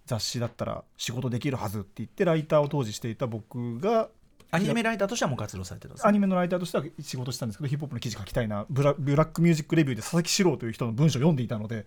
[0.06, 4.10] 雑誌だったら仕事できるはずって言ってライターを当時していた僕が
[4.52, 8.66] アニメライターとしてはもう活動されてるんですアニメのライターとしては仕事したんですけどヒップホップの記事書きたいな。
[8.70, 11.86] ブラブラックミュージックレビューで佐々木史郎という人の文章を読んでいたので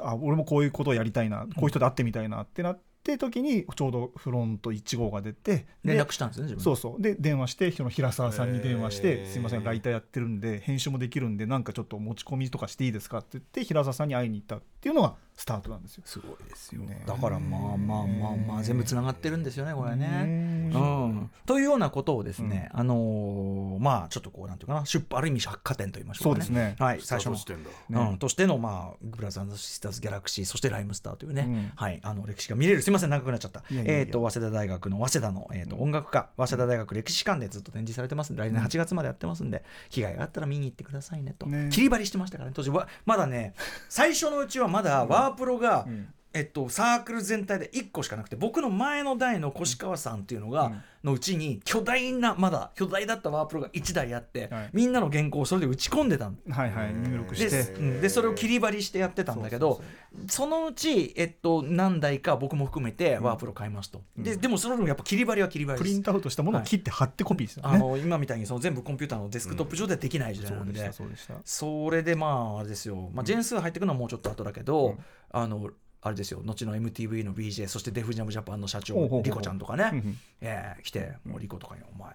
[0.00, 1.40] あ俺もこういうことをやりたいな。
[1.40, 7.02] こういう人で会ってみたいなってなって時にちょうどフロント1号が出てで連絡したんですね自分そうそう。
[7.02, 16.02] で電話してその平沢さんに電話してへー「すいませんライターやってるんで編集もできるんでなんかちょっと持ち込みとかしていいですか?」って言って平沢さんに会いに行ったっていうのがスタートなんですよ。
[16.04, 17.02] すごいですよね。
[17.06, 20.06] だからまあまあまあまあ全部つながってるんですよねこれね。
[20.26, 26.44] ねうん、というようなことをですね、あのーまあちょっとこうなんていうかな出ある意味百貨店と言いましょうかね。
[26.44, 26.76] そうですね。
[26.78, 28.10] はい、最初の。
[28.10, 31.72] うん、としての、まあ、ブラザーズ・シスターズ・ギャラクシーそしてライムスターというね、うん。
[31.74, 33.62] はい、あの歴史が見れるすみません長くなっちゃった。
[33.70, 36.30] えー、と早稲田大学の早稲田の、えー、と音楽科。
[36.36, 41.46] 早稲田大学歴史館でずっと展示されてますんで来年8月までやってますんで、機会があったら見に行ってくださいねと。
[41.46, 41.68] ね。
[41.72, 42.88] 切り張りしてましたからね当時は。
[43.06, 43.54] まだね
[43.88, 50.82] 最初のうちはまだワープロが、うんえっと、サークル全体で1個しかなくて僕の前の代の越川さんっていうのが、うん。
[51.02, 54.70] のうちに巨大なまだ巨大だったワープロが1台あって、はい。
[54.72, 58.00] みんなの原稿をそれで打ち込んでたのはいはい入力しでてうん。
[58.00, 59.82] でそれを切り張りしてやってたんだけど
[60.28, 65.82] そのうち、えっと、何台か僕も含めてワープロ買いますと、ででもそれでもやっぱ切り張りは切り張りです。
[65.82, 67.78] プリントアウトしたものを切って貼ってコピーですよあね。
[67.78, 71.34] の今みたいにその全部コンピューターのデスクトップ上ではできない時代なんで,、そうでしたそうでした。
[71.44, 72.26] それでま
[72.56, 74.98] ああれですよ、まあ、ジェン数入ってくのはもうちょっと後だけど、うん。
[75.32, 75.70] あの
[76.02, 76.40] あれですよ。
[76.44, 80.18] 後の MTV の BJ そしてデフジャムジャパンの社長リコちゃんとかね、うんうん。
[80.40, 82.10] えー来てもうリコとかに「お前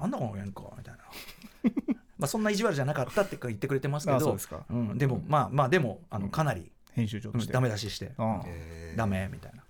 [0.00, 1.00] なんだこの原稿」みたいな。
[2.18, 4.36] まあそんな意地悪じゃなかったって言ってくれてますけど
[4.94, 8.12] でもまあまあでもあのかなり、編集長ダメ出しして。
[8.16, 8.42] ああ。
[8.46, 9.61] えーダメみたいな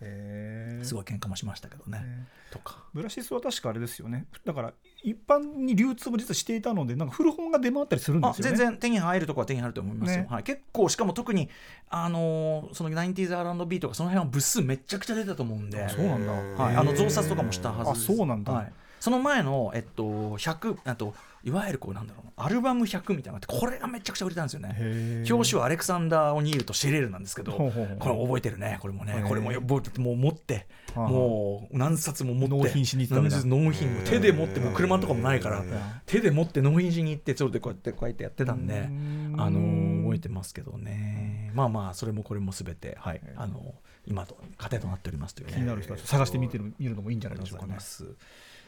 [0.82, 2.82] すごい喧嘩もしましたけどね、ねとか。
[2.92, 4.26] ブラシスは確かあれですよね。
[4.44, 4.72] だから
[5.02, 8.52] 一般に流通も実はしていたので、なんか古本が出回ったりするんですよね。
[8.52, 10.28] あ全然手に入るとこは手に入ると思いますよ、ね。
[10.30, 11.48] はい、結構しかも特に
[11.88, 15.82] あのーその 90s R&B とかその辺は部数めちゃくちゃ出たと思うんで。
[15.82, 16.32] あそうなんだ。
[16.32, 18.12] はい、あの増刷とかもしたはずです。
[18.12, 18.52] あそうなんだ。
[18.52, 20.04] はい、その前の、えっと、
[20.38, 25.24] 100あといわゆるこうなんだろうなアルバム100みたいなのがあってこれがめちゃくちゃ売れたんですよね。
[25.30, 29.24] 表紙はアレクサンダー・オニールとシェレルなんですけどこれ覚えてるねこれもね。
[29.26, 31.08] これも覚えてもう持ってはあ。
[31.08, 35.62] もう何冊も持って納品しに行った手で持ってもう車とかもないから
[36.06, 38.80] 手で持って納品しに行ってそれでこうやってこうやってやってたんで
[39.38, 41.50] あのー覚えてますけどね。
[41.54, 43.74] まあまあそれもこれも全てはいあの
[44.06, 45.54] 今と糧となっておりますというね。
[45.54, 47.76] 気になる人は探してみてる見るのもいいんじゃないでしょうかね。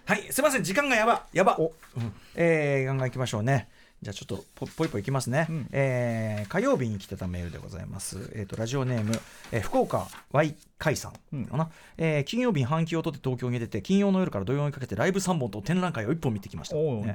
[0.06, 1.56] はい、すみません、時間がやば、やば。
[1.58, 3.68] おうんえー、ガンガンいきましょうね。
[4.02, 8.30] じゃあちょっとポポイポイいきますね、うんえー火曜日に来てたメールでございます。
[8.34, 9.18] えっ、とラジオネーム、
[9.50, 11.12] えー福岡 Y 甲斐さん。
[11.32, 11.46] うん。
[11.46, 17.14] かな、えー金曜日に半休を取って東京に出て金曜の夜から土曜にかけてライブ3本と展覧会を1本見てきました、ね。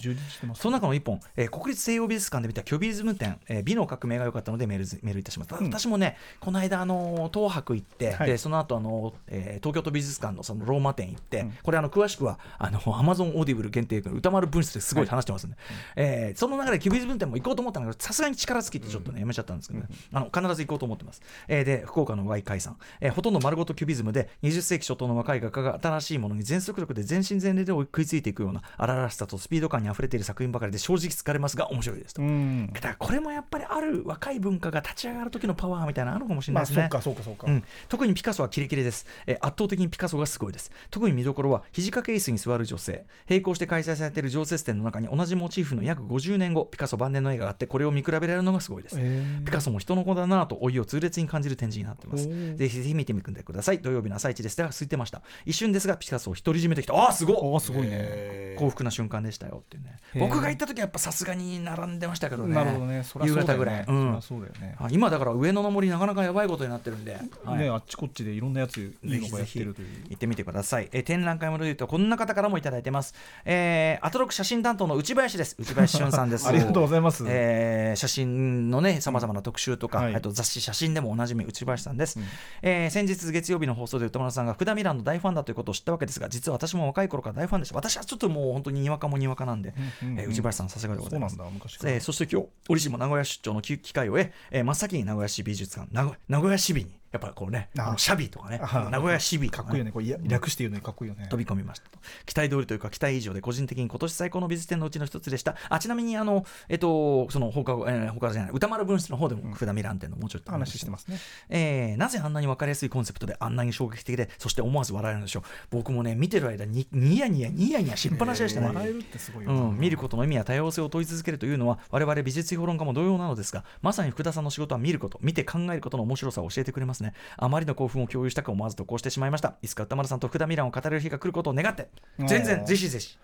[0.56, 8.28] その中の1本、えー国立西洋美術館で見たキュビズム展、えー美の革命が良かったのでメールズメールいたします、うん私もねこの間あのー東博行って、はい。
[8.28, 11.52] でその後あのー、えー東京都美術館のそのローマ展行って、うん。
[11.64, 15.58] これあの詳しくはあのアマゾンオーディブル限定宇多丸分室ですごい話してますんで、
[15.96, 32.72] えーその中でキュビズム展も行こうと思ったんだけどさすがに力尽きてちょっとねやめちゃったんですけどね、あの必ず行こうと思ってます、えーで福岡の Y 海さん、えーほとんど丸ごとキュビズムで20世紀初頭の若い画家が新しいものに全速力で全身全霊で食いついていくような荒々しさとスピード感にあふれている作品ばかりで正直疲れますが面白いですと、うん。
[32.74, 36.90] だからこれもやっぱりある若い文化が立ち上がる時のパワーみたいなのあるかもしれないですね。
[36.92, 37.48] まあそうかそうかそうか。
[37.48, 40.70] うん、特にピカソはキレキレです、えー圧倒的にピカソがすごいです。
[40.90, 43.06] 特に見どころは肘掛け椅子に座る女性。
[43.30, 49.46] 並行して開催されている常設展の中に同じモチーフの約50年後ピカソ晩年の絵があってこれを見比べられるのがすごいです、えー。
[49.46, 52.28] ピカソも人の子だなぁと老いを痛烈に感じる展示になっています。
[52.58, 53.80] ぜひぜひ見てみてください。
[53.80, 54.58] 土曜日の朝一です。
[54.58, 55.22] では空いてました。
[55.46, 56.94] 一瞬ですがピカソを独り占めてきた。
[56.94, 57.36] ああすごっ。
[57.40, 57.90] おーすごいね。
[57.92, 58.60] えー。
[58.60, 59.98] 幸福な瞬間でしたよっていうね。
[60.16, 62.56] 僕が行った時はやっぱさすがに並んでましたけどね。
[62.56, 63.04] なるほどね。
[63.04, 63.54] そりゃそうだよね。
[63.54, 63.86] 夕方ぐらい。
[63.88, 64.22] うん。
[64.22, 64.76] そうだよね。
[64.78, 67.60] あ今だから上野の森なかなかやばいことになってるんで、はい。
[67.60, 69.88] ねあっちこっちでいろんなやついいのがやってるという。
[70.10, 70.90] 行ってみてください。
[70.92, 73.16] えー展覧会もで言うとこんな方からもいただいてます。
[73.46, 75.56] えー、アトロク写真担当の内林です。
[75.58, 76.46] 内林俊さんです。
[76.50, 77.24] ありがとうございます。
[77.28, 80.16] えー写真のねさまざまな特集とか、はい。
[80.16, 82.20] あと雑誌写真でもおなじみ内林さんです。
[82.20, 82.26] うん。
[82.62, 87.76] えー先日月曜日の放送で歌丸さんが福田ミランの大ファンだということを知ったわけですが、実は私も若い頃から大ファンでした。
[87.76, 91.44] 私はちょっともう本当ににわかもにわかなんで、うんうんうんえー内林さんさすがでございますそ
[91.88, 99.92] えーそして今日折しも名古屋出張の機機会を得、えー真っ先に名古屋市美術館名古名古屋市美にやっぱこうねああのシャビとかねあ名古屋市美かっこいいよね。
[99.92, 101.28] これいや略して言うのにかっこいいよね。
[101.30, 102.00] 飛び込みましたと。
[102.26, 105.56] 期待通りというか期待以上で個人的に今年最高の美術展のうちの一つでした。
[105.70, 111.18] あちなみにあのえっとその放課後、えー、放課後じゃない歌丸分室の方でも福田ミラン展のもうちょっと話してますね。
[111.50, 115.44] えーなぜあんなに分かりやすいコンセプトであんなに衝撃的でそして思わず笑えるのでしょう。
[115.70, 119.54] 僕もね見てる間にニヤニヤニヤニヤしっぱなしでしたね、笑えるってすごいよ。
[119.54, 127.14] なうん、見ることの意味や多様性を問い続けるというのは我々美術評論家も同様なのですがまさに福田さんの仕事は見ること見て考えることの面白さを教えてくれますね。
[127.38, 129.56] あまりの興奮を共有したく思わず投稿してしまいました。
[129.62, 131.90] いつか歌丸さんと福田ミランを語れる日が来ることを願って
[132.20, 133.18] 全然ぜひぜひ。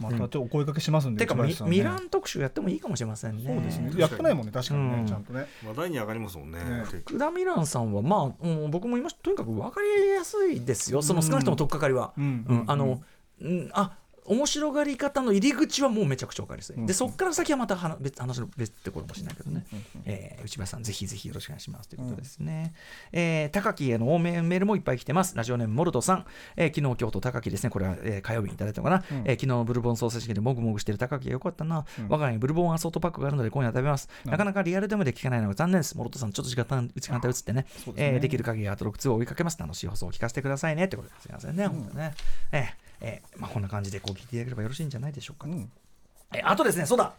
[0.00, 1.36] またちょっとお声掛けしますんでてか
[1.66, 3.44] ミラン特集やってもいいかもしれませんね。
[3.46, 3.90] そうですね。
[3.92, 5.04] うんやってないもんね確かにうん。
[5.04, 5.46] ねちゃんとね。
[5.64, 6.58] 話題に上がりますもんね。
[6.84, 11.00] 福田ミランさんはまあ、うん、僕も言いましたとにかく分かりやすいですよ。
[11.02, 12.44] その少なくとも取っかかりは、うん。
[12.48, 12.64] うん。
[12.66, 13.02] あの、
[13.40, 13.96] うん、あ
[14.26, 21.88] 面白がり方の入り口はもうめちゃくちゃ分かりやすい、うんでそこから先はまた話別話の別ってことかもしれないけどね、うんうんえー内林さんぜひぜひよろしくお願いします。
[21.88, 22.74] ということですね、
[23.12, 25.34] えー高木への応援メールもいっぱい来てます。
[25.36, 26.26] ラジオネームモルトさん、
[26.56, 27.70] えー昨日今日と高木ですね。
[27.70, 29.16] これは、えー火曜日にいただいたのかな、うん。
[29.24, 32.08] えー昨日のブルボンソーセージでもぐもぐしてる高木がよかったな、うん。
[32.08, 34.30] 我が家にブルボンアソートパックがあるので今夜食べます、うん。
[34.30, 35.96] なかなかリアルでもで聞けないのが残念です。
[35.96, 37.62] モルトさんちょっと時間時間帯移ってね。
[37.62, 37.94] ですね。
[37.96, 39.58] えーできる限りアトロック2を追いかけます。
[39.58, 40.84] 楽しい放送を聞かせてくださいね。
[40.84, 41.56] ってことですいません。
[41.56, 42.14] ね、本当ね。
[42.52, 45.70] えーえーまあ、こんな感じでこう聞いていただければよろしいんじゃないでしょうか、うん。
[46.34, 47.12] えあとですねそうだ。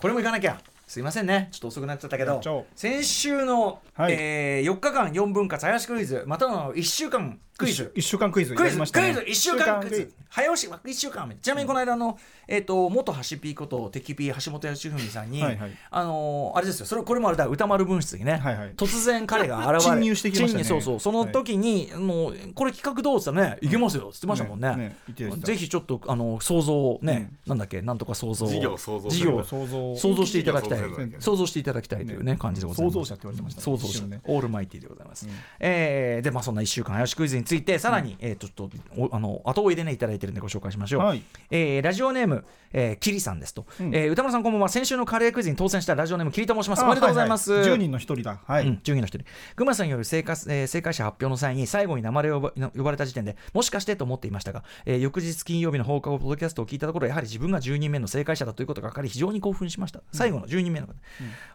[0.00, 0.60] これもいかなきゃ。
[0.88, 1.48] すいませんね。
[1.52, 2.66] ちょっと遅くなっちゃったけど。
[2.74, 4.12] 先週の、はい。
[4.12, 7.92] え4日間4分割早押しクイズまたの1週間クイズ。
[7.94, 9.14] 一週間クイズクイズ、やりましたね。
[9.14, 10.12] クイズ1週間クイズ。
[10.28, 12.18] 早押しは1週間目ちなみにこの間の、
[12.48, 15.72] えっと元ハシピーこと敵ピー橋本康文さんに、はいはい。
[15.90, 18.72] あのーあれですよそれこれもあれだ歌丸分室にね、はいはい。
[18.74, 20.64] 突然彼が現れ侵入してきましたね。
[20.64, 29.10] 侵入そうそうその時に、もうこれ企画どうっつったらねいけますよっつってましたもんね,、ねねぜひちょっとあの想像をね、なんだっけなんとか想像事業想像。
[29.10, 30.24] 想像。
[30.24, 30.80] していただきたい。
[31.18, 31.42] 想像。
[31.46, 32.94] していただきたいというねね感じでございます。
[32.94, 33.64] 創造者って言われてましたね。
[33.64, 34.06] 創造者。
[34.06, 34.20] ね。
[34.24, 35.32] オールマイティでございます、うん。
[35.60, 41.22] えーでまあそんな1週間早押しクイズについてさらに、えー、とちょっとおあの後追いでねいただいてるんでご紹介しましょう、はい。
[41.50, 43.94] えーラジオネーム、えー、キリさんですと、うん。
[43.94, 44.68] えー歌丸さんこんばんは。
[44.68, 46.84] 先週のカレークイズに当選したラジオネームキリと申します。
[46.84, 48.38] おめでとうございます、あはは10人の一人だ。
[48.46, 49.26] はい、うん、順位の一人。
[49.56, 60.00] 群馬さんによる正解,、えー正解者発表の際に最後に名前を呼ば呼ばれた時点でもしかしてと思っていましたが、えー翌日金曜日の放課後ポッドキャストを聞いたところやはり自分が10人目の正解者だということが分かり非常に興奮しました。
[60.12, 60.94] 最後の10人目の方、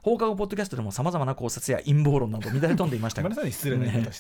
[0.02, 3.30] 放課後ポッドキャストでもさまざまな考察や陰謀論など乱れ飛んでいましたが。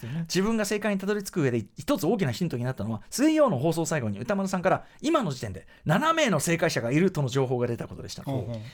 [0.07, 0.21] ね。
[0.21, 8.23] 自分が正解にたどり着く上で一つ大きなヒントになったのは水曜の放送最後に歌丸さんから今の時点で7名の正解者がいるとの情報が出たことでした、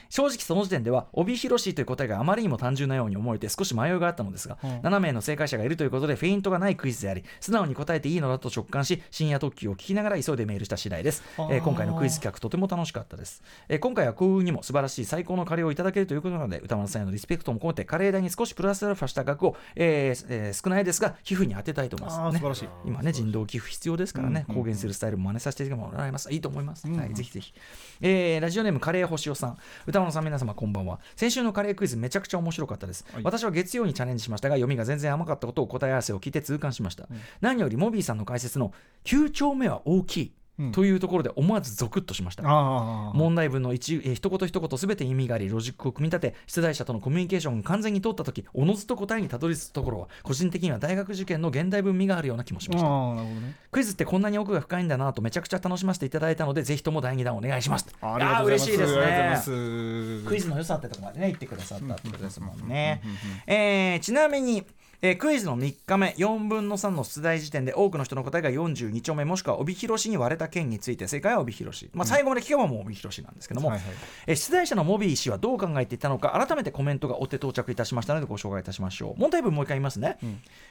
[0.09, 4.67] 正直その時点では帯広しという答えがあまりにも単純なように思えて少し迷いがあったのですが、う。
[4.67, 26.31] ん7名の正解者がいるということでフェイントがないクイズであり素直に答えていいのだと直感し深夜特急を聞きながら急いでメールした次第です、えー今回のクイズ企画とても楽しかったです、えー今回は幸運にも素晴らしい最高のカレーをいただけるということなので歌丸さんへのリスペクトも込めてカレー代に少しプラスアルファした額を、えーえー少ないですが寄付に当てたいと思います、ね素晴らしい今ね人道寄付必要ですからね、うん公言するスタイルも真似させてもらいます。
[26.31, 27.53] いいと思います、うんはい、ぜひぜひ、
[28.01, 29.57] えーラジオネームカレー星尾さん。
[29.87, 30.99] 歌丸さん皆様こんばんは。
[31.15, 33.23] 先週のカレークイズめちゃくちゃ面白かったです、はい。
[33.23, 37.07] 私は月曜にチャレンジしましたが読みが全然甘かったことを答え合わせを聞いて痛感しました、
[37.41, 38.73] 何よりモビーさんの解説の
[39.05, 40.25] 9丁目は大きい。
[40.25, 43.11] うんというところで思わずゾクッとしました、ああ。
[43.13, 52.87] 問題文の一えー一言一言すべて意味がありロジックを組み立て出題者とのコミュニケーションが完全に通った時おのずと答えにたどり着くところは個人的には大学受験の現代文味があるような気もしました。
[52.87, 53.55] ね。
[53.71, 57.87] クイズってこんなに奥が深いんだなとめちゃくちゃ楽しませていただいたのでぜひとも第2弾お願いします。
[58.01, 58.69] ありがとうございます。
[58.69, 60.21] やー嬉しいですね。
[60.23, 60.27] す。
[60.27, 63.01] クイズの良さってとこまでね言ってくださったってことですもんね。
[63.47, 64.63] えーちなみに
[65.05, 73.87] えークイズの3日目4分の3の出題時点で多くの人の答えが42丁目もしくは帯広市に割れた件について正解は帯広市、まあ、最後まで聞けばもう帯広市なんですけども、はいはい。
[74.27, 79.19] えー出題者のモビー氏はどう考えていたのか改めてコメントが追って到着いたしましたのでご紹介いたしましょう。
[79.19, 80.17] 問題文もう一回言いますね、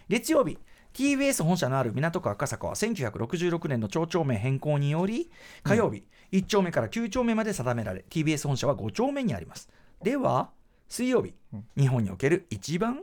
[0.08, 0.58] 月曜日
[0.94, 5.30] TBS 本社のある港区赤坂は1966年の町長名変更により
[5.62, 9.68] 火曜日、1丁目から9丁目まで定められ TBS 本社は5丁目にあります。
[10.02, 10.48] では
[10.88, 11.34] 水曜日、
[11.76, 13.02] 日本における一番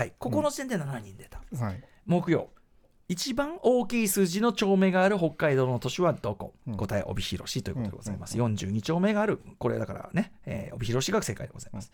[0.00, 0.12] はい。
[0.18, 1.84] ここの時点で7人出た、はい。
[2.06, 2.48] 木曜。
[3.08, 6.76] 一番大きい数字の丁目がある北海道の都市はどこ、うん。
[6.76, 9.40] 答え帯広市ということでございます、42丁目がある。
[9.58, 11.92] これだからね、えー帯広市が正解でございます、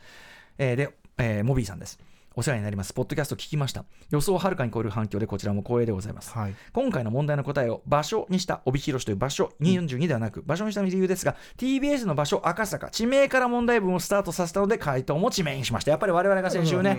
[0.59, 1.99] えーで、えーモビーさんです
[2.38, 2.92] お世話になります。
[2.92, 3.86] ポッドキャスト聞きました。
[4.10, 6.34] 予想をはるかに超える反響でこちらも光栄でございます。
[6.34, 6.54] はい。
[6.74, 15.92] 今回の問題の答えを場所にした帯広市という場所42ではなく場所にした理由ですが TBS の場所赤坂地名から問題文をスタートさせたので回答も地名にしました。
[15.92, 16.98] やっぱり我々が先週ね、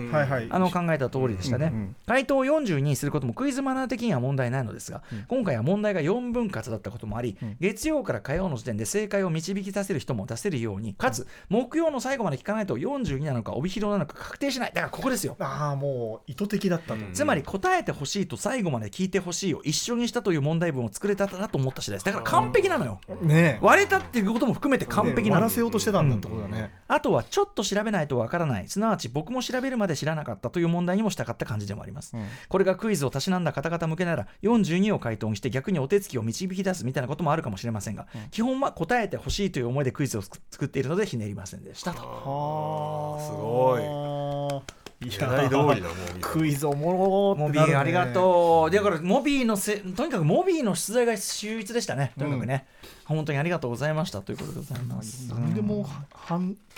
[0.50, 14.72] あの考えた通りでしたね、うんうん回答を42にすることもクイズマナー的には問題ないのですが、今回は問題が4分割だったこともあり、月曜から火曜の時点で正解を導き出せる人も出せるようにかつ木曜の最後まで聞かないと42なのか帯広なのか確定しない。
[14.72, 17.12] だからここですよああもう意図的だったと、うん。
[17.12, 22.04] つまり答えてほしいと最後まで聞いてほしいを一緒にしたという問題文を作れたらと思った次第です。
[22.06, 23.00] だから完璧なのよ。
[23.22, 23.64] ねえ。
[23.64, 28.68] 割れたっていうことも含めて完璧なのね割らせようとしてたんだってことだね、あとはちょっと調べないとわからない。
[28.68, 32.26] すなわち僕も調べるまで知らなかったという問題にもしたかった感じでもあります、うん。
[32.48, 42.00] これがクイズをたしなんだ方々向けなら42を回答にして逆にお手つきを導き出すみたいなこともあるかもしれませんが、基本は答えてほしいという思いでクイズを作作っているのでひねりませんでしたと。
[42.00, 43.26] はあ。
[43.26, 45.88] すごいい狙い通りだもうみんな
[46.20, 52.66] クイズおもろモってなるねビーありがとうだからモビーのせとにかくモビーの出題が秀逸でしたねとにかくね、
[53.08, 54.20] 本当にありがとうございました。
[54.20, 55.28] ということでございます。
[55.30, 55.86] 何でも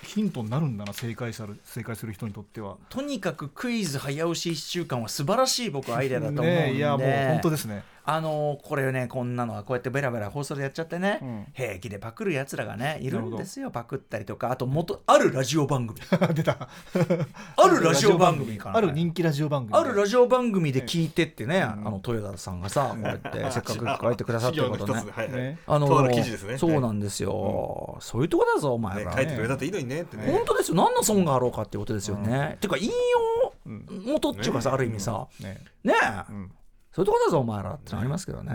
[0.02, 2.76] ヒントになるんだな正解する正解する人にとっては。
[2.88, 7.82] とにかくクイズ早押し1週間は素晴らしい僕はアイデアだと思うんで、いやもう本当ですね。
[8.04, 11.46] あのーこれねこんなのはこうやってベラベラ放送でやっちゃってね、うん。
[11.52, 13.70] 平気でパクるやつらがねいるんですよ。
[13.70, 14.50] パクったりとか。
[14.50, 16.00] あと元あるラジオ番組。
[16.34, 16.56] 出た。
[17.56, 18.78] あるラジオ番組かな。
[18.78, 19.78] ある人気ラジオ番組。
[19.78, 21.62] あるラジオ番組で聞いてってね、ん。
[21.62, 25.04] あの豊田さんがさこうやってせっかく書いてくださってることね。
[25.12, 25.40] はいはい。
[25.40, 25.86] ねあの
[26.22, 26.58] 記事ですね。
[26.58, 30.30] そうなんですよ、そういうとこだぞお前ら、ね書いてくれたっていいのにねってね。
[30.30, 30.76] 本当ですよ。
[30.76, 35.60] 何の損があろうかっていうことですよね、ていうか引用うん元っていうかさ、ある意味さ、ね。
[35.84, 35.94] ね
[36.92, 38.52] そういうとこだぞお前らってのありますけどね。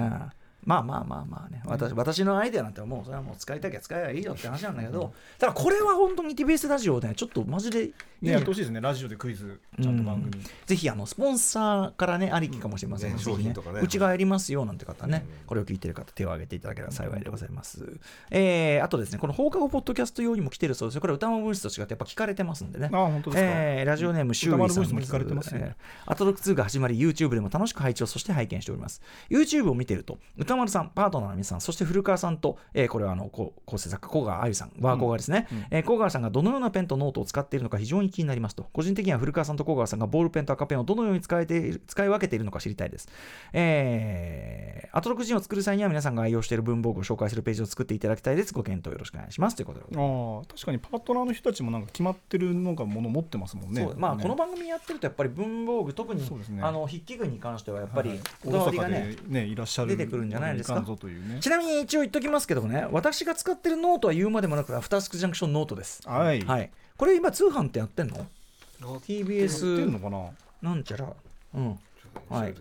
[0.65, 1.61] まあまあまあまあね。
[1.65, 5.13] 私私のアイデアなんてもうそれはもう使いたきゃ使えばいいよって話なんだけど。
[5.37, 7.93] ただこれは本当に TBS ラジオねちょっとマジでいい。
[8.21, 8.81] ねやってほしいですね。
[8.81, 10.31] ラジオでクイズちゃんと番組。
[10.65, 13.81] ぜひあのスポンサーからねありきかもしれませんねぜひ商品とかね。
[13.81, 17.85] うちがやりますよなんて方ね、これを聞いてる方手を挙げていただければ幸いでございます、
[18.31, 21.01] えーあとですねこの放課後ポッドキャスト用にも来てるそうですよ。
[21.01, 22.89] これ歌の分室と違ってやっぱ聞かれてますんでね。
[22.91, 23.49] あ本当ですか。
[23.49, 25.61] えーラジオネームシューリーさんも聞かれてますね。
[25.63, 25.75] えー
[26.07, 29.01] アトロク2が始まり YouTube でも楽しく拝聴そして拝見しております。
[29.29, 38.67] YouTube を見ていると宇多丸さんパートナーの皆さんそして古川さんと、えーこれはあの構成作家小川あゆさんワーコガですね、えー小川さんがどのようなペンとノートを使っているのか非常に気になりますと。
[38.73, 43.09] 個人的には古川さんと小川さんがボールペンと赤ペンをどのように使えて使い分けているのか知りたいです、
[43.53, 48.53] えー、アトロク ZINE を作る際には皆さんが愛用している文房具を紹介するページを作っていただきたいです。
[48.53, 49.55] ご検討よろしくお願いします。
[49.55, 49.85] ということで。
[49.85, 53.81] ああ確かにパートナーの人たちもなんか決まってるのがもの持ってますもんね。
[53.81, 53.97] そう。
[53.97, 54.23] まあ、ね。
[54.23, 56.61] この番組やってるとやっぱり文房具特に、ね。
[56.61, 59.89] あの筆記具に関してはやっぱりはい大ね、阪でねいらっしゃる。
[59.89, 68.25] 出てくるんじゃないですかいんぞというねちなみに一応言っときますけどね私が使ってるノートは言うまでもなくアフターシックスジャンクションノートですはいはいこれ今通販ってやってんの
[68.99, 69.91] TBS
[70.61, 71.07] なんちゃら
[71.55, 71.79] うん
[72.29, 72.55] はい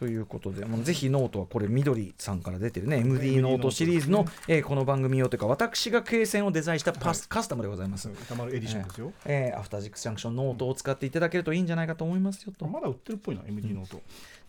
[0.00, 8.08] ということで、もうぜひノートはこれ、ミドリさんから出てるね、MD ノートシリーズの、えーこの番組用というか、私が罫線をデザインしたパス、カスタムでございます。
[8.08, 12.66] 宇多丸エディションですよ、えーアフターシックスジャンクションノートを使っていただけるといいんじゃないかと思いますよと。
[12.66, 14.00] まだ売ってるっぽいな MD ノート、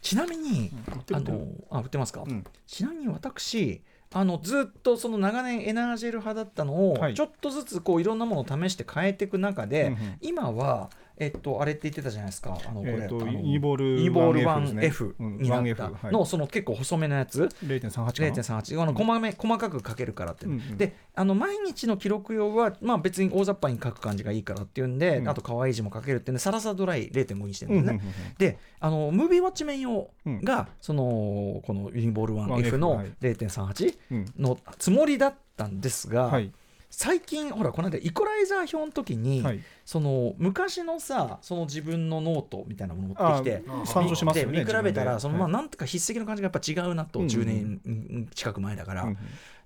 [0.01, 2.45] ちなみに、売ってあのあ売ってますか、うん。
[2.65, 3.81] ちなみに私
[4.13, 7.13] あのずっとその長年エナージェル派だったのを、はい。
[7.13, 10.17] ちょっとずつこういろんなものを試して変えていく中で、うんうん。
[10.21, 10.89] 今は、
[11.21, 12.57] えっとあれって言ってたじゃないですか。
[12.67, 16.11] あのこれ、えーとあのユニボーボール 1F です 1F ねになっ 1F たはい。
[16.11, 17.43] のその結構細めのやつ。
[17.63, 18.09] 0.38かな。
[18.11, 25.29] 0.38あの細め細かく書けるからって、であの毎日の記録用は、まあ、別に大雑把に書く感じがいいからっていうんで、うん。
[25.29, 28.01] あと可愛い字も書けるっていうんでサラサドライ0.5にしてるんですね、
[28.39, 34.25] であのムービーウォッチメン用が、そのこのユニボール 1F はのい0.38うん。
[34.39, 36.51] のつもりだったんですが、はい
[36.91, 39.59] 最近ほらこの間イコライザー評の時に、はい。
[39.85, 49.17] その昔のさその自分のノートみたいなものを持ってきてあ参照しますよねで見比べたらそのまあなんとか筆跡の感じがやっぱ違うなと、うんうん10年うん近く前だから、うん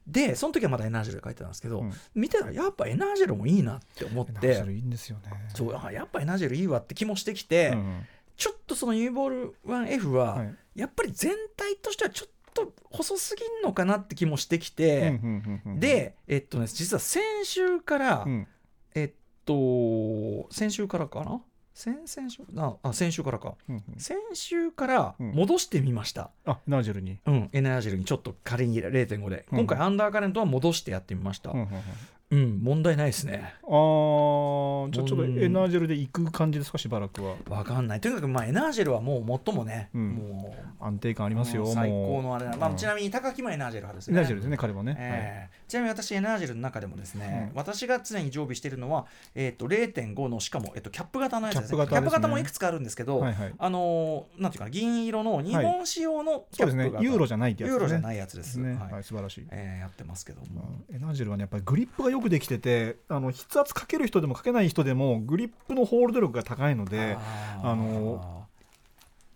[0.07, 1.93] でその時はまだエナージェルで書いてたんですけど、うん。
[2.13, 5.31] 見てたらやっぱエナージェルもいいなって思ってエナージェルいいんですよね。
[5.55, 8.05] そうあやっぱエナージェルいいわって気もしてきて、うん
[8.37, 10.55] ちょっとその ユニボール ワン F は、はい。
[10.75, 18.47] やっぱり全体としてはちょっと細すぎんのかなって気もしてきて、うんうんうんうんでえっとね実は先週から、うん。
[18.95, 19.11] えっ
[19.45, 21.41] と先週からかな？
[21.73, 23.55] 先々週ああ先週からか。
[23.69, 23.99] うんうん。
[23.99, 25.31] 先週からうん。
[25.33, 27.19] 戻してみました、あエナジェルに。
[27.25, 28.05] うんエナージェルに。
[28.05, 29.57] ちょっと仮に0.5で、うん。
[29.59, 31.51] 今回アンダーカレントは戻してやってみました。
[31.51, 31.81] うんうんうん
[32.31, 33.53] うん、問題ないですね。
[33.63, 35.43] あーじゃあちょっとうん。
[35.43, 37.35] エナジェルで行く感じですかしばらくは。
[37.47, 38.01] わかんない。
[38.01, 40.09] とにかくまあエナージェルはもう最もね、うん。
[40.15, 42.75] もう安定感ありますよ最高のあれだ、まあ、うん。
[42.77, 44.17] ちなみに高木もエナージェル派ですね。
[44.17, 44.95] エナジェルですね彼はね。
[44.97, 47.57] ええちなみに私エナージェルの中でもですね、うん。
[47.57, 51.77] 私が常に常備しているのは、えー、と0.5のしかも、えっとキャップ型のやつですね。
[51.77, 52.27] キャップ型ですね。
[52.27, 53.53] もいくつかあるんですけど、はいはい。
[53.57, 58.73] あのーなんていうかな銀色の日本仕様のキそうですャップ型、ねユーロじゃないってやつユーロじゃいないやつです、ね。
[58.75, 58.93] はい。
[58.93, 59.47] はい素晴らしい。
[59.51, 67.69] えーやってますけども、エナジェルはねやっぱりグリップがよくできててあの筆圧かける人でもかけない人でもグリップのホールド力が高いのであー。
[67.69, 68.45] あの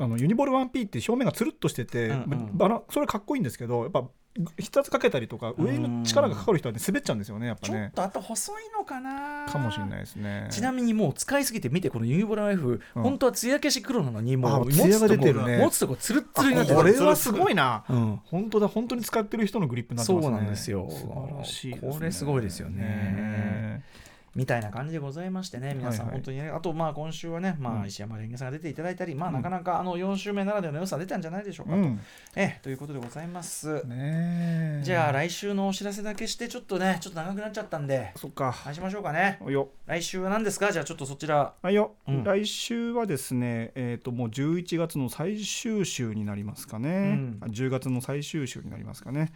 [0.02, 2.50] あのユニボール 1P って表面がつるっとしてて、うんうん。
[2.54, 9.46] バラそれかっこいいんですけどやっぱ筆圧かけたりとか上に力がかかる人は、ね、滑っちゃうんですよねやっぱちょっねとあと細いのかな。
[9.48, 10.48] かもしれないですね。
[10.52, 13.04] ちなみにもう使いすぎて見てこのユニボール F、うん。
[13.04, 15.58] 本当は艶消し黒なのにもう持つとこね。
[15.58, 16.78] 持つとこツルッツルになってる。
[16.78, 17.84] これはすごいな。
[17.90, 18.22] うん。
[18.26, 20.32] 本当だ本当に使ってる人のグリップになってますね。
[20.32, 20.88] そうなんですよ。
[20.90, 21.80] 素晴らしいね。
[21.82, 23.84] これすごいですよね
[24.36, 26.16] みたいな感じでございましてね、皆さん、はい。
[26.16, 27.88] はい本当にね、あと、まあ、今週はね、まあ、うん。
[27.88, 29.36] 石山レンゲさんが出ていただいたり、まあ、うん。
[29.36, 31.78] なかなかあの4週目ならではの良さ出たんじゃないでしょうかと。
[31.80, 32.00] うん。
[32.36, 33.86] ええということでございます。
[33.86, 34.82] ねえ。
[34.84, 38.52] じゃあ、来週のお知らせだけして、ちょっとね、ちょっと長くなっちゃったんで、そっか。
[38.52, 39.38] 話しましょうかね。
[39.42, 39.70] およ。
[39.86, 40.72] 来週は何ですか？
[40.72, 41.54] じゃあ、ちょっとそちら。
[41.62, 42.24] はいよ、うん。
[42.24, 47.38] 来週はですね、えー、ともう11月の最終週になりますかね、うん。
[47.42, 49.32] あ10月の最終週になりますかね、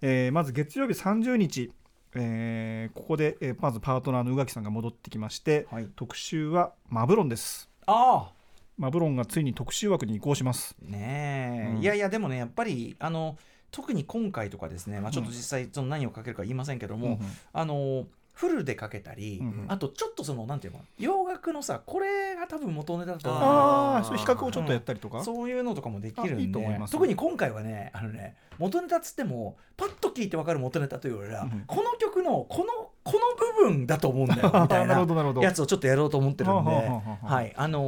[0.00, 1.72] えーまず月曜日30日、
[2.14, 5.88] えーここで、えーまずパートナーの宇垣さんが戻ってきまして、はい。
[5.96, 7.68] 特集はマブロンです。
[7.86, 8.32] ああ。
[8.76, 10.76] マブロンがついに特集枠に移行します。
[10.80, 11.82] ねえ、うん。
[11.82, 13.36] いやいや、でもね、やっぱり、あの、
[13.70, 17.18] 特に今回とかですね、まあ、ちょっと実際、その何をかけるか言いませんけども、うん
[17.52, 18.06] あの
[18.38, 19.64] フルでかけたり、うんうん。
[19.66, 31.64] あとちょっとそのなんていうの洋楽のさこれが多分元ネタだと思うああそういう比較をちょっとやったりとか、そういうのとかもできるんであいいと思います特に今回はねあのね元ネタっつってもパッと聞いて分かる元ネタというよりは、うん。
[31.66, 35.42] この曲のこのこの部分だと思うんだよ みたいなるほなどなるほど。
[35.42, 36.70] やつをちょっとやろうと思ってるんで、
[37.22, 37.52] はい。
[37.56, 37.82] あの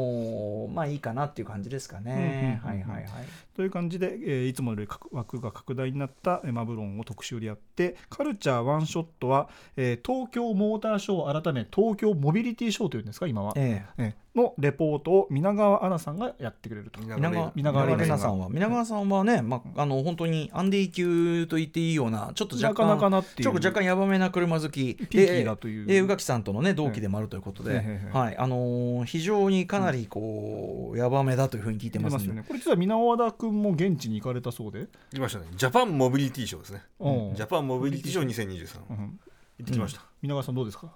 [0.68, 2.60] ーまあいいかなっていう感じですかね。
[2.64, 3.06] はいはいはい。
[3.55, 14.02] という感じで、えーいつもより拡枠が拡大になったえーマブロンを特集でやってカルチャーワンショットは、えー東京モーターショー改め東京モビリティショーというんですか今は、ええ。
[14.05, 17.01] えーのレポートを皆川アナさんがやってくれると。
[17.01, 18.48] 皆皆川皆川玲玲奈さんは。
[18.48, 24.94] 皆川さんはね、まあ、あの本当にアンディ級と言っていいようなちょっと若干ちょっと若干ヤバめな車好き。
[24.94, 26.05] ピーキーだという。
[26.05, 28.36] 宇垣さんとのね同期でもあるということで、はい。
[28.36, 35.47] あのー非常にかなりこう、ヤバめだというふうに聞いて出ますんでますよねこれ実は皆和田君も現地に行かれたそうで、行きましたね。
[35.57, 36.82] ジャパンモビリティショーですね。
[37.01, 37.35] うん。
[37.35, 38.97] ジャパンモビリティショー2023うん。
[39.59, 40.93] 行ってきました、皆川さんどうですか？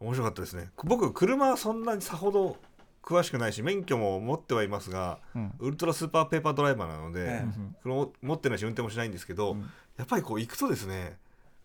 [0.00, 0.68] 面白かったですね。
[0.84, 2.56] 僕車はそんなにさほど
[3.04, 5.52] 詳しくないし免許も持ってはいますがうん。
[5.58, 7.48] ウルトラスーパーペーパードライバーなので、ええ。
[7.82, 9.60] これも持ってないし運転もしないんですけど、うん。
[9.96, 11.18] やっぱりこう行くとですね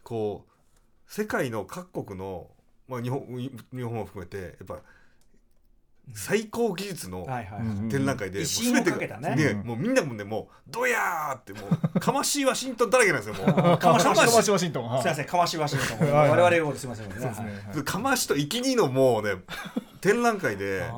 [0.04, 0.52] こう
[1.08, 2.48] 世界の各国の、
[2.88, 4.80] まあ、日本日本も含めてやっぱ
[6.14, 7.28] 最高技術の
[7.90, 9.36] 展覧会で、もう全てかけたね。
[9.62, 9.68] うん。
[9.68, 11.60] もうみんなもねもうドヤーっても
[11.96, 13.78] うかましいワシントンだらけなんですよもう。
[13.78, 14.90] かましかましワシントン。
[14.90, 15.02] はい。
[15.02, 16.30] すいませんかましわしいとはいはい。
[16.32, 17.16] 我々英語ですいませんね。
[17.86, 19.36] かましと生きにのもうね
[20.02, 20.90] 展覧会で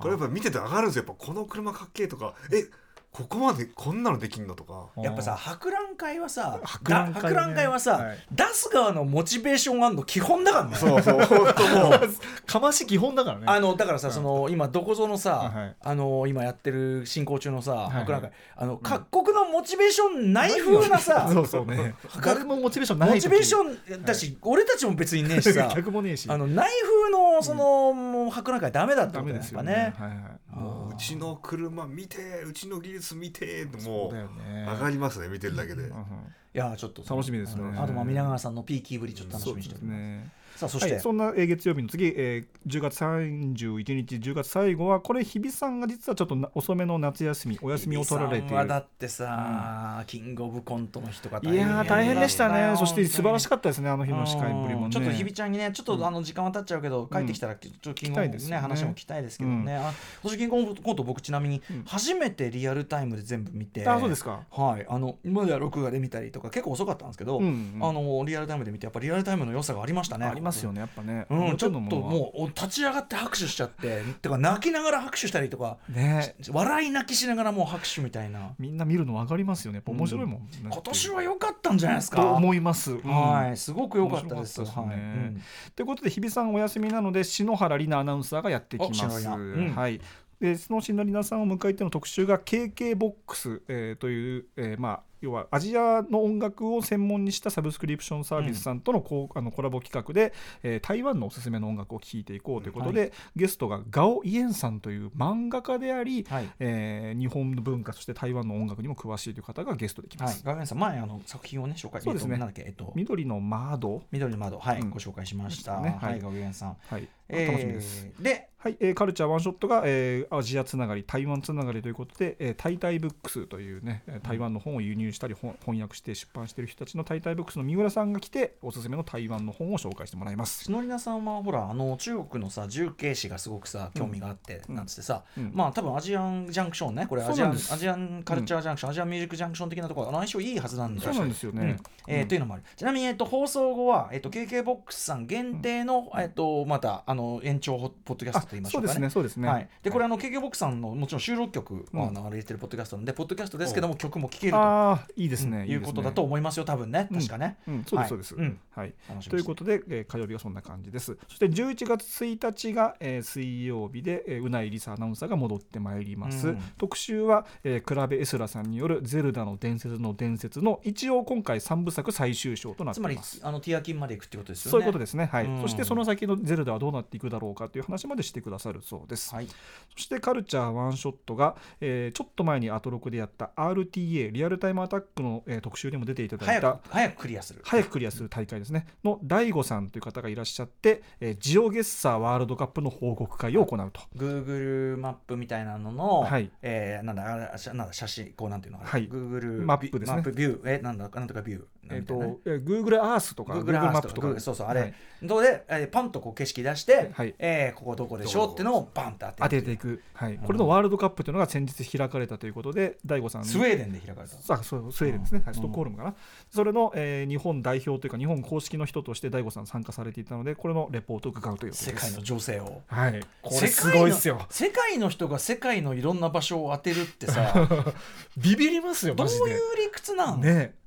[0.00, 1.04] これやっぱ見てて上がるんですよ。
[1.06, 2.34] やっぱこの車かっけえとか。
[2.52, 2.68] え
[3.12, 4.86] ここまでこんなのできんのとか。
[5.02, 8.18] やっぱさ博覧会はさ博覧会博覧会はさ、はい。
[8.30, 10.76] 出す側のモチベーションあんの基本だからね。
[10.76, 12.00] そうそう 本当もう。
[12.46, 13.44] かまし基本だからね。
[13.48, 14.14] あのだからさ、うん。
[14.14, 17.90] その今どこぞのさ、はいあの今やってる進行中のさ、いはい。
[17.90, 18.32] 博覧会。
[18.56, 21.96] あの各国のモチベーションない風なさ、 そうそうね。
[22.24, 25.66] 誰もモチベーションないモ時チベーションだし、俺たちも別にねえしさ。
[25.74, 26.30] 客もねえし。
[26.30, 29.72] あの内風のその、もう博覧会ダメだってダことですよね。
[29.72, 29.94] ね。
[29.98, 30.18] はいはい。
[30.50, 36.04] もううちの車見てうちの技術見てってそもう上がりますね見てるだけで、うんうん
[36.52, 37.04] いやちょっと。
[37.08, 37.62] 楽しみですね。
[37.78, 40.28] あとまあ皆川さんのピーキーぶりちょっと楽しみにしてる、すね
[40.60, 48.68] さあそして、はい、そんなえー月曜日の次、えー10月31日10月最後はこれ日比さんが実はちょっとな遅めの夏休みお休みを取られている。
[48.68, 52.76] だってさ、キングオブコントの日とかいやー大変でしたね。
[52.76, 54.92] そして素晴らしかかったですねあの日の司会ぶりもね。
[54.92, 58.56] ちょっと日比ちゃんにねちょっとあの時間は経っちゃうけど、帰ってきたらちょっとキングオブねね。
[58.58, 59.92] 話も聞きたいですけどね、あ
[60.22, 61.84] 今年キングオブコント僕ちなみにうん。
[61.84, 64.40] 初めてリアルタイムで全部見て、あそうですか。
[64.50, 64.86] はい。
[64.88, 67.78] あの今までは録画で見たりとか結構遅かったんですけど、うんうん。
[67.80, 70.26] あのリアルタイムで見てやっぱリアルタイムの良さがありましたね。
[70.26, 71.26] ありますよねやっぱね。
[71.30, 76.34] うん、ちょっともう立ち上がって拍手しちゃっててか泣きながら拍手したりとか ね。
[76.50, 78.52] 笑い泣きしながらもう拍手みたいな。
[78.58, 82.16] みんな見るの分かりますよねやっぱ面白いもんね、今年は良かったんじゃないですか？
[82.16, 83.00] と思います、うん。
[83.02, 84.64] はいすごく良かったです。
[84.64, 84.94] はい。
[84.94, 85.42] うん。
[85.74, 89.28] ということで日比さんお休みなので篠原里奈アナウンサーがやってきます。
[89.28, 90.00] はい。
[90.40, 100.32] でその篠原里奈さんを迎えての特集が KK ボックス、えーという、えーまあ要はアジアの音楽を専門にしたサブスクリプションサービスさんとのこうあのコラボ企画で、
[100.62, 106.48] えー台湾のおすすめの音楽を聴いていこうということで、ゲストがガオ・イエンさんという漫画家であり、はい。
[106.58, 110.34] えー日本の文化そして台湾の音楽にも詳しいという方がゲストで来まはい。
[110.34, 112.32] す。、ガガンさん前あの作品をね紹介そうですね。
[112.32, 112.62] えっとなんだっけ？
[112.66, 114.58] えっと緑の窓、緑の窓。
[114.58, 114.90] はい、うん。
[114.90, 115.98] ご紹介しました、ね。
[116.00, 116.12] はい。
[116.12, 117.08] はいガガンさん、はい。
[117.28, 118.10] えー楽しみです。
[118.20, 130.64] ではい、えーカルチャーワンショットが、えーアジアつながり、台湾つながりということで、えー、タイタイブックスというね、えー台湾の本を輸入したり、本翻訳して出版している人たちのタイタイブックスの三浦さんが来て、おすすめの台湾の本を紹介してもらいます。
[130.64, 134.74] 篠里奈さんはほらあの中国のさ重慶史がすごくさ興味があって、うん。
[134.76, 141.62] なんつってさ、うんまあ多分アジアンジャンクションねこれアジアンアジアンカルチャージャンクション、アジアンミュージックジャンクション的なところあの相性いいはずなんだそうなんですよね。
[141.62, 141.78] うん。
[142.06, 142.62] えーというのもある。
[142.76, 148.92] ちなみに、えっと、放送後は、えっと、KK ボックスさん限定の、えっと、またあの延長ポッドキャストと言いましょうかね。
[148.94, 149.48] そうですね、そうですね。
[149.48, 155.58] はい、でこれあの KK ボックスさんのもちろん収録曲うんを流れてるポッドキャストなんで、ポッドキャストですけども曲も聴けると、いいですね。
[155.58, 158.34] うんいうことだと思いますよ多分ね確かね、うん、そうです、はいそうです。
[158.34, 158.94] うんはい。
[159.28, 161.16] ということで、えー火曜日がそんな感じです。
[161.28, 166.48] そして11月1日が、えー水曜日で、えーうないりさアナウンサーが戻ってまいります。
[166.48, 173.40] うん特集は、えー、クラベエスラさんによる「ゼルダの伝説の伝説」の一応今回3部作最終章となってつまりいます。
[173.42, 174.72] あのティアキンまで行くってことですよね。
[174.72, 179.34] そういうことですね、はいうんそしてその先のゼルダはどうなっていくだろうかという話までしてくださるそうです。
[179.34, 179.54] はい、そ
[179.96, 187.62] してカルチャーワンショットが、えーちょっと前にアトロクでやった RTA リアルタイムアタックの、えー特集にも出ていただい早たく早くクリアする。
[187.64, 188.86] 早くクリアする大会ですね。
[189.02, 194.00] の DAIGO さんという方がいらっしゃって、えージオゲッサーワールドカップの報告会を行うと。
[194.16, 196.50] Google マップみたいなのの、はい。
[196.62, 199.08] えーなんだあれしゃなんだ写真こうなんていうの、はい。
[199.08, 200.16] Google マップですね。
[200.16, 200.68] マップビュー。
[200.68, 201.64] えなんだなんとかビュー。
[201.90, 202.26] えーみたいな。
[202.26, 204.40] ねとえー Google Earth とか Google マップとか。
[204.40, 204.94] そうそうあれ、はい。
[205.22, 207.34] どうで、えーパンとこう景色出して、はい。
[207.38, 213.48] えーここどこでしょうってのをバンって当て当てていく、はい、これのワールドカップというのが先日開かれたということで DAIGO さんに。
[213.48, 214.54] スウェーデンで開かれた。
[214.54, 216.14] あそうスウェーデンですね、はい、うんストックホルムかな、
[216.50, 221.90] それの、えー日本代表というか日本公式の人として DAIGO さん参加されていたのでこれのレポートを伺うということです。
[221.90, 222.82] 世界の情勢を。
[222.86, 223.20] はい。
[223.42, 224.46] これ世す界のごいですよ。
[224.50, 227.68] 世界の人が世界のいろんな場所を当てるってさ
[228.36, 230.80] ビビりますよどういう理屈なの、ね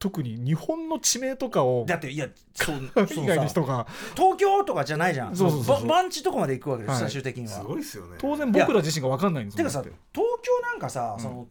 [0.00, 3.86] 特に日本の地名とかをだっていやそうそ以うさ外の人が。
[4.16, 5.36] 東京とかじゃないじゃん。
[5.36, 5.86] そうそうそうそう。
[5.86, 7.00] ば番地とこまで行くわけです、はい。
[7.02, 7.50] 最終的には。
[7.50, 8.16] すごいですよね。
[8.18, 11.48] 当然僕ら自身が分かんないんですてかさ東京なんかさ、うんそのうん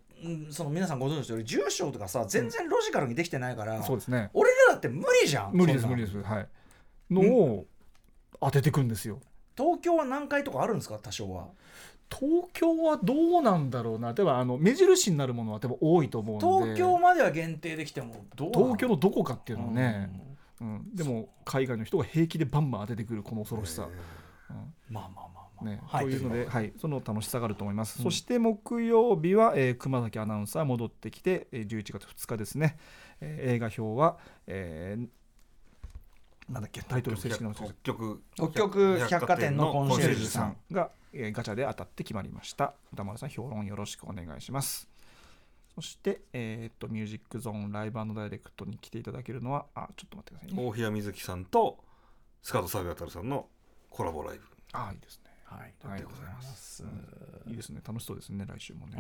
[0.52, 4.30] その皆さんご存知の通り住所とかさ全然ロジカルにできてないから、そうですね。
[4.34, 6.22] 俺らだって無理じゃん無理です無理です。
[6.22, 6.48] はい。
[7.10, 7.66] のを
[8.42, 9.20] 当ててくんですよ。
[9.58, 11.00] 東京は何回とかあるんですか？
[11.02, 11.48] 多少は。
[12.10, 14.14] 東京はどうなんだろうな。
[14.14, 16.46] 例えばあの目印になるものは多分多いと思うんで。
[16.46, 20.10] 東京までは限定できても東京のどこかっていうのはね、
[20.60, 20.96] うん。
[20.96, 23.88] でも海外の人が平気でバンバン当ててくるこの恐ろしさ、
[24.50, 24.74] うん。
[24.90, 26.06] まあまあまあまあ、ねはい。
[26.06, 28.04] というので、とはい、その楽しさがあると思います、うん。
[28.04, 32.78] そして木曜日は、えー熊崎アナウンサー戻ってきて、えー11月2日ですね、
[33.22, 34.18] えー映画表は、
[34.48, 35.08] えー
[36.52, 42.74] なんだっけタイトル正式なの北極北極百貨店のコンシェルジュさんが、えーガチャで当たって決まりました。
[42.92, 44.90] 歌丸さん評論よろしくお願いします。
[45.76, 50.68] そして、えーっとミュージックゾーンライブダイレクトに来ていただけるのはあちょっと待ってくださいね。
[50.68, 51.78] 大平瑞希さんと
[52.42, 53.48] スカートサービアタルさんの
[53.90, 54.44] コラボライブ。
[54.74, 56.84] あいいですねはい、はいありがとうございます。
[57.48, 57.82] いいですね。
[57.86, 58.96] 楽しそうですね来週もね、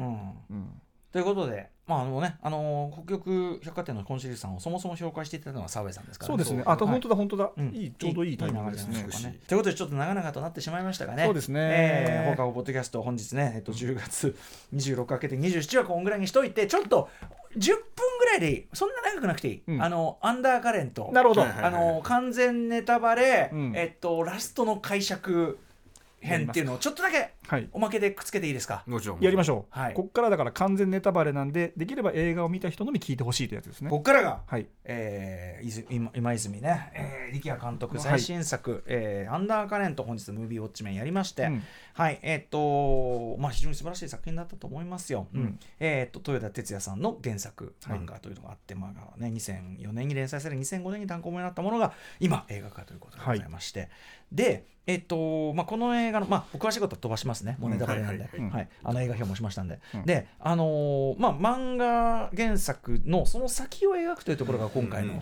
[0.49, 0.57] うん。
[0.57, 0.81] うん。
[1.11, 6.61] ということで、まああのね、あのー北極百貨店のコンシェルジュさんをそもそも紹介していただいたのは澤部さんですからそうですね。
[6.67, 6.93] あとはい。
[6.93, 7.69] 本当だ本当だ、うん。
[7.75, 11.59] いいちょうどいいタイミングですねということでちょっと長々となってしまいましたがねそうですね。
[11.61, 14.35] えー放課後ポッドキャスト本日ね、えっと、10月
[14.75, 17.09] 26かけて27はこんぐらいにしといてちょっと
[17.57, 17.83] 10分
[18.19, 18.67] ぐらいでいい。
[18.73, 19.81] そんな長くなくていい、うん。
[19.81, 21.09] あのアンダーカレント。
[21.11, 23.73] なるほど、あの完全ネタバレ、うん。
[23.75, 25.57] えっと、ラストの解釈
[26.21, 27.69] 編っていうのをちょっとだけはい。
[27.71, 28.83] おまけでくっつけていいですか？
[28.85, 29.19] もちろん。
[29.21, 29.93] やりましょう、はい。
[29.93, 33.89] こっからだから完全ネタバレなんでできれば映画を見た人のみ聞いてほしいというやつですね。
[33.89, 34.67] ここからがはい。
[34.83, 41.63] えー、いず今今泉ね、えー、力也監督最新作、えーアンダーカレント」本日ムービーウォッチメンやりまして、うん。
[41.93, 42.19] はい。
[42.21, 45.41] えっ、とまあ非常に素晴らしい作品だったと思いますよ、うん。
[45.41, 45.59] うん。
[45.79, 47.99] えっ、と豊田哲也さんの原作はい。
[47.99, 53.89] 漫画というのがあって、まあね、2004年に連載され2005年に単行本になったものが今映画化ということでございまして、
[54.31, 57.57] でえっ、とまあこの映画のまあお詳しいことは飛ばしますね。
[57.59, 58.27] もうネタバレなんで、
[58.83, 60.05] あの映画表もしましたんで、うん。
[60.05, 65.21] であのーまあ漫画原作のその先を描くというところが今回の、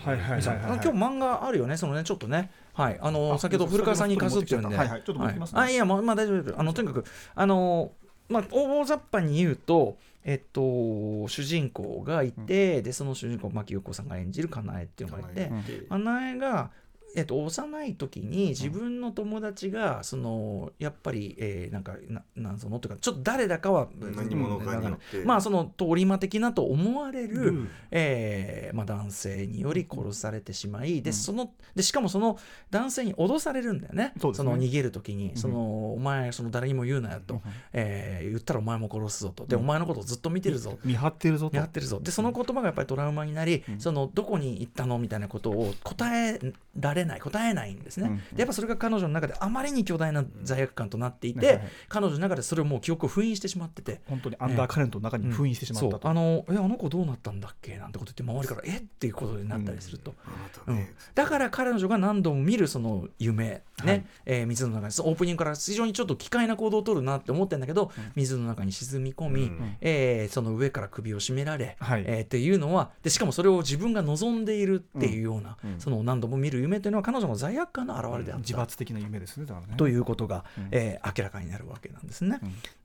[0.76, 5.04] 今日漫画あるよね、そのね、ちょっとね、はい、あのあ先ほど古川さんに貸すっていうんで、はいはい。
[5.04, 5.60] ちょっと持ってきますね。
[5.60, 5.70] はい。
[5.72, 6.56] あいや、まあ、まあ、大丈夫です。
[6.58, 7.04] あのとにかく、
[7.36, 7.92] あの、
[8.30, 15.88] まあ、大雑把に言うと、えっと、主人公がいて、で、その主人公、牧陽子さんが演じるかなえっていうのがいて、うん。
[15.88, 16.72] かなえが、
[17.16, 25.24] えっと、幼い時に自分の友達が、そのやっぱり、えーなんかななんそのというかちょっと誰だかは何者かによって。
[25.26, 27.70] まあその通り魔的なと思われる、うん。
[27.92, 31.14] えーまあ、男性により殺されてしまい、でうん。
[31.14, 32.38] そのでしかもその
[32.70, 34.14] 男性に脅されるんだよね。
[34.20, 35.38] その逃げる時に、ん。
[35.38, 37.42] そのお前その誰にも言うなよと、うん。
[37.74, 39.46] えー言ったらお前も殺すぞと。
[39.46, 39.62] で、うん。
[39.64, 40.78] お前のことをずっと見てるぞ。
[40.84, 41.58] 見張ってるぞと。
[41.58, 42.00] やってるぞ。
[42.00, 43.80] でその言葉がやっぱりトラウマになり、うん。
[43.80, 44.98] そのどこに行ったの？
[45.00, 46.40] みたいなことを答え
[46.80, 51.68] られない答えないんですね、うんでやっぱそれが彼女の中であまりに巨大な罪悪感となっていて、はいはい。
[51.90, 54.02] 彼女の中でそれをもう記憶を封印してしまってて。
[54.08, 58.78] 本当にアンダーカレントの中に封印してしまったと、そうあのえあの子どうなったんだっけなんてこと言って周りからえ？
[58.78, 64.06] っていうことになったりすると、あなたうんねだから彼女が何度も見るその夢、ねはい。
[64.26, 64.94] えー水の中に。
[65.10, 68.12] オープニングから非常にちょっと奇怪な行動を取るなって思ってるんだけど、うん。
[68.16, 69.78] 水の中に沈み込み、うん。
[69.82, 72.04] えーその上から首を絞められ、はい。
[72.06, 75.74] えーっていうのはでしかもそれを自分が望んでいるっていうような、うん。
[75.74, 75.80] うん。
[75.80, 79.74] その何度も見る夢というのは彼女の罪悪感の表れであった、自罰的な夢ですねだからね。
[79.78, 80.68] ということが、うん。
[80.72, 82.40] えー明らかになるわけなんですね。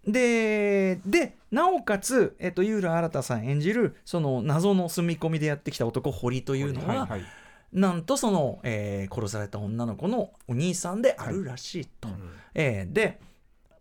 [0.04, 0.12] うん。
[0.12, 7.24] ででなおかつ、えっと、井浦新さん演じるその謎の住み込みでやってきた男堀というのは、はいはい。
[7.72, 12.08] なんとその、えー殺された女の子のお兄さんであるらしいと。
[12.08, 12.18] はい
[12.54, 13.20] えーで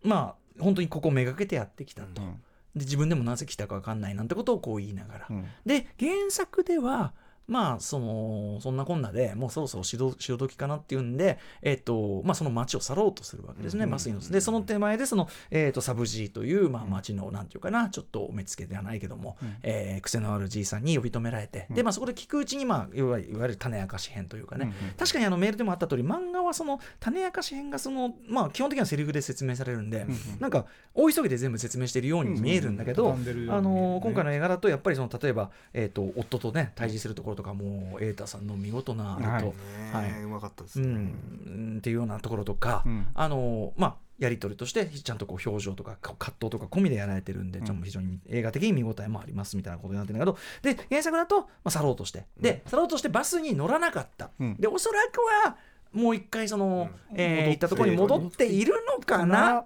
[0.02, 2.22] まあ本当にここをめがけてやってきたと。
[2.22, 2.32] うん。
[2.74, 5.26] で自分でもなぜ来たか分かんないなんてことをこう言いながら。
[5.30, 5.46] うん。
[5.66, 7.12] で原作では
[7.52, 19.56] まあそのそんなこんなでもうそろそろ潮潮時かなっていうんで、えっとまあ、その町を去ろうとするわけですね、うんバスに乗せてでその手前でその、えっとサブジーという、まあ、町のなんていうかなちょっと目つけではないけども、うん。
[19.62, 21.76] えー癖のあるじいさんに呼び止められて、うん。
[21.76, 24.94] でまあ、そこで聞くうちに、まあ、いわゆるいわゆる種明かし編というかね、うんうん。
[24.94, 30.16] 確かにあのメールでもあった通り漫画はその種明かし編がその、まあ、基本的にはセリフで説明されるんで、うんうん。
[30.40, 33.50] なんか大急ぎで全部説明しているようにも見えるんだけど、うんうん。
[33.50, 39.54] あのー今回の映画だとやっぱりその例えば、えー、と夫とね対峙するところとかもう瑛太さんの見事なあれと、
[39.92, 40.22] はい。
[40.22, 43.06] うまかったですうねん、っていうようなところとか、うん。
[43.14, 52.26] あのーまあやり取りとしてちゃんとこう表情とかか葛藤とか込みでやられてるんで、うん非常に映画的に見応えもありますみたいなことになってるんだけどで原作だと、まあ、去ろうとして。
[52.40, 54.56] で去ろうとしてバスに乗らなかった、うん。
[54.60, 55.56] でおそらくは
[55.92, 57.20] もう一回その、うん。
[57.20, 59.64] えー行ったところに戻っているのかな？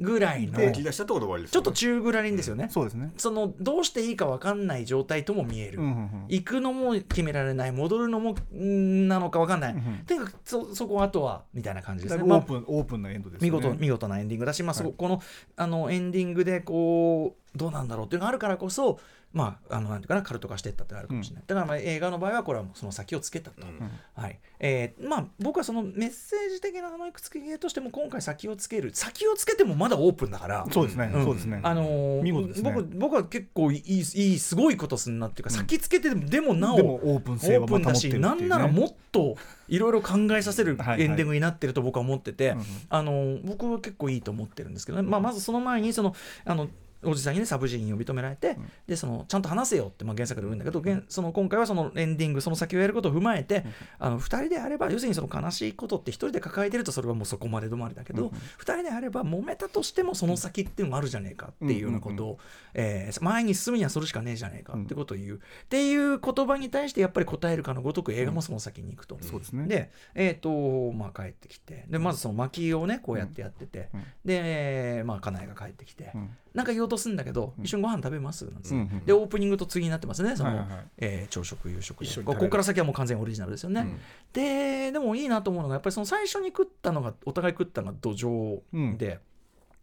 [0.00, 2.68] ぐらいのちょっと中ぐらりんですよね。
[2.70, 3.12] そうですね。
[3.16, 6.24] そのどうしていいか分かんない状態とも見える、うんうんうん。
[6.28, 13.50] 行くのも決められない戻るのもんなのか分かんない、うんうかくそそこはあとはみたいな感じですね、オープンオープンなエンドですね。
[13.50, 14.96] 見事見事なエンディングだし、まあそこはい。
[14.96, 15.22] この
[15.56, 19.00] あのエンディングでこうどうなんだろうっていうのがあるからこそ
[19.32, 23.90] まああのなんていうかなカルト化していったってあるかもしれない、だからまあ映画の場合はこれはもうその先をつけたと、うん。
[24.14, 24.38] はい。
[24.60, 30.66] えーまあ僕はそのメッセージ的なあのいくつけとしても今回先をつける先をつけてもまだオープンだから。
[30.72, 31.10] そうですね。
[31.14, 31.24] うん。
[31.24, 31.60] そうですね。
[31.62, 32.72] あのー見事ですね。
[32.72, 35.56] 僕僕は結構いいいいすごいことすんなっていうか、うん。
[35.58, 38.48] 先つけてでもなおオープンオ性はープンだし、また持ってるっていうね。
[38.48, 39.36] なんならもっと
[39.68, 42.64] いろいろ考えさせるエンディングになってると僕は思ってて、うんうん。
[42.88, 46.14] あの僕は結構いいと思ってるんですけどね、まあ、まずその前にその
[46.44, 46.68] あの
[47.02, 48.70] おじさんにねサブジーに呼び止められて、うん。
[48.86, 53.64] でそのちゃんと話せよって、まあ、原作で言うんだけど、原その今回はそのエンディングその先をやることを踏まえて、
[53.98, 62.38] あの2人であれば要するにその悲しいことって1人で抱えてるとそれはもうそこまで止まりだけど、うんうん2人であれば揉めたとしてもその先っていうのがあるじゃねえかっていうようなことを、
[62.74, 65.38] えー前に進むにはそれしかねえじゃねえかってことを言う、っ
[65.68, 69.18] ていう言葉に対してやっぱり答えるかのごとく映画もその先に行くと。
[69.20, 69.66] そうですね。
[69.66, 74.04] で、えっ、と、まあ帰ってきて、で、まずその薪をね、こうやってやってて、うん。
[74.24, 77.64] で、まあ、家内が帰ってきて、うんなんか予うとするんだけど、うん。
[77.64, 78.44] 一緒にご飯食べます？
[78.46, 79.04] なんつってうんうん。
[79.04, 83.98] でオープニングと次になってますねその、はえー朝食夕食ここから先はもう完全にオリジナルですよね、うん。
[84.32, 89.20] ででもいいなと思うのがやっぱりその最初に食ったのがお互い食ったのが土壌で、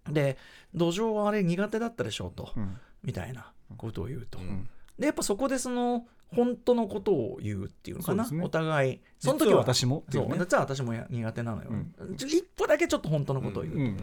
[0.09, 0.37] で
[0.73, 2.77] 土壌はあれ苦手だったでしょうと、うん。
[3.03, 4.67] みたいなことを言うと、うん。
[4.97, 6.05] でやっぱそこでその
[6.35, 8.43] 本当のことを言うっていうのかな、ね。
[8.43, 8.99] お互い。
[9.19, 10.03] その時実はは私もね。
[10.11, 10.25] そう。
[10.25, 12.15] う実は私もや苦手なのよ、うん。
[12.15, 13.75] 一歩だけちょっと本当のことを言う。
[13.75, 13.97] と、うんうん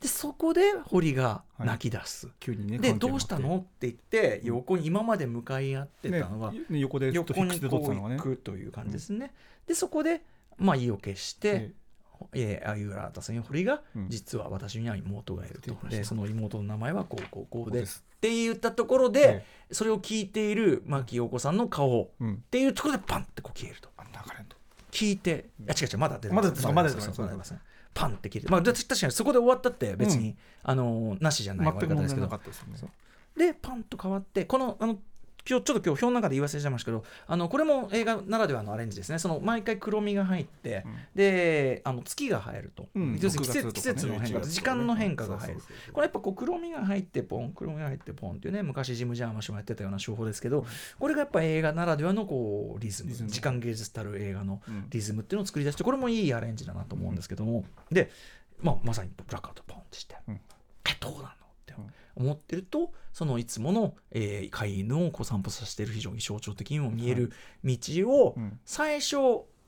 [0.00, 3.56] でそこで堀が泣き出す、急にねでどうしたの？
[3.56, 9.32] って言って横に今まで向かい合ってねたのが、ね横で横にこう行くという感じですね、
[9.66, 10.22] でそこで
[10.56, 11.72] まあ意を決して、
[12.32, 14.08] えー、あゆらたさん堀が、うん。
[14.08, 18.04] 実は私には妹がいるとって言いましたでその妹の名前はこうこうこうです。
[18.20, 22.44] て言ったところで、えそれを聞いている牧陽子さんの顔っうん。
[22.50, 23.88] ていうところでパンってこう消えると。
[23.96, 24.56] あ流れんと。
[24.90, 27.54] 聞いてあ違う違うまだ出てまだ出てまだ出てまますだ出てます。
[27.94, 28.50] パンって消えて。
[28.50, 32.26] まあだ確かにそこで終わったって別に、あのーなしじゃない終わり方ですけど。
[32.26, 32.88] ね
[33.36, 34.98] でパンと変わってこのあの
[35.48, 39.18] ちょっと今日表の中で言わせちゃいましたけどあのこれも映画ならではのアレンジですね。
[39.18, 40.92] その毎回黒みが入って、うん。
[41.14, 43.18] であの月が入ると、うん。
[43.18, 45.60] 要するに季節6季節の変化11月時間の変化が入る。
[45.92, 50.66] これやっぱこう黒みが入ってポン黒みが入ってポンっていうね昔ジム・ジャーマシもやってたような手法ですけど
[51.00, 53.12] これがやっぱ映画ならではのこうリズム。
[53.12, 54.86] 時間芸術たる映画のうん。
[54.90, 58.10] リズムっていうのを作り出してこれもいいアレンジだなと思うんですけども、で、
[58.60, 60.34] まあ、まさにブラックアウトポンってして、うん。
[60.34, 60.40] え
[61.00, 61.32] どうなのっ
[61.66, 61.74] て
[62.18, 67.32] 思ってるとそのいつもの、えー飼い犬をこう散歩させている非常に象徴的にも見える
[67.64, 67.76] 道
[68.10, 68.58] を、うん。
[68.64, 69.16] 最初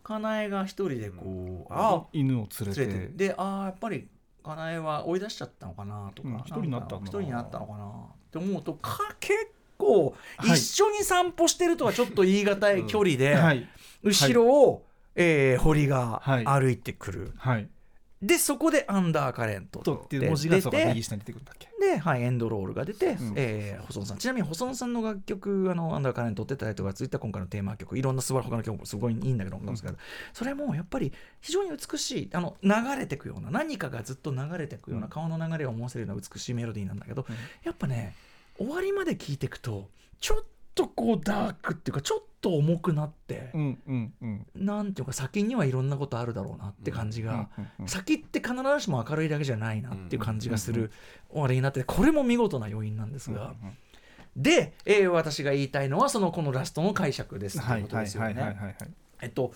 [0.02, 3.08] かなえが一人でこう、あ犬を連れて。
[3.08, 4.08] でああやっぱり
[4.44, 6.36] かなえは追い出しちゃったのかなとか、うん。
[6.38, 7.90] 一人になったん人になったのかなっ
[8.30, 9.34] て思うとか結
[9.78, 10.58] 構はい。
[10.58, 13.68] 一緒に散歩してるとはちょっと言い難い距離で、はい
[14.02, 17.68] 後ろを、えー堀がはい歩いてくる、はい
[18.22, 20.56] でそこでアンダーカレントとっていう文字が
[20.88, 21.70] 右下に出てくるんだっけ。
[21.80, 23.32] で、はい、エンドロールが出て、うん。
[23.34, 24.18] えー細野さん。
[24.18, 29.96] ちなみに細野さんの楽曲あのアンダーカレントってタイトルがついた今回のテーマ曲いろんな素晴ら他の曲もすごいいいんだけど、ですけど
[30.34, 35.10] それもやっぱり非常に美しいあの流れてくような何かがずっと流れてくような、うん。
[35.10, 37.36] 顔の流れを思わせるような美しいメロディーなんだけど、うん。
[37.64, 38.14] やっぱね
[38.58, 39.88] 終わりまで聴いていくと
[40.20, 40.44] ちょっと
[40.74, 44.46] こうダークっていうかちょっと重くなって、うんうんうん。
[44.54, 50.90] なんていうか先にはいろんなことあるだろうなって感じが、うんうん先って必ずしも明るいだけじゃないなっていう感じがする
[51.30, 53.54] 終わりになってこれも見事な要因なんですが、
[54.36, 58.40] で、えー私が言いたいのはそのこのラストの解釈ですとはいいうことですよね。
[58.40, 58.76] はい。
[59.22, 59.52] えっと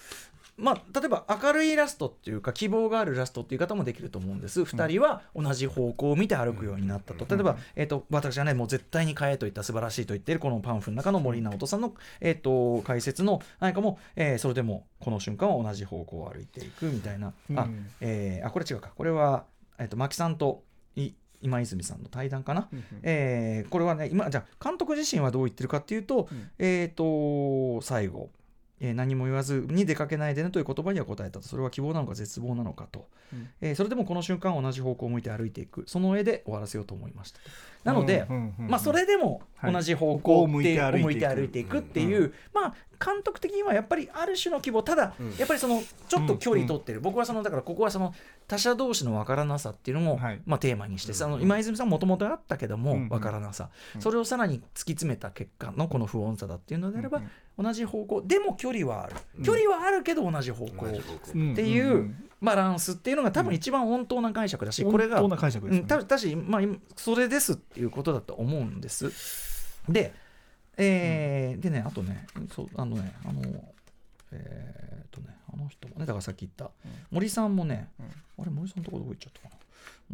[0.57, 4.63] まあ、例えば明るいラストっていうか希望があるラストっていう方もできると思うんです。
[4.63, 7.27] 2人は同じ方向を見て歩くようになったと。
[7.35, 17.87] 例えば、えっと私はねもう絶対に買えといった素晴らしいと言っているこのパンフの中の森直人さんの、えっと解説の何かも、えーそれでもこの瞬間は同じ方向を歩いていくみたいな、あうん。
[18.01, 18.91] えーあこれ違うか。
[18.95, 19.45] これは、
[19.79, 20.63] えっと牧さんと
[20.95, 21.11] い
[21.43, 22.69] 今泉さんの対談かな、
[23.03, 26.51] えーこれはね今じゃあ監督自身はどう言ってるかっていうと,、うん。
[26.59, 28.31] えー、と最後、
[28.85, 31.49] えー何も言わずに出かけないでねという言葉には答えたと。
[31.49, 33.49] それは希望なのか絶望なのかと、うん。
[33.61, 35.85] えーそれでもこの瞬間同じ方向を向いて歩いていく。
[35.87, 37.45] その上で終わらせようと思いましたと
[37.85, 38.27] なので、
[38.59, 39.73] まあ、それでもはい。
[39.73, 41.05] 同じ方ここを向い向いていく。
[41.05, 42.75] 向いて歩いていくっていう、まあ
[43.05, 45.37] 監督的にはやっぱりある種の希望ただ、うん。
[45.37, 48.15] やっぱりそのちょっと距離取ってる、僕はそのだからここはその
[48.47, 50.41] 他者同士の分からなさっていうのも、はい。
[50.47, 54.01] まあ、テーマにして、うんその今泉さんもともとあったけども、分からなさ、うん。
[54.01, 58.21] それをさらに突き詰めた結果のこの不穏さだっていうのであれば、うん同じ方向。
[58.23, 59.45] でも距離はある、うん。
[59.45, 60.91] 距離はあるけど同じ方向、っ
[61.55, 62.13] ていう
[62.45, 69.11] バランスっていうのが多分一番本当な解釈だし、これが本当な解釈ですうん、ただし、まあ、今それですっていうことだと思うんです。
[69.89, 70.13] で、
[70.77, 73.43] えーでね、あとね、そうあのね、あの、
[74.33, 76.91] えーっとね、あの人もね、だからさっき言った、うん。
[77.11, 78.07] 森さんもね、うん。
[78.43, 79.54] あれ、森さんのとこどこ行っちゃったかな？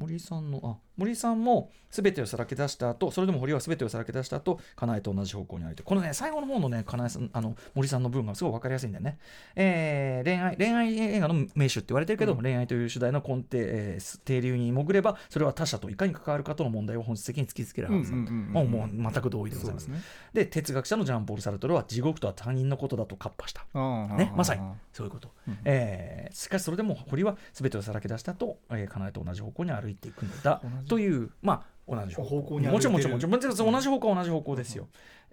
[0.01, 9.19] 森さんの、あ森さんも全てをさらけ出した後それでも堀は全てをさらけ出した後かなえと同じ方向に歩いてこのね最後の方のねかなえさんあの森さんの文がすごい分かりやすいんだよね、
[9.57, 12.43] えー恋愛恋愛映画の名手って言われてるけど、うん。
[12.43, 20.01] 恋愛という主題の根底、えー底流に潜ればそれは他者といかに関わるかとの問題を本質的に突きつけるはずだ、うんうんうんうんもうもう全く同意でございますね。
[20.33, 23.63] で哲学者のジャンポール・サルトルは地獄とは他人のことだとカッパした。
[23.75, 24.61] ねまさに
[24.93, 32.61] そういうこと、うんえーしかしそれでも堀は全てをさらけ出したと、えー、かなえと同じ方向に歩いていくのだというまあ同じ方向。
[32.61, 34.89] にもちろんもちろんもちろんもちろん同じ方向は同じ方向ですよ、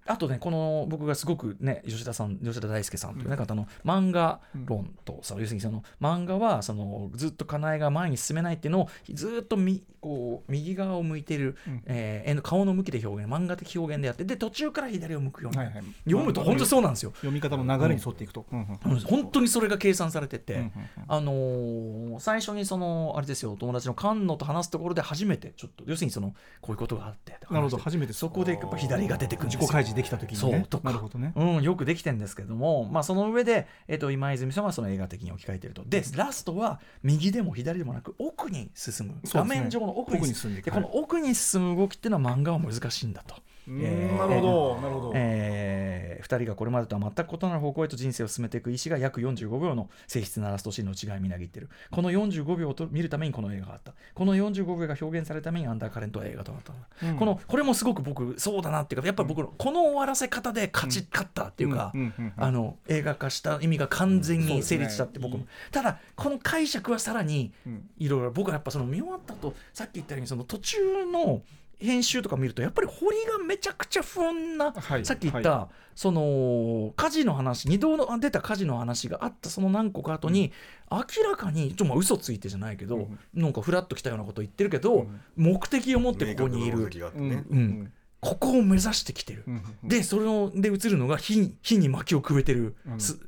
[0.07, 11.83] あとねこの僕がすごくね吉田さん吉田大輔さんというね、方の漫画論と、その要するにその漫画はそのずっとかなえが前に進めないっていうのをずっとみこう右側を向いてる、うん。
[11.85, 15.75] えー絵の顔の向きで表現漫画的表現でやってで途中から左を向くように、はいはい。
[16.05, 17.11] 読むと本当そうなんですよ。
[17.15, 18.79] 読み方の流れに沿っていくと、うん。
[18.85, 18.91] うん。
[18.93, 18.99] うん。
[18.99, 20.71] 本当にそれが計算されてて、
[21.07, 29.61] あのー最初にそのあれですよ友達の菅野と話すところで初めてちょっと要するにそのこういうことがあってなるほど初めてそこでやっぱ左が出てくるんですよ。
[29.61, 30.39] 自己開示できた時にね。
[30.39, 30.85] そうとか。
[30.85, 31.33] なるほどね。
[31.35, 35.83] うん、よくできてるんですけども、まあ、その上で、えっと今泉さんはその映画的に置き換えてると。
[35.85, 40.65] でラストは右でも左でもなく奥に進む、画面上の奥に奥に進んでいく。
[40.65, 43.35] でこの奥に進む動きっていうのは漫画は難しいんだと。
[43.67, 45.11] うんえーなるほどなるほど。
[45.15, 51.69] え2人がこれまでとは全く異なる方向へと人生を進めていく意思が約45秒の静筆なラストシーンの違いをみなぎっている。
[51.91, 53.93] この45秒をと見るためにこの映画があった。
[54.13, 56.73] この45秒が表現されるためにアンダーカレントは映画となった。
[57.13, 61.93] このこれもすごく僕そうだなっていうかやっぱり僕のこの終わらせ方で勝ち、勝ったっていうか、
[62.37, 67.89] あの映画化した意味が完全に成立したって僕も、ただこの解釈はさらにうん。
[67.97, 70.77] いろいろ僕はやっぱその見終わったとさっき言ったようにその途中
[71.11, 71.41] の
[71.79, 80.51] 編集とか見るとやっぱり堀がめちゃくちゃ不穏な、はいさっき言った、その火事の話2度の出た火事の話があったその何個か後に、
[80.91, 83.19] 明らかにちょっとまあ嘘ついてじゃないけど、うん。
[83.33, 85.21] なんかフラッと来たようなこと言ってるけど、うん。
[85.35, 86.77] 目的を持ってここにいる。
[86.79, 87.91] うん。
[88.19, 89.43] ここを目指してきてる。
[89.47, 89.63] うん。
[89.83, 89.89] うん。
[89.89, 92.75] でそれので映るのが火に火に薪をくべてる、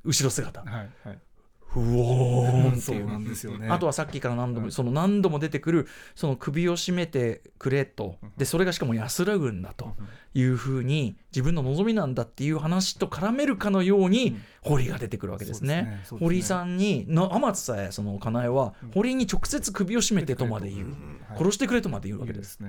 [0.03, 1.19] 後ろ姿、はいはい
[1.69, 2.71] ふおーん。
[2.71, 3.67] ってそいううなんですよね。
[3.69, 4.71] あとはさっきから何度も、うん。
[4.71, 8.15] その何度も出てくるその首を絞めてくれと。
[8.37, 9.93] でそれがしかも安らぐんだと
[10.33, 14.41] いうふうに自分の望みなんだっていう話と絡めるかのようにうん。
[14.61, 16.03] 堀が出てくるわけですね。
[16.19, 18.91] 堀さんにの天津さえそのかなえはうん。
[18.91, 20.87] 堀に直接首を絞めてとまで言う、
[21.29, 21.37] はい。
[21.37, 22.43] 殺してくれとまで言うわけで。
[22.43, 22.59] す。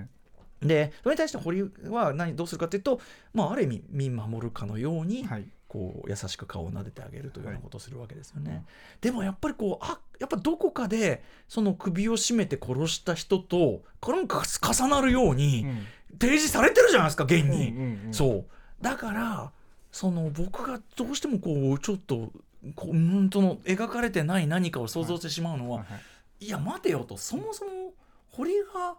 [0.60, 3.00] でそれに対して堀は何どうするかというと、
[3.32, 8.64] まあ、ある意味見守るかのように、はいこう優しく顔を撫でてあげるというようなことをするわけですよね。
[9.00, 15.86] でもやっぱりこうあやっぱどこかでその首を絞めて殺した人とこれも重なるようにうん
[16.18, 17.68] 提示されてるじゃないですか現に。
[17.68, 18.44] うんうんうんそう。
[18.82, 19.52] だから
[19.92, 22.32] その僕がどうしてもこうちょっと
[22.74, 25.98] こううんとの描かれてない何かを想像してしまうのは、はいは
[26.40, 26.48] いい。
[26.48, 27.16] や待てよと。
[27.16, 27.94] そもそも
[28.28, 28.96] 堀が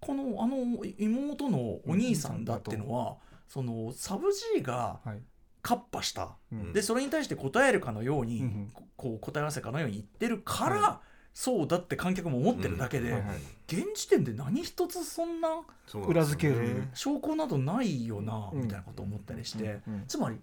[0.00, 0.56] このあの
[0.98, 3.16] 妹のお兄さんだってのは、
[3.48, 5.18] そのサブ G がはい
[5.64, 6.72] カッパした、うん。
[6.74, 8.70] でそれに対して答えるかのように、うんうん。
[8.72, 11.00] ここう答え合わせかのように言ってるから、は
[11.32, 13.36] そうだって観客も思ってるだけで、はいはい。
[13.66, 15.48] 現時点で何一つそんな
[16.06, 16.84] 裏付ける。
[16.92, 18.62] 証拠などないよな、うん。
[18.62, 20.04] みたいなことを思ったりして、うんうん。
[20.06, 20.38] つまり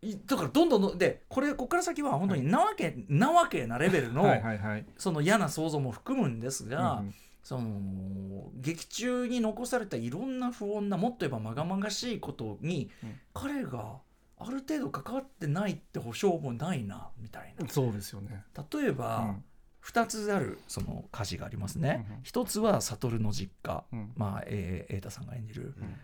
[0.00, 4.86] いだからどんどんでこれここから先は本当になわけ、なわけなレベルの、はいはいはい。
[4.96, 7.14] その嫌な想像も含むんですが、うんうん。
[7.44, 13.20] その劇中に残されたいろんな不穏なもっと言えばまがまがしいことに、うん。
[13.34, 13.98] 彼が
[14.46, 17.68] ある程度関わってないって保証もないなみたいな。
[17.68, 18.44] そうですよね。
[18.72, 19.44] 例えば、うん。
[19.82, 22.20] 2つあるその歌詞がありますね、うんうん。
[22.22, 24.12] 一つは悟の実家、うん。
[24.16, 25.96] まあえー瑛太さんが演じる、うん。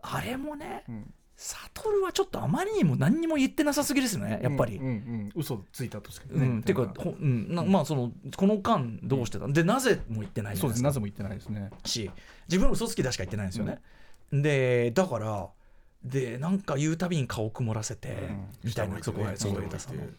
[0.00, 1.14] あれもねうん。
[1.36, 4.76] 悟はちょっとあまりにも何にも言ってなさすぎですよねやっぱり。
[4.76, 5.32] うんうんうん。
[5.34, 6.32] 嘘ついたとしかね。
[6.34, 7.54] うん、ていうか、ほうん。
[7.54, 9.46] なまあそのこの間どうしてた？
[9.48, 10.82] でなぜも言ってないそうです。
[10.82, 11.70] なぜも言ってないですね。
[11.84, 12.10] し
[12.48, 13.80] 自分は嘘つきだしか言ってないんですよね、
[14.32, 15.48] でだから
[16.04, 18.48] でなんか言うたびに顔曇らせて、ん。
[18.64, 19.78] みたいなそこは下向いてね。
[19.78, 20.16] そういうたさ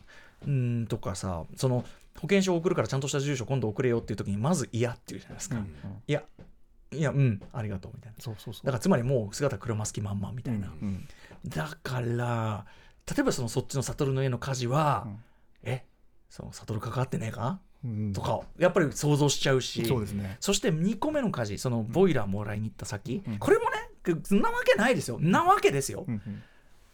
[0.47, 0.87] うん。
[0.87, 1.85] とかさその
[2.15, 5.61] 保険証を送るからちゃんとした住所今度送れよっていう時にまず嫌っていうじゃないですか、うん。
[5.61, 5.71] うん
[6.07, 6.23] いや
[6.91, 8.15] いやうんありがとうみたいな。
[8.19, 8.65] そうそうそう。
[8.65, 11.07] だからつまりもう姿くらます気満々みたいな、うんうん。
[11.47, 12.65] だから
[13.07, 15.17] 例えばそのそっちの悟の家の火事は、うん。
[15.63, 15.85] え
[16.29, 17.47] その悟関わってねえか？
[17.47, 17.59] うん
[18.13, 19.85] とかやっぱり想像しちゃうし。
[19.85, 20.37] そうですね。
[20.39, 23.37] そして2個目の火事そのボイラーもらいに行った先、うん。
[23.39, 25.17] これもねそんなわけないですよ。
[25.19, 26.43] なわけですよ、うんうん。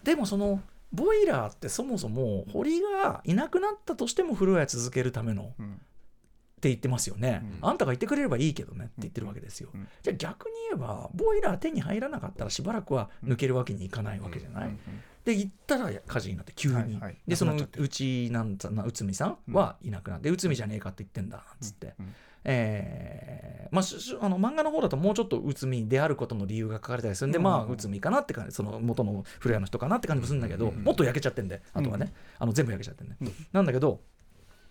[0.04, 0.62] でもその
[0.94, 5.74] ボイラーってそもそも堀がいなくなったとしても風呂屋続けるためのうん。
[5.74, 7.70] って言ってますよね、うん。
[7.70, 9.88] あんたが言ってくれればいいけどねって言ってるわけですよ、うん。
[10.02, 14.80] じゃあ逆に言えばボイラー手に入らなかったらしばらくは抜けるわけにいかないわけじゃない、うん
[15.28, 17.18] で行ったら火事になって急に、はいはい。
[17.28, 27.44] でそのうちなんつな内海さんはいなくなって内海じゃねえかって言ってんだなんつって、うんえーまあ、あの漫画の方だともうちょっと内海であることの理由が書かれたりするんで、うん。
[27.44, 33.34] まあ内海かなって感じその元の古谷の人かなって感じもするんだけど、もっと焼けちゃってんであとはね、あの全部焼けちゃってんね、うん。
[33.52, 34.00] なんだけど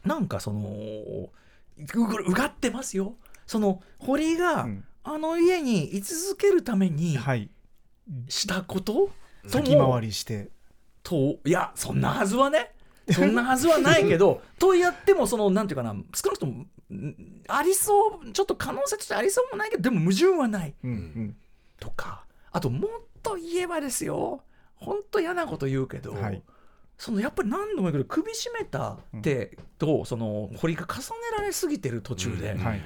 [0.07, 1.31] なんかそのう
[1.77, 3.17] うがってますよ。
[3.47, 4.85] その堀が、うん。
[5.05, 7.51] あの家に居続けるためにはい。
[8.29, 9.11] したこと、とも
[9.49, 10.51] 先回りして。
[11.03, 12.73] といやそんなはずはね。
[13.13, 16.69] そんなはずはないけど とやってもそのなんていうかな少なくともん
[17.49, 20.75] ありそうちょっと可能性としてありそうもないけどでも矛盾はない。
[20.83, 21.37] うんうん。
[21.79, 22.91] とかあともっ
[23.23, 24.43] と言えばですよ。
[24.75, 26.43] 本当嫌なこと言うけど、はい。
[26.99, 31.07] そのやっぱり何度も言うけど首絞めたってと、その堀が重ね
[31.37, 32.81] られすぎてる途中で、はいはい。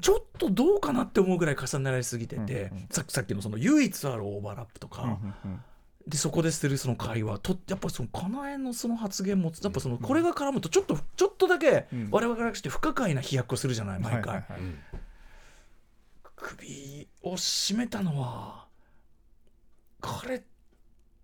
[0.00, 2.88] ちょっとどうかなって思うぐらい重ねられすぎてて、うんうん。
[2.90, 5.60] さっきさっきのその唯一あるオーバーラップとか、うんうんうん
[6.10, 7.38] でそこでするその会話。
[7.38, 12.08] とやっぱそのかなえのその発言もやっぱそのこれが絡むとちょっとちょっとだけうん。
[12.10, 14.60] 我々からして不可解な飛躍をするじゃない毎回、はいはいはい。
[16.34, 18.66] 首を絞めたのは
[20.00, 20.42] 彼っ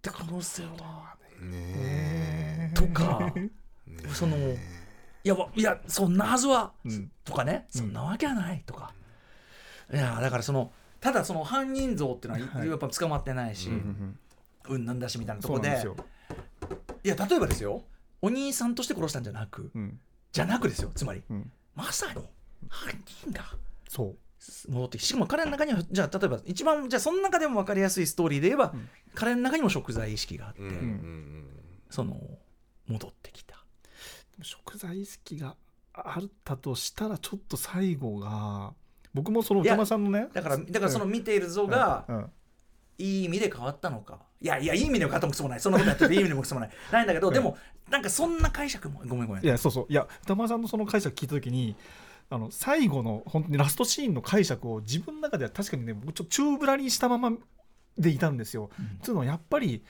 [0.01, 3.51] て可能性はねとかえ。
[4.13, 4.57] そのい
[5.25, 7.11] やわいやそんなはずは、うん。
[7.25, 7.67] とかね。
[7.75, 8.93] うんそんなわけはないとか、
[9.93, 12.69] いやだからそのただその犯人像っていうのははい。
[12.69, 13.69] やっぱ捕まってないし、
[14.69, 15.81] ううんなんだしみたいなとこで。
[15.81, 16.03] そうなんで
[17.05, 17.85] いや例えばですよ。
[18.23, 20.01] お兄さんとして殺したんじゃなくうん。
[20.33, 21.23] じゃなくですよつまり。
[21.31, 21.53] うん。
[21.75, 22.23] まさに
[22.69, 23.45] 犯人が
[23.89, 24.17] そう。
[24.71, 28.89] 戻ってきてしかも彼の中にはじゃあ例えば一番じゃあその中でも分かりやすいストーリーで言えば、うん。
[29.15, 31.47] 彼の中にも贖罪意識があって、うんうん
[31.91, 32.21] その
[32.89, 33.57] 戻ってきた。
[34.43, 35.57] 食材意識が
[35.95, 38.75] あったとしたらちょっと最後が
[39.15, 42.31] 僕もその歌間さんのねだからだからその見ている像がうんうん。
[42.99, 45.61] いい意味で変わったのかいやいやいい意味でも変わったもくそもない。
[45.61, 46.71] そんなことやってていい意味でもくそもない。
[46.93, 47.57] ないんだけど、でも
[47.91, 49.45] なんかそんな解釈もごめんごめん。
[49.45, 49.87] いやそうそう。
[49.89, 51.77] いや歌丸さんのその解釈聞いた時に
[52.29, 57.33] あの最後の本当にラストシーンの解釈を自分の中では確かにね僕ちょっと宙ぶらりんしたまま
[57.97, 58.71] でいたんですよ。
[58.79, 58.99] うん。
[59.03, 59.83] つうのはやっぱり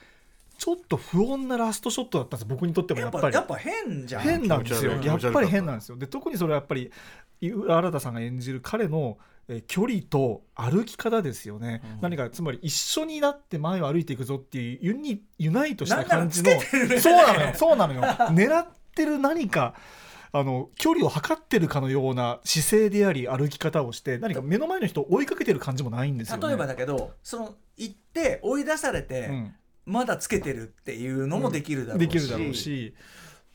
[0.58, 3.34] ちょっと不穏なラストショットだったんです僕にとってもややっぱり。
[3.34, 4.22] やっぱ変じゃん。
[4.22, 4.92] 変なんですよ。
[4.92, 5.96] やっぱり変なんですよ。
[5.96, 6.90] で特にそれはやっぱり
[7.40, 9.18] 新田さんが演じる彼の
[9.48, 12.00] えー距離と歩き方ですよね、うん。
[12.00, 16.60] 何かつまり一緒になって前を歩いていくぞっていうユニユナイトした感じのね。
[17.00, 17.52] そうなのよ。
[17.54, 18.02] そうなのよ。
[18.02, 19.74] 狙ってる何か
[20.32, 26.48] あの距離を測ってるかのような姿勢であり歩き方をして何か目の前の人を追いかけてる感じもないんですよね。
[26.48, 29.54] 例えばだけどその行って追い出されて、うん。
[29.86, 32.94] まだつけてるっていうのもできるだろうし、できるだろうし。
[32.96, 33.02] た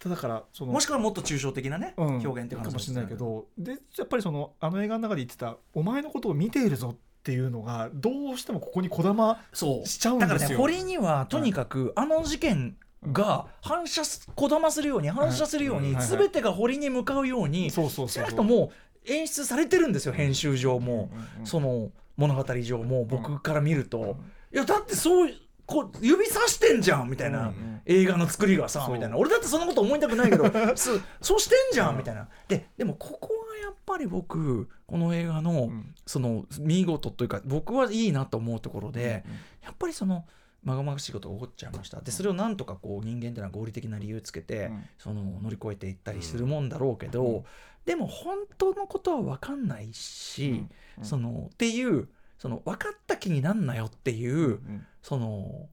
[0.09, 9.87] だからそのもしくはもっと抽象的なね、うん表現っていうかもしれないけどでやっぱりそのあの映画の中で言ってた「お前のことを見ているぞ」っていうのがどうしてもここにこだまそう。
[9.87, 10.57] しちゃうんだからですよ。
[10.57, 12.75] ね堀にはとにかくあの事件
[13.11, 15.95] が反射すこだまするように反射するようにはい。
[15.95, 16.07] はい。
[16.07, 18.71] 全てが堀に向かうようにそうそうそう少なくとも
[19.05, 21.11] 演出されてるんですよ編集上も。
[21.43, 24.17] その物語上も僕から見ると。
[24.53, 25.31] いやだってそう
[25.71, 27.81] こう指さしてんじゃんみたいな、うんうん。
[27.85, 29.17] 映画の作りがさみたいな。
[29.17, 30.43] 俺だってそんなこと思いたくないけど
[30.75, 30.91] そ
[31.21, 32.27] そうしてんじゃんみたいな。
[32.49, 35.95] ででもここがやっぱり僕この映画の、うん。
[36.05, 39.23] その見事というか僕はいいなと思うところで、
[39.63, 40.25] やっぱりその
[40.63, 42.01] まがまがしいことが起こっちゃいました。
[42.01, 44.83] でそれをなんとかこう人間っていうのは合理的な理由つけて、うん。
[44.97, 47.43] その乗り越えていったりするもんだろうけど、うん。
[47.85, 50.65] でも本当のことは分かんないし、
[50.97, 51.05] うん。
[51.05, 52.09] そのっていう
[52.41, 55.69] その分かった気になんなよっていう、うんその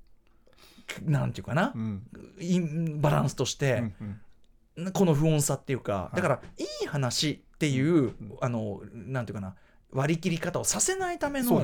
[1.04, 1.72] なんていうかな。
[1.74, 3.00] う、ん。
[3.00, 6.16] バランスとして、うんこの不穏さっていうか、い。
[6.16, 9.54] だからいい話っていう、んあのなんていうかな。
[9.90, 11.62] 割り切り方をさせないための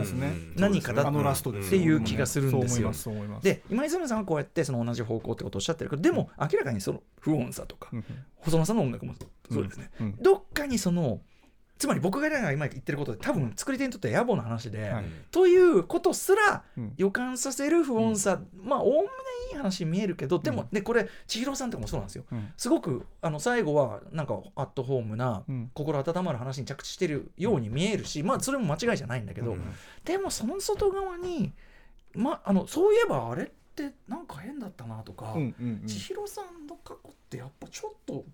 [0.57, 2.91] 何かだあのラストですっていう気がするんですよ。
[3.43, 8.05] で今泉さんはこうやってその同じ方向ってことをおっしゃってるけどでも明らかにその不穏さとか、うん
[8.39, 9.15] 細野さんの音楽も
[9.51, 10.17] そうですね、うん。
[10.23, 11.21] どっかにその
[11.79, 15.05] つまり僕が今言ってることで多分作り手にとっては野暮な話で、はい。
[15.31, 16.93] ということすらうん。
[16.97, 19.09] 予感させる不穏さ、まあおおむね
[19.53, 20.69] いい話に見えるけどでも、うん。
[20.71, 22.25] ねこれ千尋さんとかもそうなんですよ。
[22.31, 22.53] うん。
[22.57, 25.71] すごくあの最後はなんかアットホームな、うん。
[25.75, 29.63] 心温まる話に着地してるように見えるし、まあそれも間違いじゃないんだけど、うん。
[30.05, 31.53] でもその外側に、
[32.15, 35.87] ま、あのそういえばあれってなんか変だったなとか、うんうんうん。
[35.89, 38.25] 千尋さんの過去ってやっぱちょっと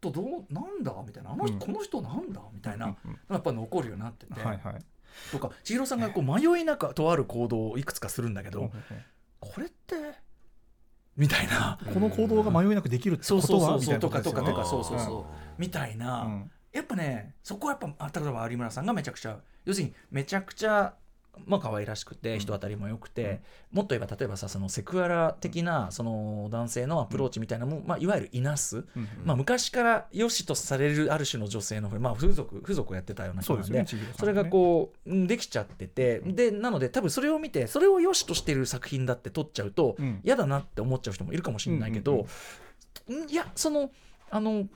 [0.00, 0.94] とどうなんだ？
[1.06, 1.32] みたいな。
[1.32, 2.40] あの人、うんこの人なんだ？
[2.52, 2.96] みたいな、
[3.30, 4.74] やっぱ残るようになってて、はいはい。
[5.32, 8.70] とか千尋さんがこう迷いなくとある行動をいくつかするんだけど、うん
[9.40, 9.94] これって
[11.16, 13.78] みたいな、この行動が迷いなくできるってことは？
[13.78, 16.50] みたとかとかとかそうそうそう、みたいな、うん。
[16.72, 20.94] やっぱねそこはやっぱあ例えば有村さんがめちゃくちゃ要するにめちゃくちゃ
[21.46, 23.40] まあ可愛らしくて人当たりも良くて、
[23.72, 33.86] もっと言えば例えばさそのセクアラ的なその男性のアプローチみたいなのも、まあ、いわゆるいなす、うんまあ、昔から良しとされるある種の女性の、まあ、風俗風俗をやってたような人なんでね
[34.18, 40.20] それがこううんできちゃっててでなので多分それを見てそれを良しとしてる作品だって撮っちゃうとうん。
[40.24, 42.26] 嫌だなって思っちゃう人もいるかもしれないけど、
[43.08, 43.30] うんうんん。
[43.30, 43.90] いやその
[44.30, 44.66] あの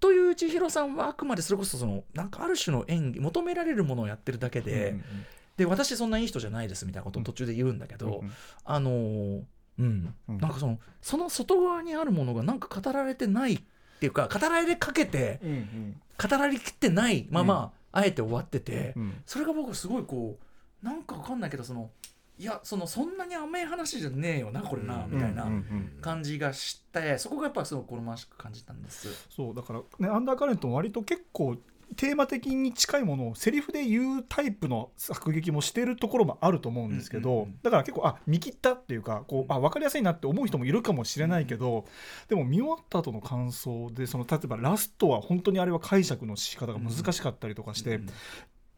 [0.00, 5.04] という千尋さんはあくまでそれこそそのなんかある種の演技求められるものをやってるだけで、うんうん
[5.56, 8.32] で私そんないい人じゃないですみたいなことを途中で言うんだけど、うん
[8.64, 9.42] あのー
[9.78, 10.38] うん、うん。
[10.38, 13.58] なんかそのその外側にあるものがなんか語られてないっ
[14.00, 16.00] ていうか語られかけてうんうん。
[16.22, 19.14] 語られきってないまま、あえて終わってて、うん。
[19.26, 20.38] それが僕すごいこ
[20.82, 21.90] うなんかわかんないけどその
[22.38, 25.10] いやそのそんなに甘い話じゃねえよなこれな、うん。
[25.12, 25.58] みたいなうんうんう
[25.98, 25.98] ん。
[26.00, 29.08] 感じがしてそこがやっぱすごく好ましく感じたんです。
[29.30, 31.56] そうだからねアンダーカレントも割と結構
[31.96, 41.86] テーマ的に近いものをセリフで言うタイプの作劇もしてるところもあると思うんですけど、だから結構あ見切ったっていうかこうあ分かりやすいなって思う人もいるかもしれないけど、
[42.28, 48.06] でも見終わった後の感想でその例えばラストは本当にあれは解釈の仕方が難しかったりとかして、うん。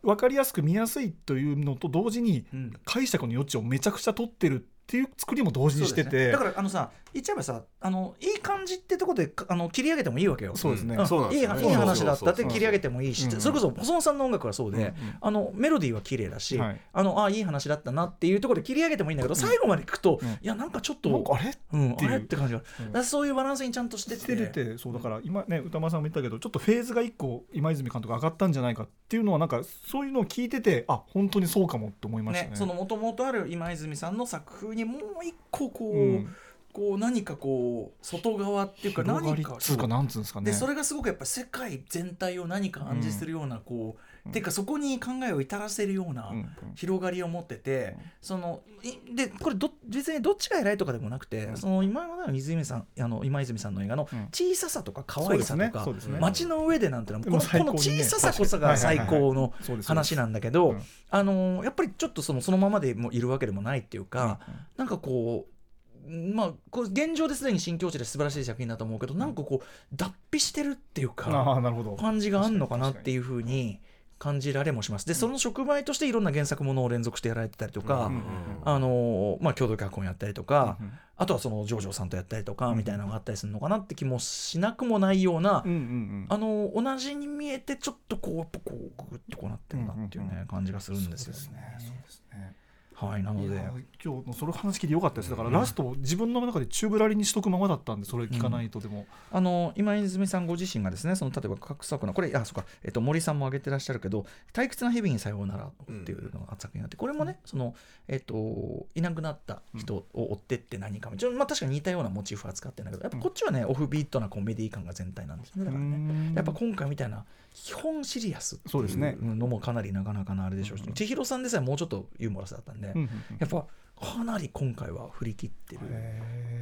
[0.02, 2.72] 分かりやすく見やすいというのと同時にうん。
[2.84, 6.26] 解釈の余地をめちゃくちゃ取ってるっていう作りも同時にしてて。
[6.26, 6.32] ね。
[6.32, 10.56] だからあのさ言っちゃえばさあのいい感じってとこでかあの切り上げてもいいわけよ。
[10.56, 10.96] そうですね。
[10.96, 11.28] うん。
[11.30, 11.36] ね。
[11.36, 13.40] いい話だったって切り上げてもいいし、うん。
[13.40, 14.92] それこそ細野さんの音楽はそうで、うんうん。
[15.20, 16.80] あのメロディーは綺麗だし、はい。
[16.92, 20.28] あのあいい話だったなっていうところで切り上げてもいいんだけど、最後までいくと、うん。
[20.28, 21.54] いやなんかちょっとあれ？
[21.72, 22.54] うん、あれって感じ
[22.92, 24.20] が、そういうバランスにちゃんとしてて。
[24.20, 32.50] しててそうだから今ね歌丸さんも言ったけどちょっとフェーズが一個今泉監督上がったんじゃないかっていうのはなんかそういうのを聞いててあ本当にそうかもって思いましたね。
[32.50, 36.36] ね、そのもともとある今泉さんの作風にもう一個こう、うん
[36.74, 40.46] こう何かこう外側っていうか何かりっつうかなんつうんですかね。
[40.46, 46.32] でそれがすごくやっぱ世界全体を何か暗示するようなこう、っていうかそこに考えを至らせるような
[46.74, 48.02] 広がりを持ってて、うん。
[48.22, 51.56] そのいでこれど別にどっちが偉いとかでもなくて、うん。
[51.56, 54.28] その今までの泉さんあの今泉さんの映画のうん。
[54.32, 55.86] 小ささとか可愛さとか、
[56.20, 59.52] 街の上でなんてのはこのこの小ささこそが最高の
[59.84, 60.82] 話なんだけど、うん。
[61.10, 64.40] あのーやっぱりちょっとそのそのままでもいるわけでもないっていうか、
[64.76, 71.96] なんかこうまあこう現状ですでに新境地で素晴らしい作品だと思うけど、なんかこう脱皮してるっていうあかあなるほど。
[71.96, 73.80] 感じがあんのかなっていうふうに
[74.24, 75.06] 感じられもします。
[75.06, 78.22] でその触媒としていろんな原作ものを連続してやられてたりとか、うん
[78.64, 86.26] あのーまあ、共同脚本やったりとか、うんあとはそのジョージョさんとやったりとかみたいなのがあったりするのかなって気もしなくもないような、うんうんうん。
[86.28, 90.48] あのー同じに見えてちょっとこうやっぱこうグッとこうなってるなっていうね、うんうんうん。
[90.48, 91.76] 感じがするんですよそうですね。
[91.78, 92.56] そうですね
[92.94, 93.94] はいなので。
[94.04, 95.30] 今日のそれ話聞いてよかったです。
[95.30, 105.70] だからラスト自分の中で宙ぶらりにしとくままだったんでそれ聞かないとでも、あの今泉さんご自身がですねその例えば格作のこれあそうか、えっと、森さんも挙げてらっしゃるけど「退屈な日々にさようなら」っ
[106.04, 107.74] ていうのが作品があってこれもねその、
[108.08, 115.64] えっと、いなくなった人を追ってって何かみたいな、まあ、確かに似たようなモチーフを扱ってるんだけどやっぱこっちはねオフビートなコメディ感が全体なんですね。
[115.64, 117.24] だからねやっぱ今回みたいな
[117.54, 119.16] 基本シリアスってそうですね。
[119.20, 122.92] いうのもかなりなかなかなあれでしょうし千尋さんでさえもうちょっとユーモラスだったんで、
[123.38, 123.66] やっぱ
[123.96, 125.80] かなり今回は振り切ってる。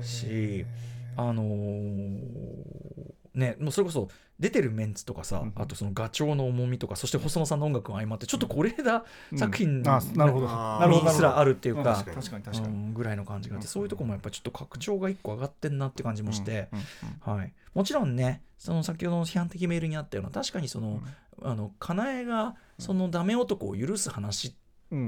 [0.04, 0.64] し
[1.16, 9.04] あのーね、もうそれこそ出てるメンツとかさ、うんあとそのガチョウの重みとかそして細野さんの音楽が相まってちょっと是枝
[9.36, 9.88] 作品うん。
[9.88, 10.48] あなるほど。
[10.48, 10.80] あー。
[10.80, 11.86] なるほどにすらあるっていうかうん。
[11.86, 16.78] 確かに確かに確かに、うんぐらいの感じがあってうんそういうとこもやっぱちょっと拡張が一個上がってんなって感じもして、うん
[17.32, 21.00] うんはい、もちろんねその先ほどの批判的メールにあったような確かにその、
[21.42, 24.54] あのかなえがそのダメ男を許す話うん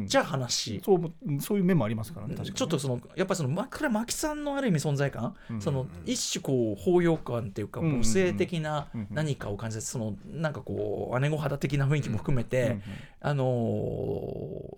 [0.06, 5.60] じゃ話、そううんそういう面もありますからねちょっとそのやっぱりそのまこれは牧さんのある意味存在感、うん。
[5.60, 12.78] その一種こう包容感っていうか母性的な何かを感じてそのなんかこう姉御肌的な雰囲気も含めて、
[13.20, 13.44] あの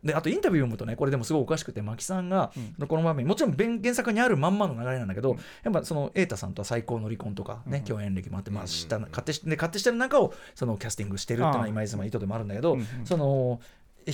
[0.03, 2.53] ーであとインタビューを読むとねこれでもすごいおかしくて牧さんが、
[2.89, 5.37] この場面もちろん原原作にあるまんまの流れなんだけど、うん。
[5.65, 7.85] やっぱその瑛太さんとは最高の離婚とかね、うん。
[7.85, 8.69] 共演歴もあって、まあ、うん。
[8.69, 13.61] した勝手しで勝手してる中をそのキャスティングしてるっていうのは今泉の意図でもあるんだけど、その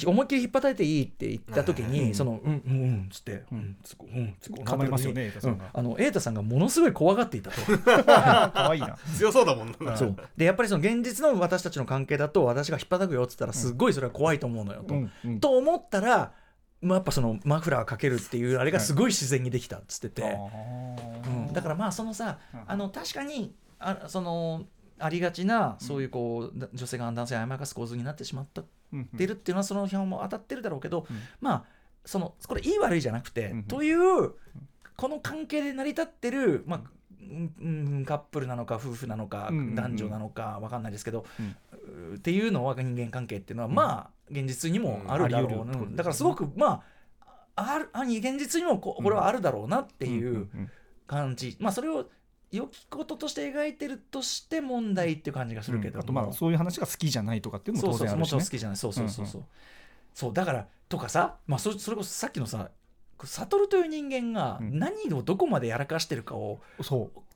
[0.06, 2.14] 思いっきり引っ叩いていいって言った時に、うん。
[2.14, 5.32] そのうんうんうんっつって、ううんんつこうんつこ構いますよね
[5.72, 7.56] あの瑛太さんがものすごい怖がっていたと。
[7.94, 8.96] 可愛いな。
[9.16, 9.96] 強そうだもんな。
[9.96, 10.16] そう。
[10.36, 14.94] でやっぱりその現実の私たちの関係だと私が引っ叩くよっつったらすっごいそれは怖いと思うのよと。
[15.40, 16.32] と思ったら、
[16.80, 21.46] まあ、やっぱそのマフラーかけるっていうあれがすごい自然にできたっつってて、あうん。
[21.48, 22.60] ーだからまあそのさうん。
[22.66, 24.64] あの確かにあその
[24.98, 31.16] ありがちなそういうこう、だ女性が男性を甘やかす構図になってしまったっうんてるっていうのはその批判も当たってるだろうけど、うん。
[31.40, 31.64] まあ
[32.04, 33.62] そのこれいい悪いじゃなくて、うん。
[33.64, 34.32] という
[34.96, 36.80] この関係で成り立ってる、まあ
[37.20, 41.24] うんうんカップルなのか夫婦なのか、男女なのかわかんないですけど、
[42.16, 45.60] っていうのは人間関係っていうのは、まあ現実にもあるだろう、うん。
[45.60, 45.86] あり得るってことですね。
[45.86, 46.82] うんだからすごくま
[47.56, 50.48] ああるあ現実にもここれはあるだろうなっていう
[51.06, 52.08] 感じ、まあそれを
[52.52, 58.76] 良きこととして描いてるとして問題っていう感じがするけども、あとまあそういう話が好きじゃないとかっていうのもそうそうそうもち当然あるしねろん好きじゃない。
[58.76, 59.44] そうそうそうそう、
[60.14, 62.70] そうだからとかさ、まあ、そそれこそさっきのさ
[63.26, 64.78] 悟という人間がうん。
[64.78, 66.60] 何をどこまでやらかしてるかを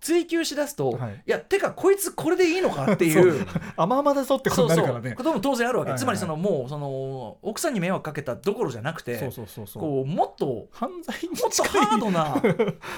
[0.01, 1.23] 追求しだすと、はい。
[1.27, 3.47] い、やてかこいつこれでいいのかっていう
[3.77, 5.13] 甘々だぞってことになるからね。
[5.13, 6.01] ことも当然あるわけ、はいはいはい。
[6.01, 9.31] つまりそのもうその奥さんに迷惑かけたどころじゃなくて
[9.75, 12.43] こうもっと犯罪にもっとハードな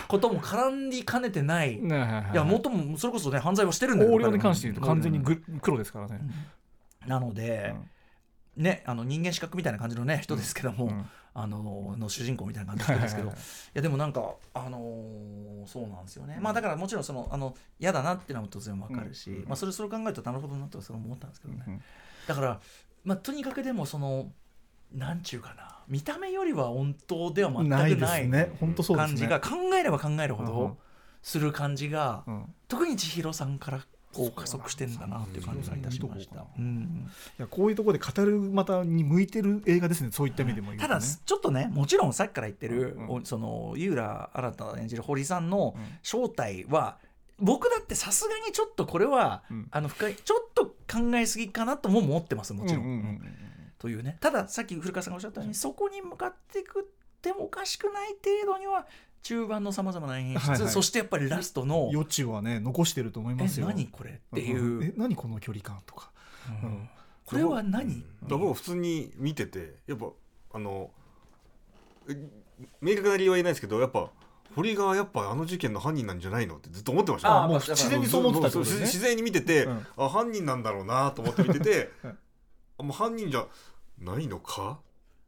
[0.08, 1.88] ことも絡みかねてない、 い
[2.34, 5.24] やもっともそれこそね犯罪をしてるんだよ横領に関して言うと完全にうん。
[5.24, 6.20] グ黒ですからね、
[7.06, 7.74] なので、
[8.56, 11.06] ねあの人間資格みたいな感じのね人ですけども、うん
[11.40, 13.28] あのの主人公みたいな感じの人ですけど。
[13.28, 13.32] い
[13.74, 21.82] やでもなんかあのーそうなんですよね、まあだからもちろんそのあの嫌だなっていうのは当然わかるし、まあそれそれを考えるとなるほどなとはそれ思ったんですけどね、うん。
[22.26, 22.60] だから
[23.04, 24.32] まあとにかくでもその
[24.94, 30.54] なんちゅうかな見た目よりは温当では全くない感じが考えれば考えるほうんうん。
[30.54, 30.76] ど
[31.20, 32.54] する感じが、うん。
[32.68, 33.80] 特に千尋さんから
[34.18, 36.34] こう加速してんだなっていう感じがいたしました。
[36.34, 36.64] そうな。
[36.64, 36.66] ん。
[36.66, 37.10] うん。
[37.38, 40.78] いやこういうところで語るまたに向いてる映画ですねそういった意味でもね。
[40.78, 45.82] ただちょっとねもちろんさっきから言ってる、うんおその井浦新演じる堀さんのうん。
[46.02, 46.98] 正体は、
[47.38, 49.68] 僕だってさすがにちょっとこれは、うん。
[49.70, 52.84] あの深いちょっと考えすぎかなとも思ってますもちろん。
[52.84, 53.22] うんうんうん
[53.78, 54.18] というね。
[54.20, 56.84] たださっき古川さんがおっしゃったようにそこに向かっていくっ
[57.22, 58.86] てもおかしくない程度には
[59.22, 60.68] 中盤のさまざまな演出、はいはい。
[60.70, 63.66] そしてやっぱりラストの余地はね残してると思い「えますよ。
[63.66, 64.84] 何これ?」っていう、んん。
[64.84, 66.10] え何この距離感とか？
[66.62, 66.88] うん。
[67.24, 70.06] これは何、だから僕普通に見ててやっぱ
[70.54, 70.90] あの
[72.08, 72.16] え
[72.80, 74.10] 明確な理由は言えないですけどやっぱ
[74.56, 76.56] 堀がやっぱあの事件の犯人なんじゃないの？
[76.56, 77.44] ってずっと思ってました。
[77.44, 78.64] あもう自然にそう思ってたね。
[78.64, 79.86] 自然に見てて、うん。
[79.98, 82.18] あ犯人なんだろうなと思って見てて、うん。
[82.78, 83.46] あもう犯人じゃ
[83.98, 84.78] ないのか、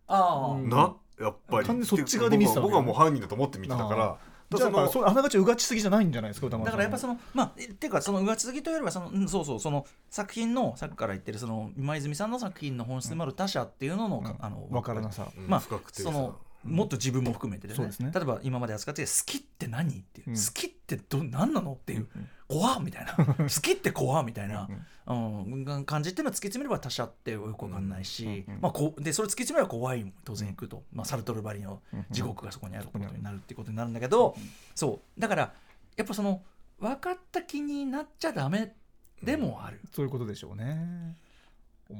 [0.06, 0.70] ああ、うん。
[0.70, 0.96] な？
[1.20, 1.66] やっぱり。
[1.66, 4.16] 完全にそっち側で見てたわけ僕は僕はもう犯人だと思って見てたから。
[4.56, 14.36] じゃあそのあながちうがちすぎじゃないんじゃないですかだからやっぱそのまあえっていうかその上続きというよりはその、うん、そうそうその作品のさっきから言ってるその今泉さんの作品の本質でもある他者っていうのの、うん。
[14.40, 15.28] あのわからなさ。
[15.36, 15.46] うん。
[15.46, 18.10] まあそのもっと自分も含めてですね。
[18.12, 20.34] 例えば今まで扱って好きって何っていう、うん。
[20.34, 23.14] 好きってど何なのっていう、うん怖っみたいな。
[23.38, 24.68] 好きって怖っみたいな。
[25.06, 34.36] うん、うん、感じっていうのは突き詰めれば他者ってよくわかんないし、うんうんまあ、こうでそれ突き詰めれば怖いも当然いくと、まあ、サルトルバリのうん地獄がそこにあることになるっていうことになるんだけど、
[34.74, 35.20] そう。
[35.20, 35.52] だから
[35.96, 36.42] やっぱその
[36.80, 38.74] 分かった気になっちゃダメ
[39.22, 41.16] でもある、そういうことでしょうね。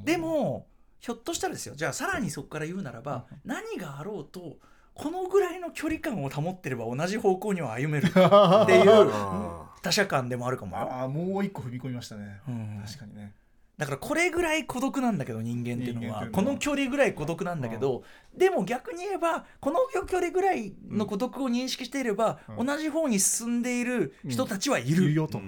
[0.05, 0.67] でも
[1.01, 1.75] ひょっとしたらですよ。
[1.77, 4.59] じゃあさらにそこから言うならば、何があろうと
[5.01, 12.43] このぐらいの距離感を保ってれば同じ方向には歩めるっていうあ他者感でもあるかもよ、ああもう一個踏み込みましたね。
[12.47, 12.83] うん。
[12.85, 13.33] 確かにね。
[13.79, 18.03] だからこれぐらい孤独なんだけど人間っていうのはこの距離ぐらい孤独なんだけど、
[18.37, 22.67] でも逆に言えばこの距離ぐらいの孤独を認識していれば、うん。
[22.67, 25.43] 同じ方に進んでいる人たちはいいるるよと、っ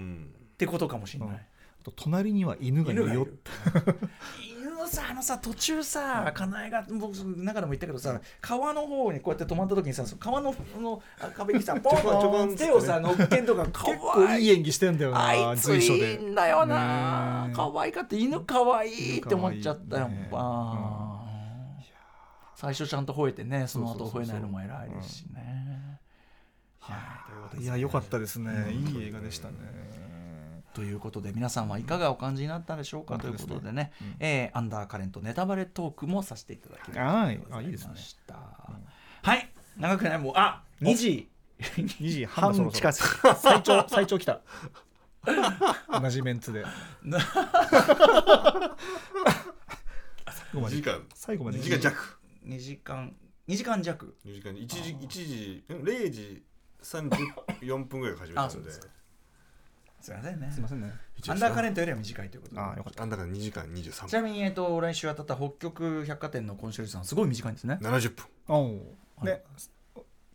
[0.56, 1.46] てことかもしれない。
[1.96, 3.26] 隣には犬がいるよ
[4.92, 12.70] さあのさ途中さかなえが僕中でも言ったけどさ川の方にこうやって止まった時にさ川ののあ壁にさポン ちょこんちょこポんっつってね。
[12.70, 15.56] ン手をさ乗っけんとかか 結構わいい演技してんだよあない。
[15.56, 17.50] ついいんだよな。
[17.54, 18.16] 可愛かった。
[18.16, 20.28] 犬可愛いって思っちゃったよ、ね
[22.54, 25.98] 最初ちゃんと吠えてねその後吠えないのも偉いですしね。
[27.58, 28.72] いや良かったですね。
[28.72, 29.54] いい映画でしたね
[30.74, 33.18] ということで皆さんはいかがお感じになったでしょうか？
[33.18, 37.40] ということでね、えーアンダーカレントネタバレトークもさせていただきまはい。
[37.50, 37.96] あいいですね。
[37.96, 38.34] した。
[39.22, 39.52] はい。
[39.76, 40.18] 長くない？
[40.18, 41.28] もうあ2時。
[41.60, 44.40] 2時半近づ最長最長来た。
[46.00, 46.64] 同じメンツで。
[50.24, 50.98] 最後ま2で時間。
[50.98, 51.58] 2最後まで。
[51.60, 52.18] 時間弱。
[52.44, 53.14] 2時間。
[53.48, 54.16] 2時間弱。
[54.26, 56.42] 2時間1時1時ん0時
[56.82, 58.48] 34分ぐらい始めたので。
[58.48, 58.72] あそうで
[60.02, 60.50] すすいませんね。
[60.52, 60.92] すいませんね
[61.28, 62.60] アンダーカレントよりは短いということで。
[62.60, 63.02] ああよかった。
[63.02, 67.78] あんだから2時間23ちなみに、えっと、来週当たった北極百貨店のコンシェルジュさんすごい短いんですね。
[67.80, 68.26] 分70分。
[68.48, 68.66] お
[69.22, 69.24] う。
[69.24, 69.42] ね。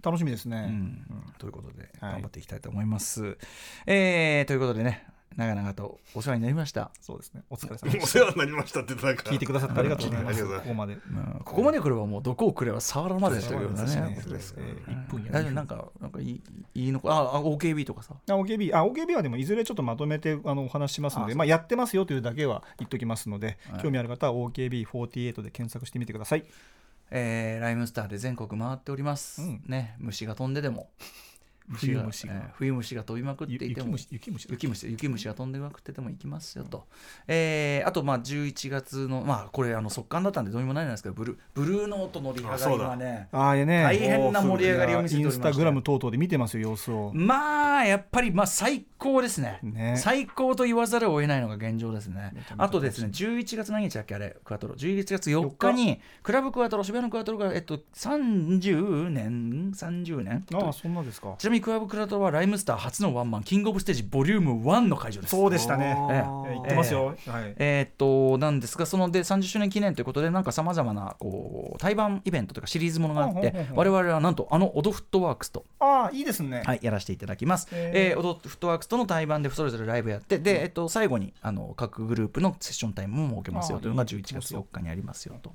[0.01, 0.67] 楽しみですね。
[0.69, 1.33] うん。
[1.37, 2.11] ということで、はい。
[2.13, 3.37] 頑張っていきたいと思います。
[3.85, 5.05] えーということでね
[5.37, 6.89] 長々とお世話になりました。
[6.99, 7.43] そうですね。
[7.49, 10.41] お疲れ様でおし世話になりましたってなんかた聞いてくださってありがとうございます。
[10.41, 10.93] ありがとうございここまで。
[10.93, 11.41] うん。
[11.45, 14.19] ここまで来ればもうどこをくれば触らまでというようなね。
[14.21, 14.63] そうですね。
[14.87, 14.93] うん。
[14.93, 15.51] 1分や大丈夫？
[15.53, 16.41] なんかなんかいい
[16.73, 18.15] いいのかああ OKB とかさ？
[18.27, 23.81] あ OKB あ OKB はでもいずれちょっとまとめてあのお話ししますのであまあ、やってますよというだけは言っときますので、はい。
[23.83, 26.45] 興味ある方は OKB48 で検索してみてください。
[27.11, 29.41] えーライムスターで全国回っております。
[29.41, 29.61] うん。
[29.67, 29.95] ね。
[29.99, 30.89] 虫が飛んででも。
[31.73, 32.33] 冬虫が。
[32.33, 36.85] えー冬虫が飛びまくっていて雪も虫雪虫雪虫雪虫が飛んでまくってても行きますよと、
[37.27, 49.59] えーあとまあ11月のまあこれあの速乾だったんでどうにもないんですけどブルーブルーノートのリハが今ねああね大変な盛り上がりを見せておインりましてスタグラム等々で見てますよ様子を、まあやっぱりまあ最高ですね。
[49.63, 49.95] ね。
[49.97, 52.33] 最高と言わざるを得ないのが現状ですね。
[52.57, 54.75] あとですね11月何日だっけあれクワトロ。
[54.75, 60.45] 11月4日にクラブクワトロ渋谷のクワトロがえっと30年？30年？
[60.53, 61.35] ああそんなですか。
[61.37, 65.31] ちなみにみクラブクラウドはライムスター初のワンマンキングオブステージボリューム1の会場です。
[65.31, 65.97] そうでしたね。
[66.09, 66.17] ええ。
[66.17, 67.55] えー言ってますよ、はい。
[67.57, 77.67] えーっとなんですがそので30周年記念ということでなんかさまざまなこう対バンイベントというかシリーズものがあって我々はなんとあのオドフットワークスとああいいですね、はい、やらせていただきます。
[77.71, 78.11] へー。
[78.11, 83.87] えー、オドフットワークスとの対バンでそれぞれライブやって、で、えっと、最後にあの各グループのセッションタイムも設けますよと。
[83.87, 83.91] い。
[83.91, 85.53] うのがいい11月4日にありますよと。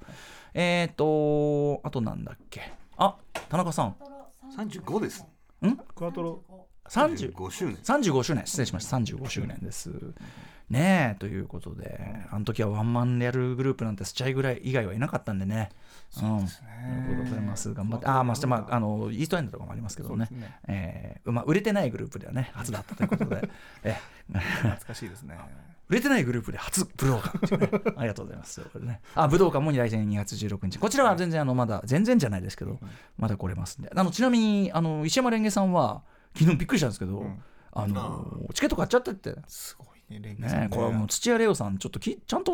[0.54, 2.72] えっ、と、あとなんだっけ。
[2.96, 3.16] あ
[3.48, 3.96] 田中さん、
[4.56, 5.26] 35です
[5.94, 6.42] クワトロ。
[6.88, 7.76] 30 35周年。
[7.76, 9.90] 35周年、失礼しました、35周年です。
[10.68, 11.18] ねえ。
[11.18, 15.70] ということで、あの時はワンマンでやるグループなんてスチャイぐらい以外はいなかったんでね。
[16.16, 17.72] うん、ということでございます。
[17.72, 20.26] 頑張って、ああ、まあ、まあ、あのイーストエンドとかもありますけどね。
[20.26, 20.60] そうですね。
[20.68, 23.48] えーまあ、売れてないグループではね、初だったということで、
[23.84, 23.96] え。
[24.28, 25.38] 懐かしいですね
[25.92, 27.68] 売れてないグループで初武道館っていうね。
[27.96, 28.62] ありがとうございます。
[28.62, 32.80] これね、あ武道館も来年2月16日、こちらは全然あのまだ全然じゃないですけど、
[33.18, 36.02] まだ来れますんで、あのちなみにあの石山レンゲさんは
[36.34, 37.42] 昨日びっくりしたんですけど、ん。
[37.74, 39.34] あのチケット買っちゃってって。
[39.48, 42.52] すごいねこれはもう土屋レオさん、ちょっとき ちゃんと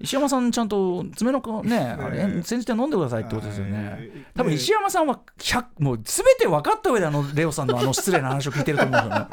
[0.00, 4.26] 石山さん、 ちゃんと爪の皮ね、あれ煎じて飲んでくださいってことですよね。
[4.34, 9.26] 多分石山さんは100もう全て分かった上であのレオさんのあの 失礼な話を聞いてると思うんですよね。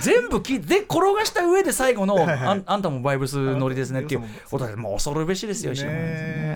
[0.00, 5.92] 全部聞いてで転がした上で最後のあんあんたもバイブス乗りですねっていうことでもう恐るべしですよ石山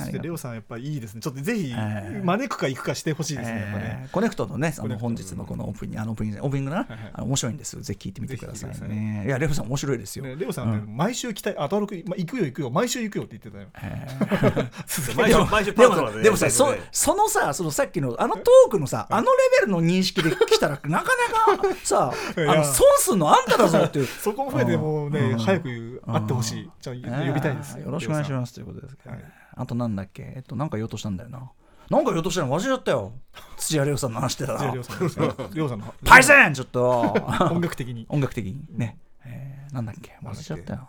[0.01, 0.20] さんね。
[0.23, 1.20] レオさんやっぱいいですね。
[1.23, 2.23] ちょっとぜひええ。
[2.23, 7.23] 招くか行くかしてほしいですねえーコネクトのね、あの本日のこのオープニング、あのオープニング、オープニングな、はいはい。
[7.23, 7.82] 面白いんですよ。
[7.82, 9.24] ぜひ聞いてみてくださいね。
[9.27, 10.19] いや、レオさん面白いですよ。
[10.20, 13.68] ねレオさんね毎週来たいあ登録ま行くよ行くよ毎週行くよって言ってたよ。
[15.16, 21.10] 毎週毎週パでもートナーでねでもさそそのさそのさっきのあのトークのさあのレベルの認識で来たらなか
[21.48, 24.06] なかさ あの損すんのあんただぞっていう。
[24.06, 26.70] そこも含めてもうね早く会ってほしい。
[26.80, 29.32] じゃあ呼びたいですえーよろしくお願いしすますということですけどね、はい。
[29.56, 30.32] あとなんだっけ？
[30.36, 31.51] えっとなんか言おうとしたんだよな。
[31.90, 33.12] なんか言おうとしたの忘れちゃったよ。
[33.56, 34.70] 土屋レオさんの話してたら。
[34.72, 35.92] レオさんですねレオさんの。
[36.05, 37.14] パイセンちょっと。
[37.51, 38.06] 音楽的に。
[38.09, 38.64] 音楽的に。
[38.70, 40.12] ね、えーなんだっけ？
[40.22, 40.88] 忘れちゃったよ。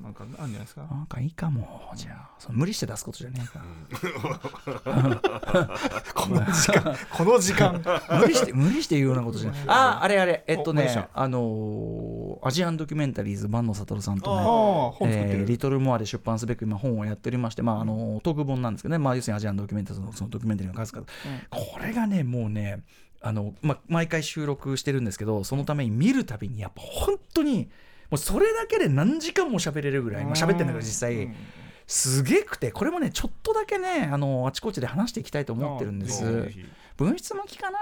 [0.00, 0.82] なんかあるんじゃないですか？
[0.90, 1.90] なんかいいかも。
[1.94, 3.62] じゃあその無理して出すことじゃねえか。
[6.14, 7.82] この時間 この時間。
[8.20, 9.60] 無理して無理して言うようなことじゃない。
[9.68, 10.44] ああれあれ。
[10.46, 15.46] えっとねあのーアジアンドキュメンタリーズ万野悟さんとねえーる。
[15.46, 21.06] リトルモアで出版すべく今本をやっておりまして、まあ、あのトーク本なんですけどね、まあ、要するにアジアンドキュメンタリーズのそのドキュメンタリーの数々、
[21.50, 22.82] これがねもうね
[23.20, 27.66] あの、まあ、毎回収録してるんですけどそのために見るたびにやっぱ本当にも
[28.14, 31.34] うそれだけで何時間も喋れるぐらい、まあ、喋ってんだけど実際、うん
[31.84, 36.24] すげえくてこれもねちょっとだけねあのあちこちで話していきたいと思ってるんです。
[36.96, 37.78] 分質もきかな。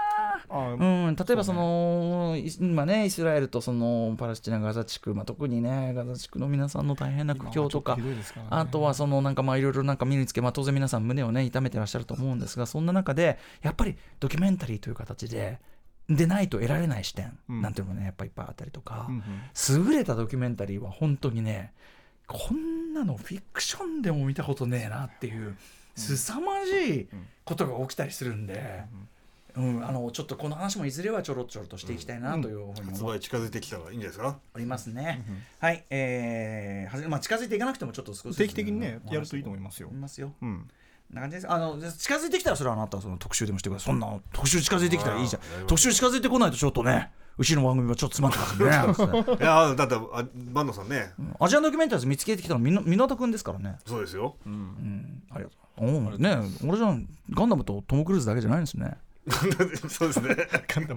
[0.49, 8.03] あうん、例えばその、い今ね、イスラエルとそのパレスチナ、ガザ地区、まあ、特にね、ガザ地区の皆さんの大変な苦境とか、ね。
[8.49, 15.59] あとはそのなんかまあいろいろなんか見につけ、まあ、当然皆さん胸をね痛めてらっしゃると思うんですがそんな中でやっぱりドキュメンタリーという形で
[16.09, 17.61] でないと得られない視点うん。
[17.61, 19.23] なんていうのもねやっぱいっぱいあったりとか、うんうん。
[19.87, 21.73] 優れたドキュメンタリーは本当にね
[22.27, 25.57] こんなのフィクションでも見たことねえなっていう
[25.95, 27.07] 凄まじい
[27.43, 28.83] ことが起きたりするんで、
[29.55, 34.39] うん、あのちょっとこの話もいずれはちょろちょろとしていきたいなというふうに発思っ売近づいてきたらいいんですか？
[34.53, 35.25] おりますね。
[35.59, 39.89] はい、えーまあ、近づいていかなくてもちょっと少し定期的にねやるといいと思いますよ。
[39.89, 40.33] 思いますよ。
[40.41, 40.69] うん
[41.13, 41.51] な感じです。
[41.51, 43.85] あの近づいてきたらそれはあなたはその特集でもしてください。
[43.87, 45.67] そんな特集近づいてきたらいいじゃん。
[45.67, 49.37] 特集近づいてこないとちょっとねうちの番組はちょっと詰まんでね。
[49.39, 51.13] いやだってあ坂野さんね。
[51.39, 53.77] アジアンドキュメンタリーズ見つけてきたのみな湊くんですからね。
[53.85, 54.35] そうですよ。
[54.45, 55.23] うん。
[55.31, 55.61] ありがとう。
[55.77, 58.97] おうね俺じゃんガンダムとトム・クルーズだけじゃないんですね。
[59.89, 60.35] そうですね。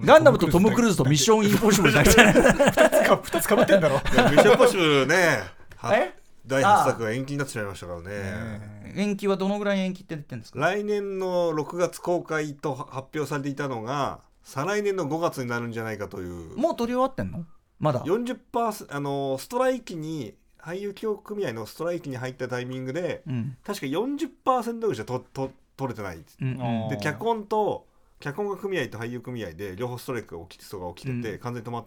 [0.03, 3.95] ガンダムとトム・クルーズとミッション・インポッシブルだけじゃない2つかぶってんだろ。
[3.95, 5.43] ミッションポッシブルね。
[5.77, 6.13] はえ？
[6.47, 8.93] 第8作が延期になってしまいましたからね。
[8.95, 10.59] 延期はどのぐらい延期って言ってるんですか？
[10.59, 16.57] 来年の6月公開と発表されていたのが再来年の5月になるんじゃないかという。
[16.57, 17.45] もう撮り終わってんの？
[17.79, 23.57] まだ？40%あのストライキに俳優協組合のストライキに入ったタイミングでうん。
[23.63, 26.17] 確か40%ぐらいしかとと取れてない。
[26.41, 26.89] うん。
[26.89, 27.85] で脚本と
[28.19, 31.39] 脚本家組合と俳優組合で両方ストライキが起きてそうが起きてて、うん。
[31.39, 31.85] 完全に止まっ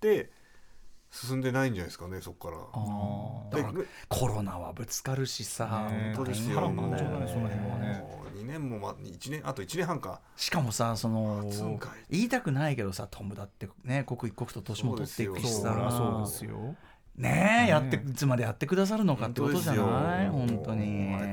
[0.00, 0.30] て
[1.14, 2.54] 進んでないんじゃないですかねそこか
[3.52, 3.62] ら。
[3.62, 6.56] だからコロナはぶつかるしさ、ね本当ですよ。
[6.56, 8.04] その辺はね
[8.36, 10.20] 2年もま一年あと1年半か。
[10.36, 11.48] しかもさその
[12.10, 16.74] 言いたくないけどさトムだってね刻一刻と年も取っていくしそうさそうですよ。
[17.16, 20.28] ねえねやっていつまでやってくださるのかってことじゃない？
[20.30, 20.84] 本本当に。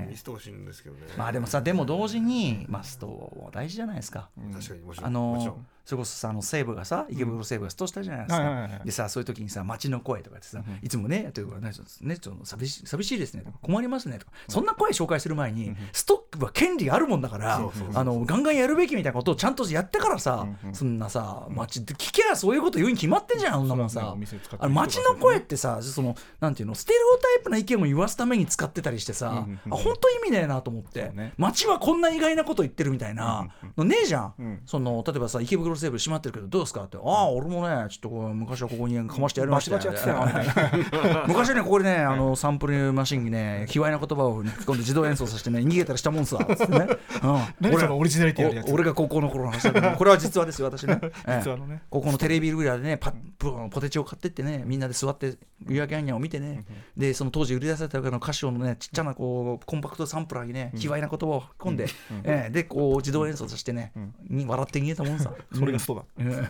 [0.07, 1.01] 見せてほしいんですけどね。
[1.17, 4.29] まあでもさでも同時にマスト大事じゃないですか。
[4.53, 5.07] 確かにもちろん。
[5.07, 11.71] あのもちろんそれこそさあの西武がさ池袋西武がストしたじゃないですか、はいはいはいでさそういう時にさ街の声とかってさ、いつもねというかね
[12.01, 13.43] ねちょっと寂しい寂しいですね。
[13.43, 14.17] とか困りますね。
[14.19, 23.67] とか、そんな声紹介する前に、ストックは権利があるもんだから、そうそうそうあのガンガンやるべきみたいなことをちゃんとやってからさ、そんなさ街で聞けばそういうこと言うに決まってんじゃんあん。
[23.67, 24.15] なもんさ。
[24.59, 34.61] あの街の声ってさそのなんていうのステレオタイプな意見を言わすために使ってたりしてさ、うんうんうんあ本当意味ねえなと思って、街はこんな意外なこと言ってるみたいなのねえじゃん、うん。
[34.65, 36.97] その例えばさ池袋西部閉まってるけどどうですかって。
[36.97, 40.27] ああ俺もねちょっとこう昔はここにかましてやりましたよ。
[41.27, 46.87] 昔はねここでねあのサンプルマシンにね卑猥な言葉を吹き込んで自動演奏させてね逃げたりしたもんさつってね、
[47.23, 48.71] うん、 何そのオリジナリティあるやつ。
[48.71, 51.81] お俺が高校の頃の話だけどこれは実話ですよ私ね、え え実話のね。
[51.89, 55.37] 高校のテレビ裏でねパポポテチを買ってってねみんなで座って
[55.67, 56.65] 夕焼けアンニャンを見てね
[56.97, 61.87] でその当時売り出されたの歌詞をねちっちゃなこうコンパクトサンプラーにね卑猥な言葉を吹き込んで、
[62.23, 62.51] ええ。
[62.51, 63.91] でこう自動演奏させてね、
[64.29, 65.31] に笑って逃げたもんさ
[65.61, 66.03] それがストだ。
[66.25, 66.47] だ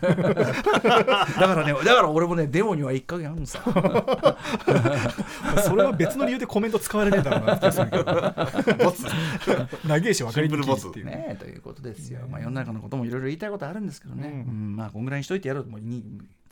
[0.82, 3.60] からねだから俺もねデモには一か月あるのさ。
[5.62, 8.04] それは別の理由でコメント使われねえだろうなってするけど。
[8.84, 9.06] ボツ。
[9.86, 11.06] 長いし分かりにくいっていう。
[11.06, 14.76] ねねえということですよ、まあ、世の中のこともいろいろ言いたいことあるんですけどね、うん。
[14.76, 15.64] まあこんぐらいにしといてやろう。
[15.64, 16.02] ともうに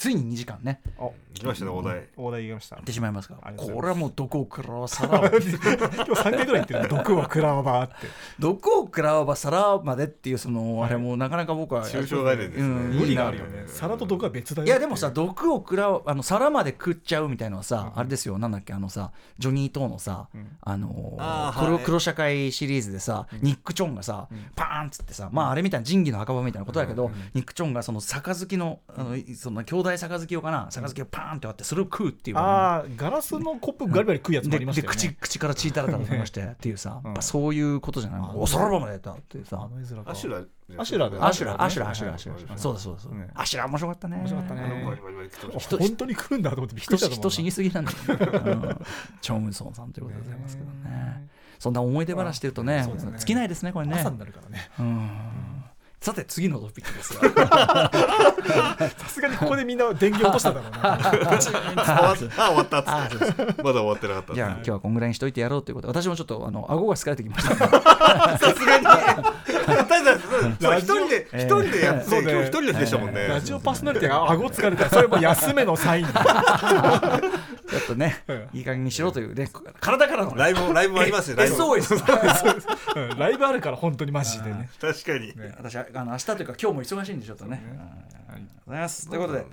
[0.01, 0.81] ついに2時間ね。
[0.99, 2.77] あ来ましたねお題大台言いました。
[2.77, 3.37] やってしまいますか。
[3.45, 5.29] らこれはもうどこからさらば。
[5.29, 7.95] 今日3回ぐらい言ってる 毒を食らわばって。
[8.39, 12.67] どこを食らわば皿までっていうそのあれもなかなか僕は抽象概念ですね。
[12.67, 13.65] うん無理があるよね。
[13.67, 18.39] 皿と毒は別だよいやでもさ毒を食らうあの皿まで食っちゃうみたいのはさ、あれですよ。
[18.39, 20.29] なんだっけあのさジョニー・トーのさ、
[20.63, 21.67] あのーあーはい。
[21.67, 34.97] 黒黒社会シリーズでさ、ニック・チョンがさ、パーンっつってさまああれみたいな仁義の墓場みたいなことだけど、ニック・チョンがその杯のあのいその兄弟杯をかな杯をパーンって割ってそれを食うっていうああガラスのコップガリガリ食うやつもあでりましたよね。
[34.97, 38.21] で口口から血たらたら出まして っていうさ、うんやっぱそういうことじゃない。
[38.35, 40.45] おそらばまでやったっていうさあの絵面かアシュラ
[40.79, 41.53] アシュラアシュラ。
[41.53, 41.59] ね。
[41.61, 42.51] アシュラアシュラアシュラ。
[42.51, 43.19] はいそうだそうだそうだ。
[43.19, 43.29] ね。
[43.35, 44.17] アシュラ面白かったね。
[44.17, 44.85] 面白かったね。
[45.79, 48.79] 本当に食うんだと思ってびっくりした人人死にすぎなんだよ、う ん
[49.21, 51.29] チョン・ウンソンさんということでございますけどね。
[51.59, 53.13] そんな思い出話してるとねそうですね。
[53.19, 53.97] 尽きないですねこれね。
[53.99, 54.71] 朝になるからね。
[54.79, 55.60] うん
[56.03, 57.91] さて次のトピックですが。
[58.97, 60.97] さすがにここでみんな電源落としただろうな。
[60.97, 62.45] た終わった。
[62.45, 67.55] あ終わったっつあってまだ終わってなかったじゃあ今日はこんぐらいにしといてやろうということで私もちょっとあの顎が疲れてきました。
[67.55, 68.87] さすがに。
[70.81, 73.27] 一人でえー一人でやってそうね今日一人の日でしたもんね。
[73.29, 76.11] ラジオパーソナリティが顎疲れたらそれも休めのサイン。
[76.11, 77.21] だ
[77.71, 78.49] ちょっとねうん。
[78.55, 79.51] いい加減にしろというね
[79.81, 81.37] 体からのライブもライブもありますよ。
[81.37, 81.77] ライブも。
[81.77, 83.19] SOS うん。
[83.19, 84.71] ライブあるから本当にマジでね。
[84.81, 85.35] 確かに。
[85.59, 87.63] 私あの明日というか今日も忙しいんでちょっとね。
[87.65, 89.09] うんありがとうございます。
[89.09, 89.49] ということで、こ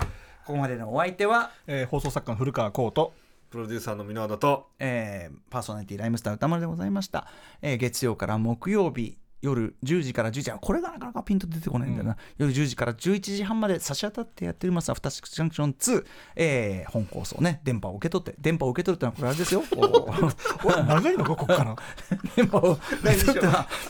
[0.46, 3.14] こまでのお相手は、えー放送作家の古川光と
[3.50, 7.28] プロデューサーの箕輪田とえーパーソナリティライムスター歌丸でございました。
[7.62, 9.18] えー月曜から木曜日。
[9.48, 14.90] 夜10時から11時これがなかなかピンと出てこないんだよな、夜10時から11時半まで差し当たってやっております。
[14.91, 16.06] アフターシックスジャンクション2、
[16.36, 17.61] えー本放送ね。
[17.64, 18.36] 電波を受け取って。
[18.40, 19.64] 電波を受け取るってのはこれあれですよ。
[20.88, 21.76] 長いのかここから。
[22.36, 23.41] 電波を受け取る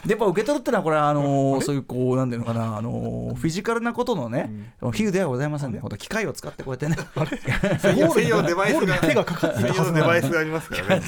[0.05, 2.77] 電波を受け取るってのはこれはあのーそういうこうなんていうのかな。
[2.77, 4.49] あのーフィジカルなことのね、
[4.93, 5.81] 比喩ではございませんね。
[5.97, 6.97] 機械を使ってこうやってね。
[7.79, 7.97] 専
[8.27, 11.01] 用デバイスが手がかかってデバイスがありますからね。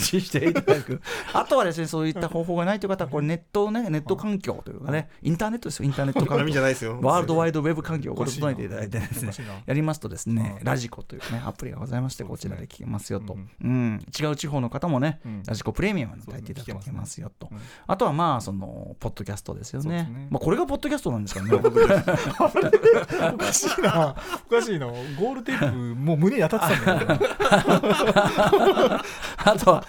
[1.33, 6.49] あとはですねそういった方法がないという方はこれネットねネット環境というかねインターネットですよインターネット環境。
[6.59, 6.99] ゃないですよ。
[7.01, 9.33] ワールドワイドウェブ環境を整えていただいてですね
[9.65, 13.37] やりますとですねラジコというねアプリがございましてこちらで聞けますよと。
[13.63, 15.43] うん違う地方の方もねうん。
[15.45, 17.49] ラジコプレミアムに炊いていただけますよと。
[17.87, 20.27] あとはまあそのポッドキャストですよね。
[20.29, 21.53] まあこれがポッドキャストなんです からね
[23.33, 24.15] おかしいな。
[24.47, 24.87] おかしいな。
[24.87, 27.19] ゴールテープもう胸に当たってたんだよ。
[29.37, 29.83] あとは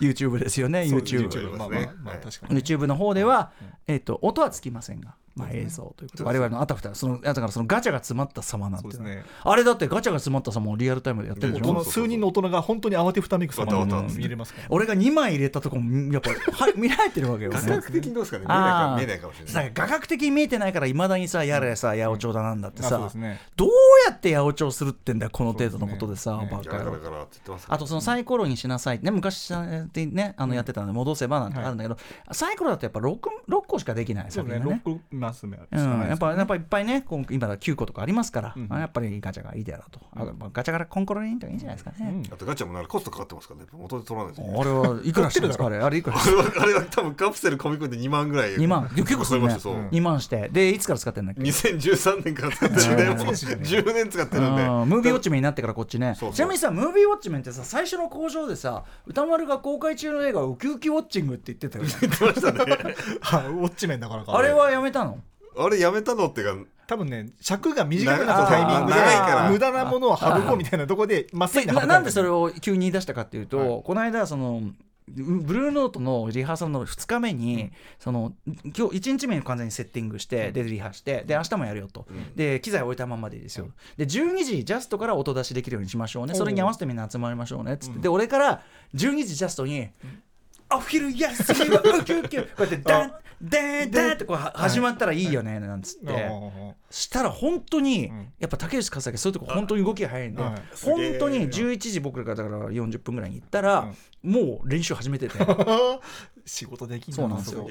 [0.00, 3.52] YouTube ですよね YouTube YouTube まあまあまあ確かに YouTube の方では、
[3.86, 9.24] えっと音はつきませんが、まあ、映像ということで我々のあたふたそのだからそのガチャが詰まった様なんてね。
[9.42, 11.84] あれだってガチャが詰まった様をリアルタイムでやってるでしょ。
[11.84, 17.50] 数人の大人が本当に慌てふためく様わたわたが見れますから俺が2枚入れたとこもやっぱは見られてるわけよ。
[17.54, 18.44] 画角的にどうですかね？
[18.44, 19.72] 見えないか見えないかもしれない。
[19.74, 23.40] 画角的に見えてないからいまだにさやれさ八百長だなんだってさね。
[23.56, 23.68] どう
[24.06, 26.48] やって八百長するってんだよこの程度のことでさね。
[26.50, 26.92] バカ野郎。
[26.92, 29.00] ガラガラって言ってますあとそのサイコロにしなさい。
[29.02, 29.52] ね昔
[29.92, 31.96] でねあのやってたので戻せばなんてあるんだけど、
[32.32, 34.82] サイコロだとやっぱ 6, 6個しかできないそうね先がね
[35.24, 43.66] 6マス目うん、やっぱやっぱいっぱいね今今だ9個とかありますから、うんあやっぱりガチャがいいだろうと、あまあガチャからコンコロリンとかいいんじゃないですかね、あとガチャもなんかコストかかってますからね。
[43.72, 44.60] 元で取らないですよ。
[44.60, 45.66] あれはいくらしてるんですか？
[45.66, 48.56] あれあれいくらあれはあれは多分カプセル込み込んで2万ぐらい。
[48.56, 48.88] 2万。
[48.94, 50.48] 結構するね超えましたそう2万して。
[50.52, 52.94] でいつから使ってんだっけ？2013年から使ってる。
[52.94, 52.96] ん。
[52.96, 54.62] でもう10年使ってるんで。
[54.62, 54.88] うん。
[54.88, 56.14] ムービーウォッチメンになってからこっちね。
[56.18, 56.34] そうそう。
[56.34, 61.90] ちなみにさムービーウォッチメンってさ最初の工場でさ歌丸が公開中の映画をウキウキウォッチングって言ってたよね。
[62.00, 62.94] 言ってましたね。
[63.20, 64.36] はいウォッチメンだからか。
[64.36, 65.13] あれはやめたの？
[65.56, 69.50] あれやめたのっていうか多分ね尺が短くなったタイミングで長いから。
[69.50, 73.82] 無駄なものを省こうみたいなところで真っ先に省かれたでななんでそれを急に言い出したかっていうと、はい。
[73.84, 74.62] この間その
[75.06, 83.68] ブルーノートのリハーサルの2日目に、その今日1日目に完全にセッティングして、でリハしてで明日もやるよと、で機材置いたままでいいですよ、
[83.98, 86.34] で12時ジャストから音出しできるようにしましょうね。
[86.34, 87.74] それに合わせてみんな集まりましょうね。
[87.74, 88.62] っつって、で俺から
[88.94, 89.88] 12時ジャストに
[90.70, 93.12] 「お昼休みはウキウキ」こうやってダン
[93.42, 96.12] ダンダンってこうは始まったらいいよねなんつって。
[96.12, 98.32] うんしたら本当に、ん。
[98.38, 100.52] やっぱ竹内和明そういうとこ本当に動きが早いんで、はい。
[100.84, 103.88] 本当に11時僕らがだから40分ぐらいに行ったら、
[104.22, 105.36] もう練習始めてて。
[106.46, 107.62] 仕事できんそうなんですよ。
[107.62, 107.70] こ。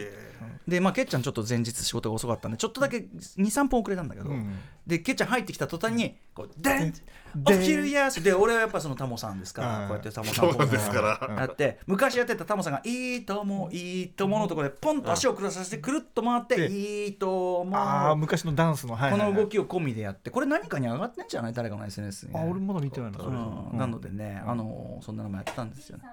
[0.68, 2.98] でまあけっちゃんちょっと前日仕事が遅かったんでちょっとだけ
[3.38, 4.58] 23分遅れたんだけど、うん。
[4.86, 6.94] でけっちゃん入ってきた途端にこうデン
[7.36, 19.34] でお昼やすで俺はやっぱそのタモさんですから、はいこうやってタモさんやって昔やってたタモさんが「いいともいいとも」のところでポンと足をくらさせてくるっと回って「でいいとも」ああ昔のダンスの、はいこはいはい。
[19.34, 21.54] の動きを込みでやってこれ何かに上がってんじゃない？
[21.54, 23.78] 誰かの SNS に、あ俺まだ見てないなそれ、うん。
[23.78, 26.04] なのでね、あのそんなのもやってたんですよね。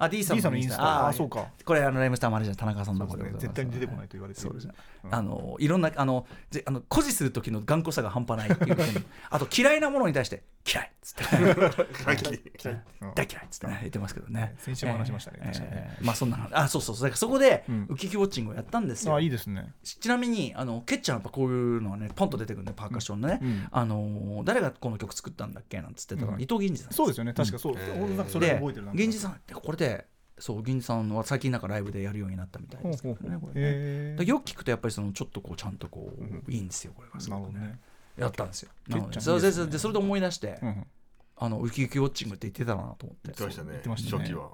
[0.00, 1.08] あ D さんさんのインスタ。
[1.08, 1.48] あそうか。
[1.64, 3.38] これあのライムスターマネージャー田中さんのこれですね。
[3.40, 4.50] 絶対に出てこないと言われてる
[5.10, 8.86] あのいろんなあのぜあの誇示する時の頑固さが半端ないっていう点
[9.30, 11.36] あと嫌いなものに対して嫌いっつって。
[11.36, 13.14] うん。
[13.14, 14.54] 大嫌いっつってね言ってますけどね。
[14.58, 17.02] 先週も話しましたねまあそんなのあそうそうそう。
[17.04, 17.86] だからそこでうん。
[17.88, 19.72] ウキウキウォッチングをやったんですよ、あいいですね。
[19.82, 23.68] ちなみにあのケッチャンやっぱこういうのはねポンと出てくるねパーカッションのね、うん。
[23.70, 26.40] あの誰がこの曲作ったんだっけなんつってたら、うん。
[26.40, 27.32] 伊藤銀次さんそうですよね。
[27.32, 28.26] 確かそう、うん。
[28.26, 29.87] それで覚えてるな銀次さんってこれで
[30.38, 36.44] そう銀次さんは最近なんかライブでやるようになったみたいですけどねよく聞くとやっぱりそのちょっとこうちゃんとこう、うん。
[36.48, 37.54] いいんですよこれがすごくね。
[37.54, 37.78] なるほどね。
[38.18, 38.70] やったんですよ。
[38.88, 40.86] なのでそれでそれで思い出して、うん
[41.40, 43.16] あのウキウキウォッチングって言ってたなと思って。
[43.26, 43.68] 言ってましたね。
[43.70, 44.22] 言ってましたね。
[44.24, 44.48] 初期は。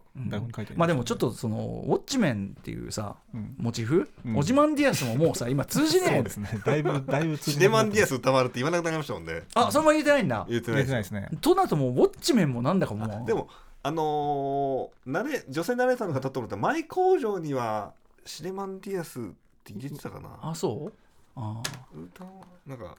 [0.76, 3.54] まあでもちょっとそのウォッチメンっていうさうん。
[3.56, 4.36] モチーフ、うん。
[4.36, 6.14] オジマンディアスももうさ今通じねえ。
[6.16, 6.50] そうですね。
[6.62, 9.44] だいぶ だいぶシネマンディアスス歌丸って言わなくなりましたもんね。
[9.54, 10.46] あそれも言えてないんだ。
[10.46, 11.38] 言って出ないですてないですね。
[11.40, 13.26] となるともうウォッチメンもなんだかもう。
[13.26, 13.48] でも
[13.86, 17.92] あのー、ナレ女性ナレーターの方と思ったらマイ工場には
[18.24, 19.22] シネマンディアスっ
[19.62, 20.38] て入れてたかな。
[20.40, 20.92] あそう？
[21.36, 22.30] ああ歌は
[22.66, 22.96] なんか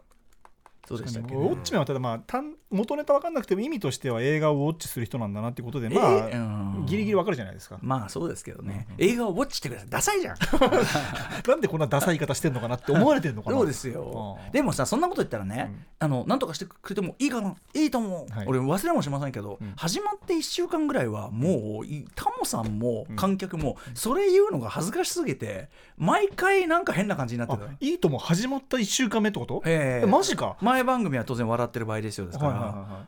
[0.88, 6.86] そうでしたっけ、ウォッチメンはただまあ単元ネタ分かんなくても意味としては映画をウォッチする人なんだなっていうことでまあ、えーうん。
[6.86, 7.78] ギリギリ分かるじゃないですか。
[7.82, 10.38] まあそうですけどね、映画をウォッチしてくださいダサいじゃん。
[11.48, 13.58] なんでこんなダサい言い方してんのかなって思われてるのかな。
[13.58, 14.38] そうですよ。
[14.40, 15.86] ああでもさそんなこと言ったらね、うん。
[16.00, 19.74] あのなんとかしてくれてもいいかないいと思う、はい俺忘れもしませんけど、うん。
[19.76, 28.18] 始まって1週間ぐらいはもういタモさんも観客もそれ言うのが恥ずかしすぎて毎回なんか変な感じになってあたねいいとも。
[28.18, 29.62] 始まった1週間目ってこと？
[29.66, 30.58] えええマジか。
[30.62, 32.26] 前番組は当然笑ってる場合ですよ。
[32.26, 32.65] ですから、はい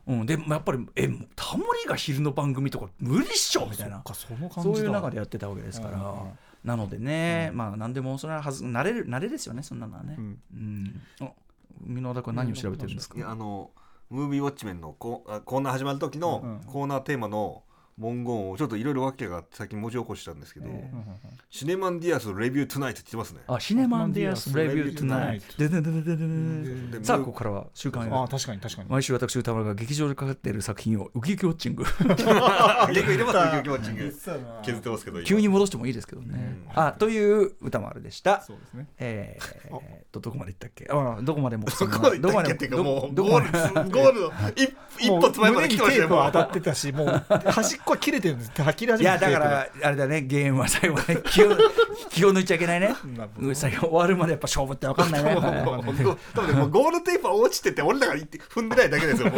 [0.08, 3.96] うん、でもやっぱりえタモリが昼の番組とか無理っしょみたいな。
[3.98, 6.16] そっかその感そういう中でやってたわけですから、
[6.64, 10.16] なのでね、まあ何でもそれははず慣れる慣れですよねそんなのはね。
[10.18, 10.26] うう
[10.60, 11.02] ん。
[11.86, 13.30] 箕輪田君は何を調べてるんですか？
[13.30, 13.72] あの
[14.10, 16.60] ムービーウォッチメンのコあコーナー始まる時のうん。
[16.66, 17.64] コーナーテーマの
[17.98, 20.68] 文言をちょっといろいろ訳があって最近文字起こししたんですけど、
[21.50, 23.42] シネマンディアスレビュートゥナイトって言ってますね。
[23.48, 25.58] あシネマンディアスレビュートゥナイト。
[25.58, 28.90] でででででででさあここからは週刊あ確かに確かに。
[28.90, 31.84] 毎週私歌丸が劇場でかかっている作品をウキウキウォッチング。
[32.08, 34.14] 結構入れますねウォッチング。
[34.64, 35.28] 削ってますけど今。
[35.28, 36.58] 急に戻してもいいですけどね。
[36.76, 36.80] うん。
[36.80, 38.42] あという歌丸でした。
[38.42, 38.88] そうですね。
[39.00, 40.88] えーえーとどこまで行ったっけ？
[40.90, 42.54] あどこまでもそこまで行ったっけ？
[42.54, 46.32] っていうかもうゴどこまでールゴールの一一歩手前まで来てましたよもうもう。
[46.32, 48.52] 胸にテープは当たってたしもう端っこは切れてるんです。
[48.52, 51.58] 切れ始めていやだからあれだねゲームは最後まで 気を
[52.10, 52.94] 気を抜いちゃいけないね。
[53.54, 55.36] 最後終わるまでやっぱ勝負って分かんないね。
[55.36, 59.32] 多分ねもうゴールテープは落ちてて俺らが行って踏んでないだけですよ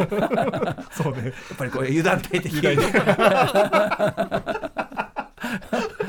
[0.92, 1.26] そうね。
[1.50, 2.58] やっぱりこう油断大敵。
[2.58, 2.90] 油断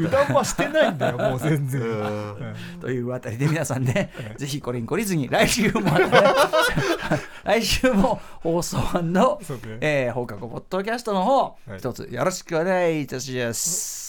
[0.00, 1.80] はしてないんだよもう全然。
[1.82, 2.54] うん。
[2.80, 6.10] というあたりで皆さんねぜひこれに懲りずに来週もまたね
[7.44, 9.78] 来週も放送のそうね。
[9.80, 11.78] えー放課後ポッドキャストの方はい。
[11.78, 14.01] 一つよろしくお願いいたします